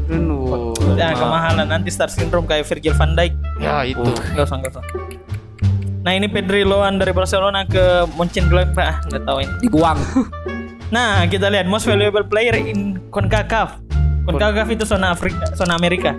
Greenwood. 0.08 0.67
Ya 0.96 1.12
kemahalan 1.12 1.68
nanti 1.68 1.90
star 1.90 2.08
syndrome 2.08 2.46
kayak 2.46 2.64
Virgil 2.64 2.94
van 2.94 3.12
Dijk. 3.14 3.34
Ya 3.58 3.84
itu. 3.84 4.00
Enggak 4.32 4.46
usah, 4.46 4.56
enggak 4.56 4.72
usah. 4.78 4.84
Nah 6.02 6.16
ini 6.16 6.32
Pedri 6.32 6.64
Loan 6.64 6.96
dari 6.96 7.12
Barcelona 7.12 7.68
ke 7.68 8.08
Mönchengladbach. 8.16 8.80
Ah, 8.80 8.98
nggak 9.04 9.24
tahu 9.26 9.38
ini. 9.44 9.54
Dibuang. 9.60 10.00
Nah 10.88 11.28
kita 11.28 11.52
lihat 11.52 11.68
most 11.68 11.84
valuable 11.84 12.24
player 12.24 12.56
in 12.56 12.96
CONCACAF. 13.12 13.76
CONCACAF 14.24 14.72
itu 14.72 14.88
zona 14.88 15.12
Afrika, 15.12 15.44
zona 15.52 15.76
Amerika. 15.76 16.16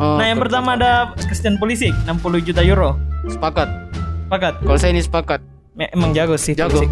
Oh, 0.00 0.16
Nah 0.16 0.24
yang 0.24 0.40
pertama 0.40 0.72
ada 0.72 1.12
Christian 1.20 1.60
Pulisic 1.60 1.92
60 2.08 2.40
juta 2.40 2.64
euro. 2.64 2.96
sepakat. 3.28 3.68
Sepakat. 4.24 4.54
Kalau 4.64 4.78
saya 4.80 4.96
ini 4.96 5.04
sepakat. 5.04 5.44
Emang 5.92 6.16
jago 6.16 6.40
sih. 6.40 6.56
Jago. 6.56 6.80
Pulisic. 6.80 6.88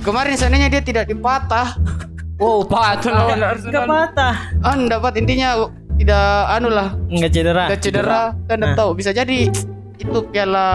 Kemarin 0.00 0.32
seandainya 0.40 0.72
dia 0.72 0.80
tidak 0.80 1.04
dipatah. 1.04 1.76
Oh, 2.42 2.66
patah. 2.66 3.12
Lawan 3.12 3.38
Enggak 3.54 3.86
patah. 3.86 4.34
Ah, 4.66 4.74
dapat 4.74 5.14
intinya 5.14 5.68
tidak 5.94 6.24
anu 6.50 6.68
lah, 6.68 6.96
Enggak 7.06 7.30
cedera. 7.30 7.64
tidak 7.66 7.80
cedera. 7.80 8.20
Kan 8.44 8.58
Nah. 8.58 8.74
tahu 8.74 8.90
bisa 8.92 9.10
jadi 9.10 9.48
itu 9.96 10.18
piala 10.28 10.66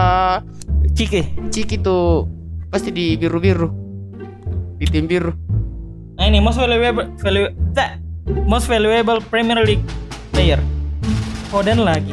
Ciki. 0.90 1.22
Ciki 1.48 1.78
tuh 1.78 2.26
pasti 2.68 2.90
di 2.90 3.14
biru-biru. 3.14 3.68
Di 4.74 4.86
tim 4.86 5.04
biru. 5.04 5.30
Nah 6.14 6.24
ini 6.24 6.38
most 6.38 6.56
valuable 6.56 7.06
value, 7.16 7.46
tak. 7.70 8.02
most 8.44 8.66
valuable 8.66 9.22
Premier 9.24 9.58
League 9.60 9.84
player. 10.30 10.58
Foden 11.48 11.80
lagi. 11.80 12.12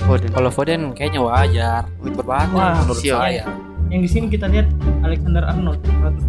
Foden. 0.00 0.30
Kalau 0.30 0.50
Foden 0.50 0.90
kayaknya 0.92 1.20
wajar. 1.20 1.82
Berbakat 2.00 2.50
Wah, 2.50 2.74
menurut 2.80 2.98
siap. 2.98 3.18
saya. 3.20 3.44
Yang 3.86 4.00
di 4.02 4.10
sini 4.10 4.26
kita 4.28 4.46
lihat 4.46 4.66
Alexander 5.00 5.46
Arnold 5.46 5.78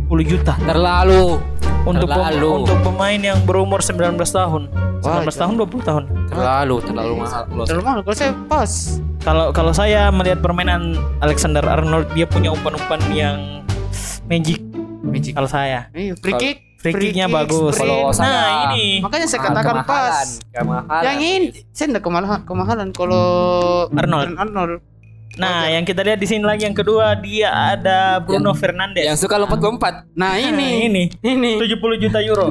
110 0.05 0.21
juta 0.23 0.53
Terlalu. 0.61 1.41
Untuk 1.89 2.07
pem- 2.07 2.17
terlalu. 2.17 2.49
untuk 2.61 2.77
pemain 2.81 3.19
yang 3.19 3.39
berumur 3.41 3.79
19 3.79 3.95
tahun. 4.27 4.61
19 4.97 5.03
Wah, 5.05 5.23
tahun 5.23 5.53
20 5.57 5.81
tahun. 5.81 6.03
terlalu 6.27 6.75
terlalu 6.81 7.13
mahal. 7.17 7.43
Kalau 7.45 7.63
Terlalu 7.63 7.83
mahal. 7.83 7.99
Kalau 8.01 8.15
saya 8.15 8.31
pas. 8.45 8.71
Kalau 9.19 9.45
kalau 9.51 9.71
saya 9.71 10.01
melihat 10.09 10.39
permainan 10.39 10.81
Alexander 11.19 11.61
Arnold 11.61 12.07
dia 12.11 12.23
punya 12.23 12.49
umpan-umpan 12.49 12.99
yang 13.09 13.63
magic 14.25 14.59
Magic. 15.01 15.33
kalau 15.33 15.47
saya. 15.47 15.87
Iya, 15.91 16.13
free 16.15 16.35
kick. 16.35 16.57
Free 16.77 16.93
kicknya 16.93 17.25
bagus. 17.25 17.73
sprint. 17.73 17.81
Kalau 17.81 18.11
saya- 18.11 18.29
Nah, 18.29 18.47
ini 18.69 19.01
Makanya 19.01 19.25
saya 19.25 19.39
Ah, 19.39 19.45
katakan 19.45 19.65
kemahalan. 19.73 19.89
pas. 19.89 20.27
Kemahalan. 20.51 21.03
Yang 21.03 21.17
ini 21.17 21.45
saya 21.71 21.85
enggak 21.87 22.03
kemahalan, 22.03 22.39
kemahalan 22.43 22.87
kalau 22.91 23.25
Arnold. 23.89 24.29
Arnold. 24.35 24.71
Nah, 25.37 25.69
yang 25.69 25.83
kita 25.83 26.01
lihat 26.01 26.17
di 26.17 26.25
sini 26.25 26.41
lagi 26.41 26.65
yang 26.65 26.73
kedua 26.73 27.13
dia 27.15 27.53
ada 27.53 28.17
Bruno 28.19 28.51
Fernandes. 28.51 29.05
Yang 29.05 29.23
suka 29.23 29.37
lompat-lompat. 29.37 30.09
Nah, 30.11 30.33
Nah, 30.33 30.35
ini. 30.35 30.85
ini 30.87 31.03
Ini. 31.19 31.51
70 31.57 31.77
juta 31.97 32.19
euro. 32.19 32.49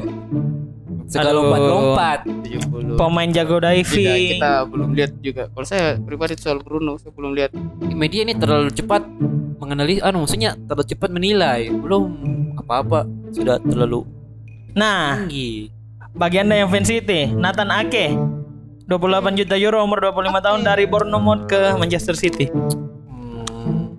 Suka 1.05 1.29
lompat-lompat. 1.29 2.19
70. 2.43 2.95
Pemain 2.95 3.29
jago 3.29 3.59
Tidak, 3.59 3.71
diving. 3.73 4.27
kita 4.35 4.51
belum 4.65 4.89
lihat 4.91 5.11
juga. 5.19 5.43
Kalau 5.47 5.63
saya 5.63 5.95
pribadi 5.97 6.35
soal 6.35 6.59
Bruno, 6.59 6.95
saya 6.95 7.11
belum 7.11 7.31
lihat. 7.31 7.51
Media 7.83 8.23
ini 8.23 8.33
terlalu 8.33 8.71
cepat 8.71 9.03
mengenali 9.57 9.99
anu 9.99 10.23
maksudnya 10.23 10.55
terlalu 10.61 10.85
cepat 10.85 11.09
menilai. 11.09 11.67
Belum 11.69 12.03
apa-apa 12.57 13.03
sudah 13.29 13.59
terlalu 13.59 14.03
Nah, 14.73 15.23
tinggi. 15.23 15.71
bagi 16.13 16.37
Anda 16.37 16.55
yang 16.57 16.69
fans 16.69 16.85
City, 16.85 17.27
Nathan 17.29 17.67
Ake 17.67 18.13
28 18.87 19.03
juta 19.35 19.55
euro 19.57 19.83
umur 19.83 19.99
25 20.01 20.39
tahun 20.39 20.61
dari 20.63 20.83
Bournemouth 20.83 21.43
ke 21.45 21.75
Manchester 21.75 22.15
City. 22.15 22.47
Hmm, 22.47 23.91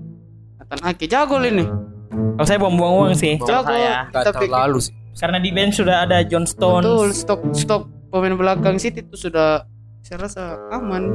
Nathan 0.59 0.81
Ake 0.83 1.05
jago 1.05 1.37
ini. 1.39 1.65
Kalau 2.09 2.47
saya 2.47 2.59
buang-buang 2.59 2.93
uang 2.99 3.13
sih, 3.13 3.37
kalau 3.37 3.63
Jago. 3.63 3.69
saya. 3.69 4.09
nggak 4.09 4.25
Tapi- 4.27 4.49
terlalu 4.49 4.79
sih. 4.81 4.95
Karena 5.13 5.39
di 5.39 5.51
bench 5.51 5.75
sudah 5.77 6.07
ada 6.07 6.23
John 6.23 6.47
Stones. 6.47 6.87
Betul, 6.87 7.09
stok 7.11 7.41
stok 7.53 7.83
pemain 8.09 8.33
belakang 8.33 8.79
City 8.79 9.03
itu 9.03 9.19
sudah 9.19 9.67
saya 10.01 10.19
rasa 10.21 10.43
aman. 10.71 11.11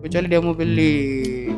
Kecuali 0.00 0.26
dia 0.26 0.42
mau 0.42 0.52
beli 0.52 0.92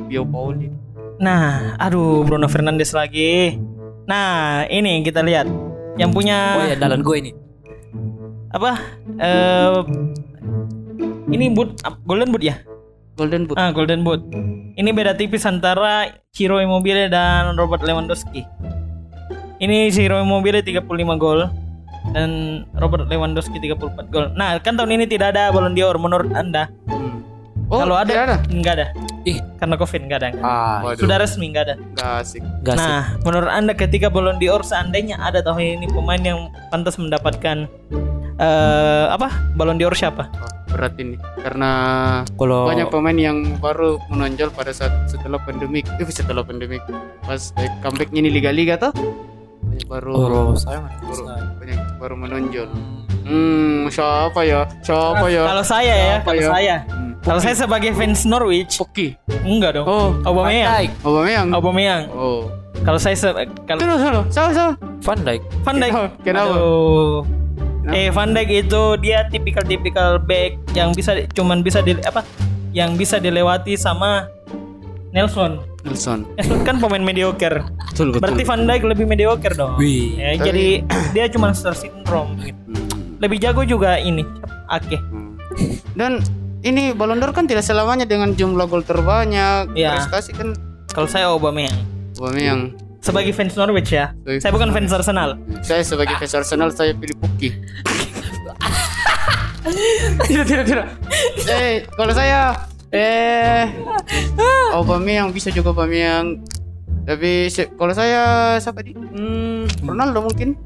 Bio 0.05 0.23
Pauli. 0.23 0.69
Nah, 1.17 1.75
aduh 1.77 2.23
Bruno 2.23 2.45
Fernandes 2.45 2.93
lagi. 2.93 3.57
Nah, 4.05 4.63
ini 4.69 5.01
kita 5.01 5.25
lihat 5.25 5.49
yang 5.97 6.13
punya 6.13 6.55
Oh 6.55 6.67
ya 6.67 6.77
dalan 6.77 7.01
gue 7.01 7.17
ini. 7.19 7.33
apa? 8.53 8.73
Eh 9.17 9.75
ini 11.29 11.49
boot 11.49 11.77
golden 12.05 12.31
boot 12.31 12.43
ya? 12.43 12.57
Golden 13.14 13.47
Boot. 13.47 13.55
Ah, 13.55 13.70
golden 13.70 14.03
boot. 14.03 14.27
Ini 14.75 14.91
beda 14.91 15.14
tipis 15.14 15.47
antara 15.47 16.11
Ciro 16.35 16.59
Immobile 16.59 17.07
dan 17.07 17.55
Robert 17.55 17.87
Lewandowski. 17.87 18.43
Ini 19.62 19.87
Ciro 19.95 20.18
Immobile 20.18 20.66
35 20.66 20.83
gol 21.14 21.47
dan 22.11 22.31
Robert 22.75 23.07
Lewandowski 23.07 23.62
34 23.62 24.11
gol. 24.11 24.35
Nah, 24.35 24.59
kan 24.59 24.75
tahun 24.75 24.99
ini 24.99 25.07
tidak 25.07 25.31
ada 25.31 25.55
Ballon 25.55 25.79
d'Or 25.79 25.95
menurut 25.95 26.35
Anda? 26.35 26.66
Hmm. 26.91 27.22
Oh, 27.70 27.87
Kalau 27.87 27.95
ada, 27.95 28.11
tidak 28.11 28.25
ada. 28.27 28.37
enggak 28.51 28.75
ada. 28.83 28.87
Ih. 29.22 29.39
Karena 29.57 29.75
Covid 29.79 30.01
enggak 30.05 30.18
ada. 30.18 30.29
Ah, 30.43 30.79
Waduh. 30.83 30.99
Sudah 30.99 31.16
resmi 31.22 31.55
enggak 31.55 31.64
ada. 31.70 31.75
Asik. 32.18 32.43
gas. 32.66 32.83
Nah, 32.83 33.14
menurut 33.22 33.47
Anda 33.47 33.79
ketika 33.79 34.11
Ballon 34.11 34.43
d'Or 34.43 34.66
seandainya 34.66 35.22
ada 35.22 35.39
tahun 35.39 35.79
ini 35.79 35.87
pemain 35.87 36.18
yang 36.18 36.51
pantas 36.75 36.99
mendapatkan 36.99 37.70
eh 38.37 39.07
apa? 39.09 39.28
Ballon 39.55 39.78
d'Or 39.78 39.95
siapa? 39.95 40.26
Oh, 40.35 40.51
berat 40.74 40.99
ini 40.99 41.14
karena 41.39 41.70
Kalau 42.35 42.66
banyak 42.66 42.91
pemain 42.91 43.14
yang 43.14 43.59
baru 43.59 43.99
menonjol 44.11 44.51
pada 44.51 44.74
saat 44.74 44.91
setelah 45.07 45.39
pandemik. 45.39 45.87
Eh, 45.99 46.07
setelah 46.09 46.43
pandemik. 46.43 46.82
Pas 47.22 47.55
eh, 47.57 47.70
comebacknya 47.78 48.18
ini 48.26 48.30
liga-liga 48.32 48.74
tuh. 48.76 48.93
Banyak 49.64 49.87
baru 49.87 50.11
Oh, 50.14 50.53
saya 50.55 50.82
baru, 50.99 51.24
banyak 51.59 51.78
baru 51.99 52.14
menonjol. 52.18 52.68
Hmm, 53.24 53.89
siapa 53.89 54.45
ya? 54.45 54.68
Siapa 54.85 55.24
ya? 55.32 55.49
Kalau 55.49 55.64
saya 55.64 55.95
ya, 55.95 56.07
Siapa 56.20 56.28
kalau 56.28 56.43
ya? 56.43 56.51
saya. 56.53 56.76
Hmm. 56.85 57.11
Kalau 57.24 57.41
saya 57.41 57.55
sebagai 57.57 57.91
fans 57.97 58.28
Norwich, 58.28 58.76
Oke. 58.85 59.16
enggak 59.49 59.80
dong. 59.80 59.87
Oh, 59.89 60.12
Aubameyang. 60.28 60.93
Aubameyang. 61.01 61.49
Aubameyang. 61.57 62.03
Oh. 62.12 62.53
Kalau 62.85 63.01
saya 63.01 63.16
se 63.16 63.32
kalau 63.64 63.80
Terus, 63.80 63.97
terus. 63.97 64.24
Sama, 64.28 64.51
sama. 64.53 64.72
Van 65.01 65.18
Dijk. 65.24 65.41
Van 65.64 65.76
Dijk. 65.80 65.93
Kenapa? 65.95 66.09
Kenapa? 66.20 66.53
Aduh. 66.53 67.44
Eh 67.91 68.09
Van 68.09 68.30
Dijk 68.30 68.64
itu 68.64 68.82
dia 68.99 69.28
tipikal-tipikal 69.28 70.16
back 70.18 70.57
yang 70.72 70.93
bisa 70.93 71.12
cuman 71.30 71.61
bisa 71.61 71.80
di 71.80 71.93
apa? 72.01 72.24
Yang 72.70 72.91
bisa 72.97 73.16
dilewati 73.18 73.74
sama 73.74 74.30
Nelson. 75.11 75.61
Nelson. 75.85 76.24
Nelson 76.35 76.61
kan 76.64 76.80
pemain 76.80 76.99
mediocre. 76.99 77.61
Betul, 77.93 78.11
betul. 78.11 78.20
Berarti 78.20 78.43
Van 78.43 78.62
Dijk 78.64 78.82
lebih 78.87 79.07
mediocre 79.07 79.53
dong. 79.53 79.76
Wih. 79.76 80.16
Ya, 80.16 80.32
Tapi- 80.32 80.43
jadi 80.43 80.66
dia 81.12 81.24
cuma 81.28 81.53
star 81.53 81.76
syndrome 81.76 82.35
gitu. 82.41 82.57
Hmm. 82.66 82.89
Lebih 83.20 83.39
jago 83.39 83.62
juga 83.62 83.97
ini. 83.97 84.24
Ake. 84.66 84.97
Hmm. 84.97 85.37
Dan 85.93 86.24
ini 86.64 86.91
Ballon 86.91 87.20
d'Or 87.20 87.30
kan 87.30 87.45
tidak 87.45 87.62
selamanya 87.62 88.03
dengan 88.03 88.32
jumlah 88.32 88.64
gol 88.64 88.80
terbanyak, 88.80 89.76
Iya. 89.76 90.01
prestasi 90.01 90.32
kan 90.32 90.57
Kalau 90.89 91.07
saya 91.07 91.26
Aubameyang. 91.28 91.74
Aubameyang. 92.16 92.74
Sebagai 93.05 93.31
fans 93.31 93.53
Norwich 93.53 93.93
ya. 93.93 94.17
Sebagai 94.17 94.41
Saya 94.41 94.51
bukan 94.51 94.69
fans 94.73 94.91
Arsenal. 94.91 95.31
Saya 95.61 95.85
sebagai 95.85 96.17
fans 96.17 96.35
Arsenal 96.35 96.69
saya 96.73 96.97
pilih 96.97 97.15
Puki. 97.21 97.53
tidak 100.25 100.45
tidak 100.47 100.65
tidak. 100.65 100.87
Eh 101.45 101.85
kalau 101.91 102.13
saya 102.13 102.55
eh 102.89 103.69
Aubameyang 104.73 105.31
bisa 105.31 105.49
juga 105.49 105.71
Aubameyang. 105.71 106.43
Tapi 107.05 107.53
se- 107.53 107.69
kalau 107.77 107.93
saya 107.93 108.57
siapa 108.57 108.81
di? 108.81 108.97
Hmm, 108.97 109.69
Ronaldo 109.85 110.25
mungkin. 110.25 110.57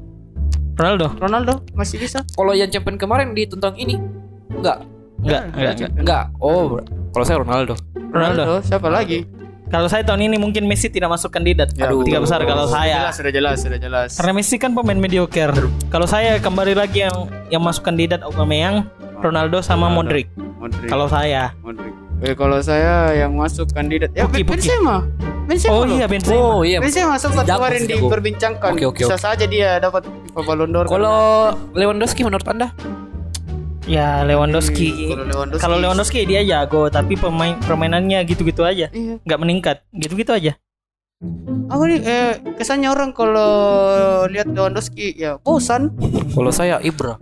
Ronaldo? 0.79 1.11
Ronaldo 1.19 1.53
masih 1.75 1.99
bisa. 1.99 2.23
Kalau 2.23 2.55
yang 2.55 2.71
champion 2.71 2.95
kemarin 2.95 3.35
di 3.35 3.43
tentang 3.43 3.75
ini 3.75 3.99
enggak 4.49 4.87
Enggak, 5.19 5.51
enggak, 5.51 5.73
enggak. 5.75 5.91
enggak. 5.99 6.23
Oh, 6.39 6.79
kalau 7.11 7.25
saya 7.27 7.43
Ronaldo. 7.43 7.75
Ronaldo. 8.15 8.63
Siapa 8.63 8.87
lagi? 8.87 9.27
Kalau 9.69 9.85
saya 9.85 10.01
tahun 10.01 10.33
ini 10.33 10.41
mungkin 10.41 10.65
Messi 10.65 10.89
tidak 10.89 11.13
masuk 11.13 11.29
kandidat. 11.29 11.69
Aduh. 11.77 12.01
Tiga 12.01 12.17
besar 12.17 12.41
kalau 12.41 12.65
Sudah 12.65 12.81
saya. 12.81 12.95
Jelas, 13.05 13.15
sudah 13.15 13.31
jelas, 13.31 13.57
sudah 13.61 13.79
jelas. 13.79 14.09
Karena 14.17 14.33
Messi 14.33 14.55
kan 14.57 14.73
pemain 14.73 14.97
mediocre. 14.97 15.53
Kalau 15.93 16.09
saya 16.09 16.41
kembali 16.41 16.73
lagi 16.73 17.05
yang 17.05 17.29
yang 17.53 17.61
masuk 17.61 17.85
kandidat 17.85 18.25
Aubameyang, 18.25 18.89
Ronaldo 19.21 19.61
sama 19.61 19.93
Ronaldo. 19.93 20.09
Modric. 20.09 20.27
Modric. 20.57 20.89
Kalau 20.89 21.05
saya. 21.05 21.53
Modric. 21.61 21.93
Eh, 22.19 22.35
kalau 22.35 22.59
saya 22.59 23.15
yang 23.15 23.31
masuk 23.31 23.71
kandidat 23.71 24.11
ya 24.11 24.27
Puki, 24.27 24.43
Ben- 24.43 24.57
Puki. 24.57 24.67
Benzema. 24.67 24.97
Benzema. 25.47 25.71
Oh 25.71 25.85
iya 25.87 26.05
Benzema. 26.09 26.41
Oh 26.41 26.61
iya. 26.65 26.77
Benzema 26.83 27.15
sempat 27.15 27.45
kemarin 27.47 27.85
diperbincangkan. 27.85 28.71
Oke, 28.75 28.83
oke, 28.89 29.01
Bisa 29.05 29.15
saja 29.15 29.45
dia 29.47 29.79
dapat 29.79 30.03
Ballon 30.35 30.69
d'Or. 30.73 30.85
Kalau 30.89 31.53
Lewandowski 31.77 32.25
menurut 32.27 32.43
Anda? 32.43 32.73
Ya 33.85 34.21
Lewandowski. 34.21 34.87
Hmm, 34.89 35.09
kalau 35.09 35.25
Lewandowski. 35.25 35.61
Kalau 35.61 35.77
Lewandowski 35.77 36.19
dia 36.23 36.41
jago, 36.41 36.87
tapi 36.87 37.13
pemain 37.13 37.55
permainannya 37.57 38.23
gitu-gitu 38.23 38.61
aja. 38.61 38.87
Iya. 38.89 39.21
Nggak 39.21 39.39
meningkat. 39.39 39.77
Gitu-gitu 39.91 40.31
aja. 40.31 40.53
apa 41.67 41.83
nih 41.83 41.99
eh, 41.99 42.31
kesannya 42.55 42.87
orang 42.87 43.11
kalau 43.11 43.51
lihat 44.25 44.47
Lewandowski 44.47 45.11
ya 45.13 45.35
bosan 45.37 45.91
Kalau 46.31 46.47
saya 46.47 46.79
Ibra. 46.79 47.19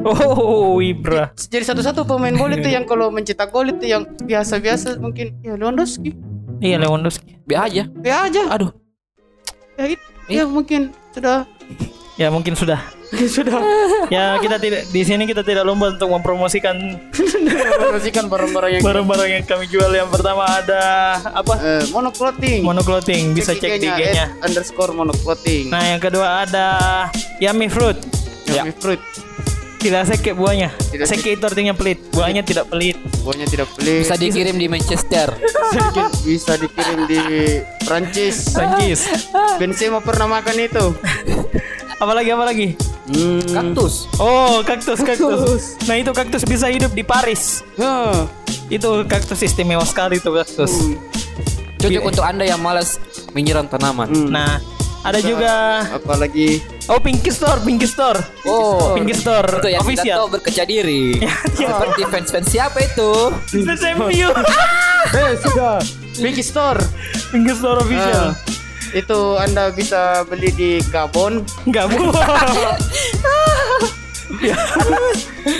Oh, 0.00 0.80
Ibra. 0.80 1.28
jadi 1.38 1.60
satu-satu 1.62 2.04
pemain 2.04 2.32
bola 2.32 2.56
itu 2.56 2.72
yang 2.72 2.84
kalau 2.84 3.08
mencetak 3.08 3.48
gol 3.48 3.68
itu 3.68 3.84
yang 3.84 4.08
biasa-biasa 4.18 4.96
mungkin 4.96 5.36
ya 5.40 5.54
Lewandowski 5.54 6.16
Iya 6.58 6.80
Lewandowski. 6.80 7.36
Be 7.42 7.52
aja. 7.54 7.84
ya 8.00 8.16
aja 8.24 8.42
Aduh. 8.48 8.72
ya, 9.76 9.92
it- 9.92 10.08
ya 10.26 10.44
mungkin 10.44 10.96
sudah 11.12 11.44
Ya 12.14 12.30
mungkin 12.30 12.54
sudah. 12.54 12.78
sudah 13.36 13.58
Ya 14.06 14.38
kita 14.38 14.58
tidak 14.58 14.86
di 14.90 15.02
sini 15.02 15.26
kita 15.26 15.42
tidak 15.42 15.66
lomba 15.66 15.94
untuk 15.94 16.10
mempromosikan 16.10 16.74
promosikan 17.78 18.26
barang-barang 18.26 18.70
yang 18.78 18.82
barang-barang 18.82 19.28
yang 19.34 19.44
kami 19.46 19.66
jual. 19.66 19.90
Yang 19.90 20.14
pertama 20.14 20.46
ada 20.46 20.82
apa? 21.26 21.54
eh, 21.58 21.84
monoclothing 21.90 22.62
Monoclothing. 22.62 23.34
Bisa 23.34 23.54
cek 23.54 23.82
di 23.82 23.86
IG-nya. 23.86 24.30
underscore 24.42 24.94
monoclothing 24.94 25.70
Nah 25.70 25.94
yang 25.94 26.00
kedua 26.02 26.46
ada 26.46 26.66
Yummy 27.42 27.66
Fruit. 27.66 27.98
Yummy 28.44 28.70
fruit 28.76 29.00
Tidak 29.80 30.00
seke 30.04 30.32
buahnya. 30.32 30.72
Tidak 30.72 31.04
Seke 31.04 31.36
itu 31.36 31.44
artinya 31.44 31.76
pelit. 31.76 32.00
Buahnya 32.08 32.40
tidak 32.40 32.72
pelit. 32.72 32.96
buahnya 33.20 33.44
tidak 33.44 33.68
pelit 33.76 34.00
Bisa 34.00 34.16
dikirim 34.16 34.56
di 34.56 34.64
Manchester. 34.64 35.28
bisa, 35.36 36.02
bisa 36.24 36.52
dikirim 36.56 37.04
di 37.04 37.20
Prancis 37.84 38.48
Prancis. 38.54 39.04
Benzema 39.60 40.00
pernah 40.00 40.40
makan 40.40 40.56
itu 40.56 40.84
apalagi 41.98 42.30
apalagi? 42.32 42.68
hmm. 43.10 43.52
Kaktus. 43.52 44.08
Oh 44.18 44.64
kaktus 44.64 45.00
kaktus. 45.02 45.76
Nah 45.84 45.96
itu 46.00 46.10
kaktus 46.10 46.42
bisa 46.44 46.70
hidup 46.70 46.92
di 46.92 47.04
Paris. 47.04 47.60
Hah. 47.76 48.26
Itu 48.72 49.04
kaktus 49.04 49.44
istimewa 49.44 49.84
sekali 49.84 50.18
itu 50.18 50.30
kaktus. 50.32 50.72
Cocok 51.80 52.02
untuk 52.04 52.24
Anda 52.24 52.48
yang 52.48 52.60
malas 52.64 52.96
menyiram 53.36 53.68
tanaman. 53.68 54.08
Hmm. 54.08 54.30
Nah 54.32 54.62
ada 55.04 55.20
juga 55.20 55.84
apalagi 55.92 56.64
Oh 56.84 57.00
Pinky 57.00 57.32
Store, 57.32 57.64
Pinky 57.64 57.88
Store. 57.88 58.20
Oh, 58.44 58.92
Pinky 58.92 59.16
Store 59.16 59.56
itu 59.56 59.72
yang 59.72 59.80
official. 59.80 60.28
tahu 60.28 60.36
berkaca 60.36 60.64
diri. 60.68 61.16
Seperti 61.56 62.02
fans-fans 62.12 62.48
siapa 62.52 62.76
itu? 62.84 63.32
Fans 63.64 63.84
MU. 63.96 64.28
eh 65.16 65.32
sudah 65.40 65.80
Pinky 66.20 66.44
Store 66.44 66.80
Pinky 67.32 67.52
Store 67.56 67.80
official. 67.80 68.36
Ah, 68.36 68.53
itu 68.94 69.18
anda 69.36 69.68
bisa 69.68 70.00
beli 70.24 70.50
di 70.50 70.70
Gabon 70.86 71.42
bu. 71.66 72.04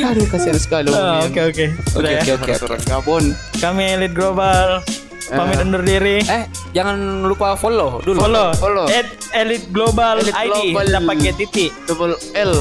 aduh 0.05 0.27
kasihan 0.27 0.57
sekali 0.57 0.89
Ah, 0.91 1.23
Oke 1.23 1.41
oke. 1.43 1.65
Oke, 1.95 2.11
ya. 2.11 2.21
oke, 2.23 2.33
oke. 2.41 2.53
Orang 2.65 2.83
Gabon 2.85 3.25
Kami 3.59 3.85
Elite 3.93 4.15
Global 4.15 4.81
pamit 5.25 5.57
undur 5.59 5.81
diri. 5.81 6.21
Eh, 6.23 6.45
jangan 6.73 7.25
lupa 7.25 7.57
follow 7.57 7.97
dulu. 7.99 8.21
Follow, 8.21 8.53
follow. 8.55 8.85
At 8.87 9.09
Elite 9.33 9.73
Global 9.73 10.21
Elite 10.21 10.37
ID 10.37 10.53
Global. 10.71 10.87
dan 10.87 11.03
pakai 11.05 11.33
titik. 11.35 11.71
double 11.85 12.13
L 12.35 12.53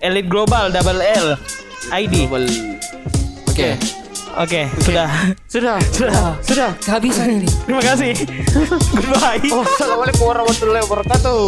Elite 0.00 0.26
Global 0.26 0.68
double 0.68 0.98
L 0.98 1.26
ID. 1.94 2.26
double 2.26 2.46
Oke. 3.48 3.78
Oke, 4.38 4.70
sudah. 4.86 5.10
sudah 5.50 5.82
sudah 5.90 6.38
sudah 6.46 6.70
Kehabisan 6.78 7.42
ini. 7.42 7.48
Terima 7.66 7.82
kasih. 7.82 8.14
Goodbye. 8.94 9.42
oh 9.50 9.66
assalamualaikum 9.66 10.30
warahmatullahi 10.30 10.86
wabarakatuh 10.86 11.42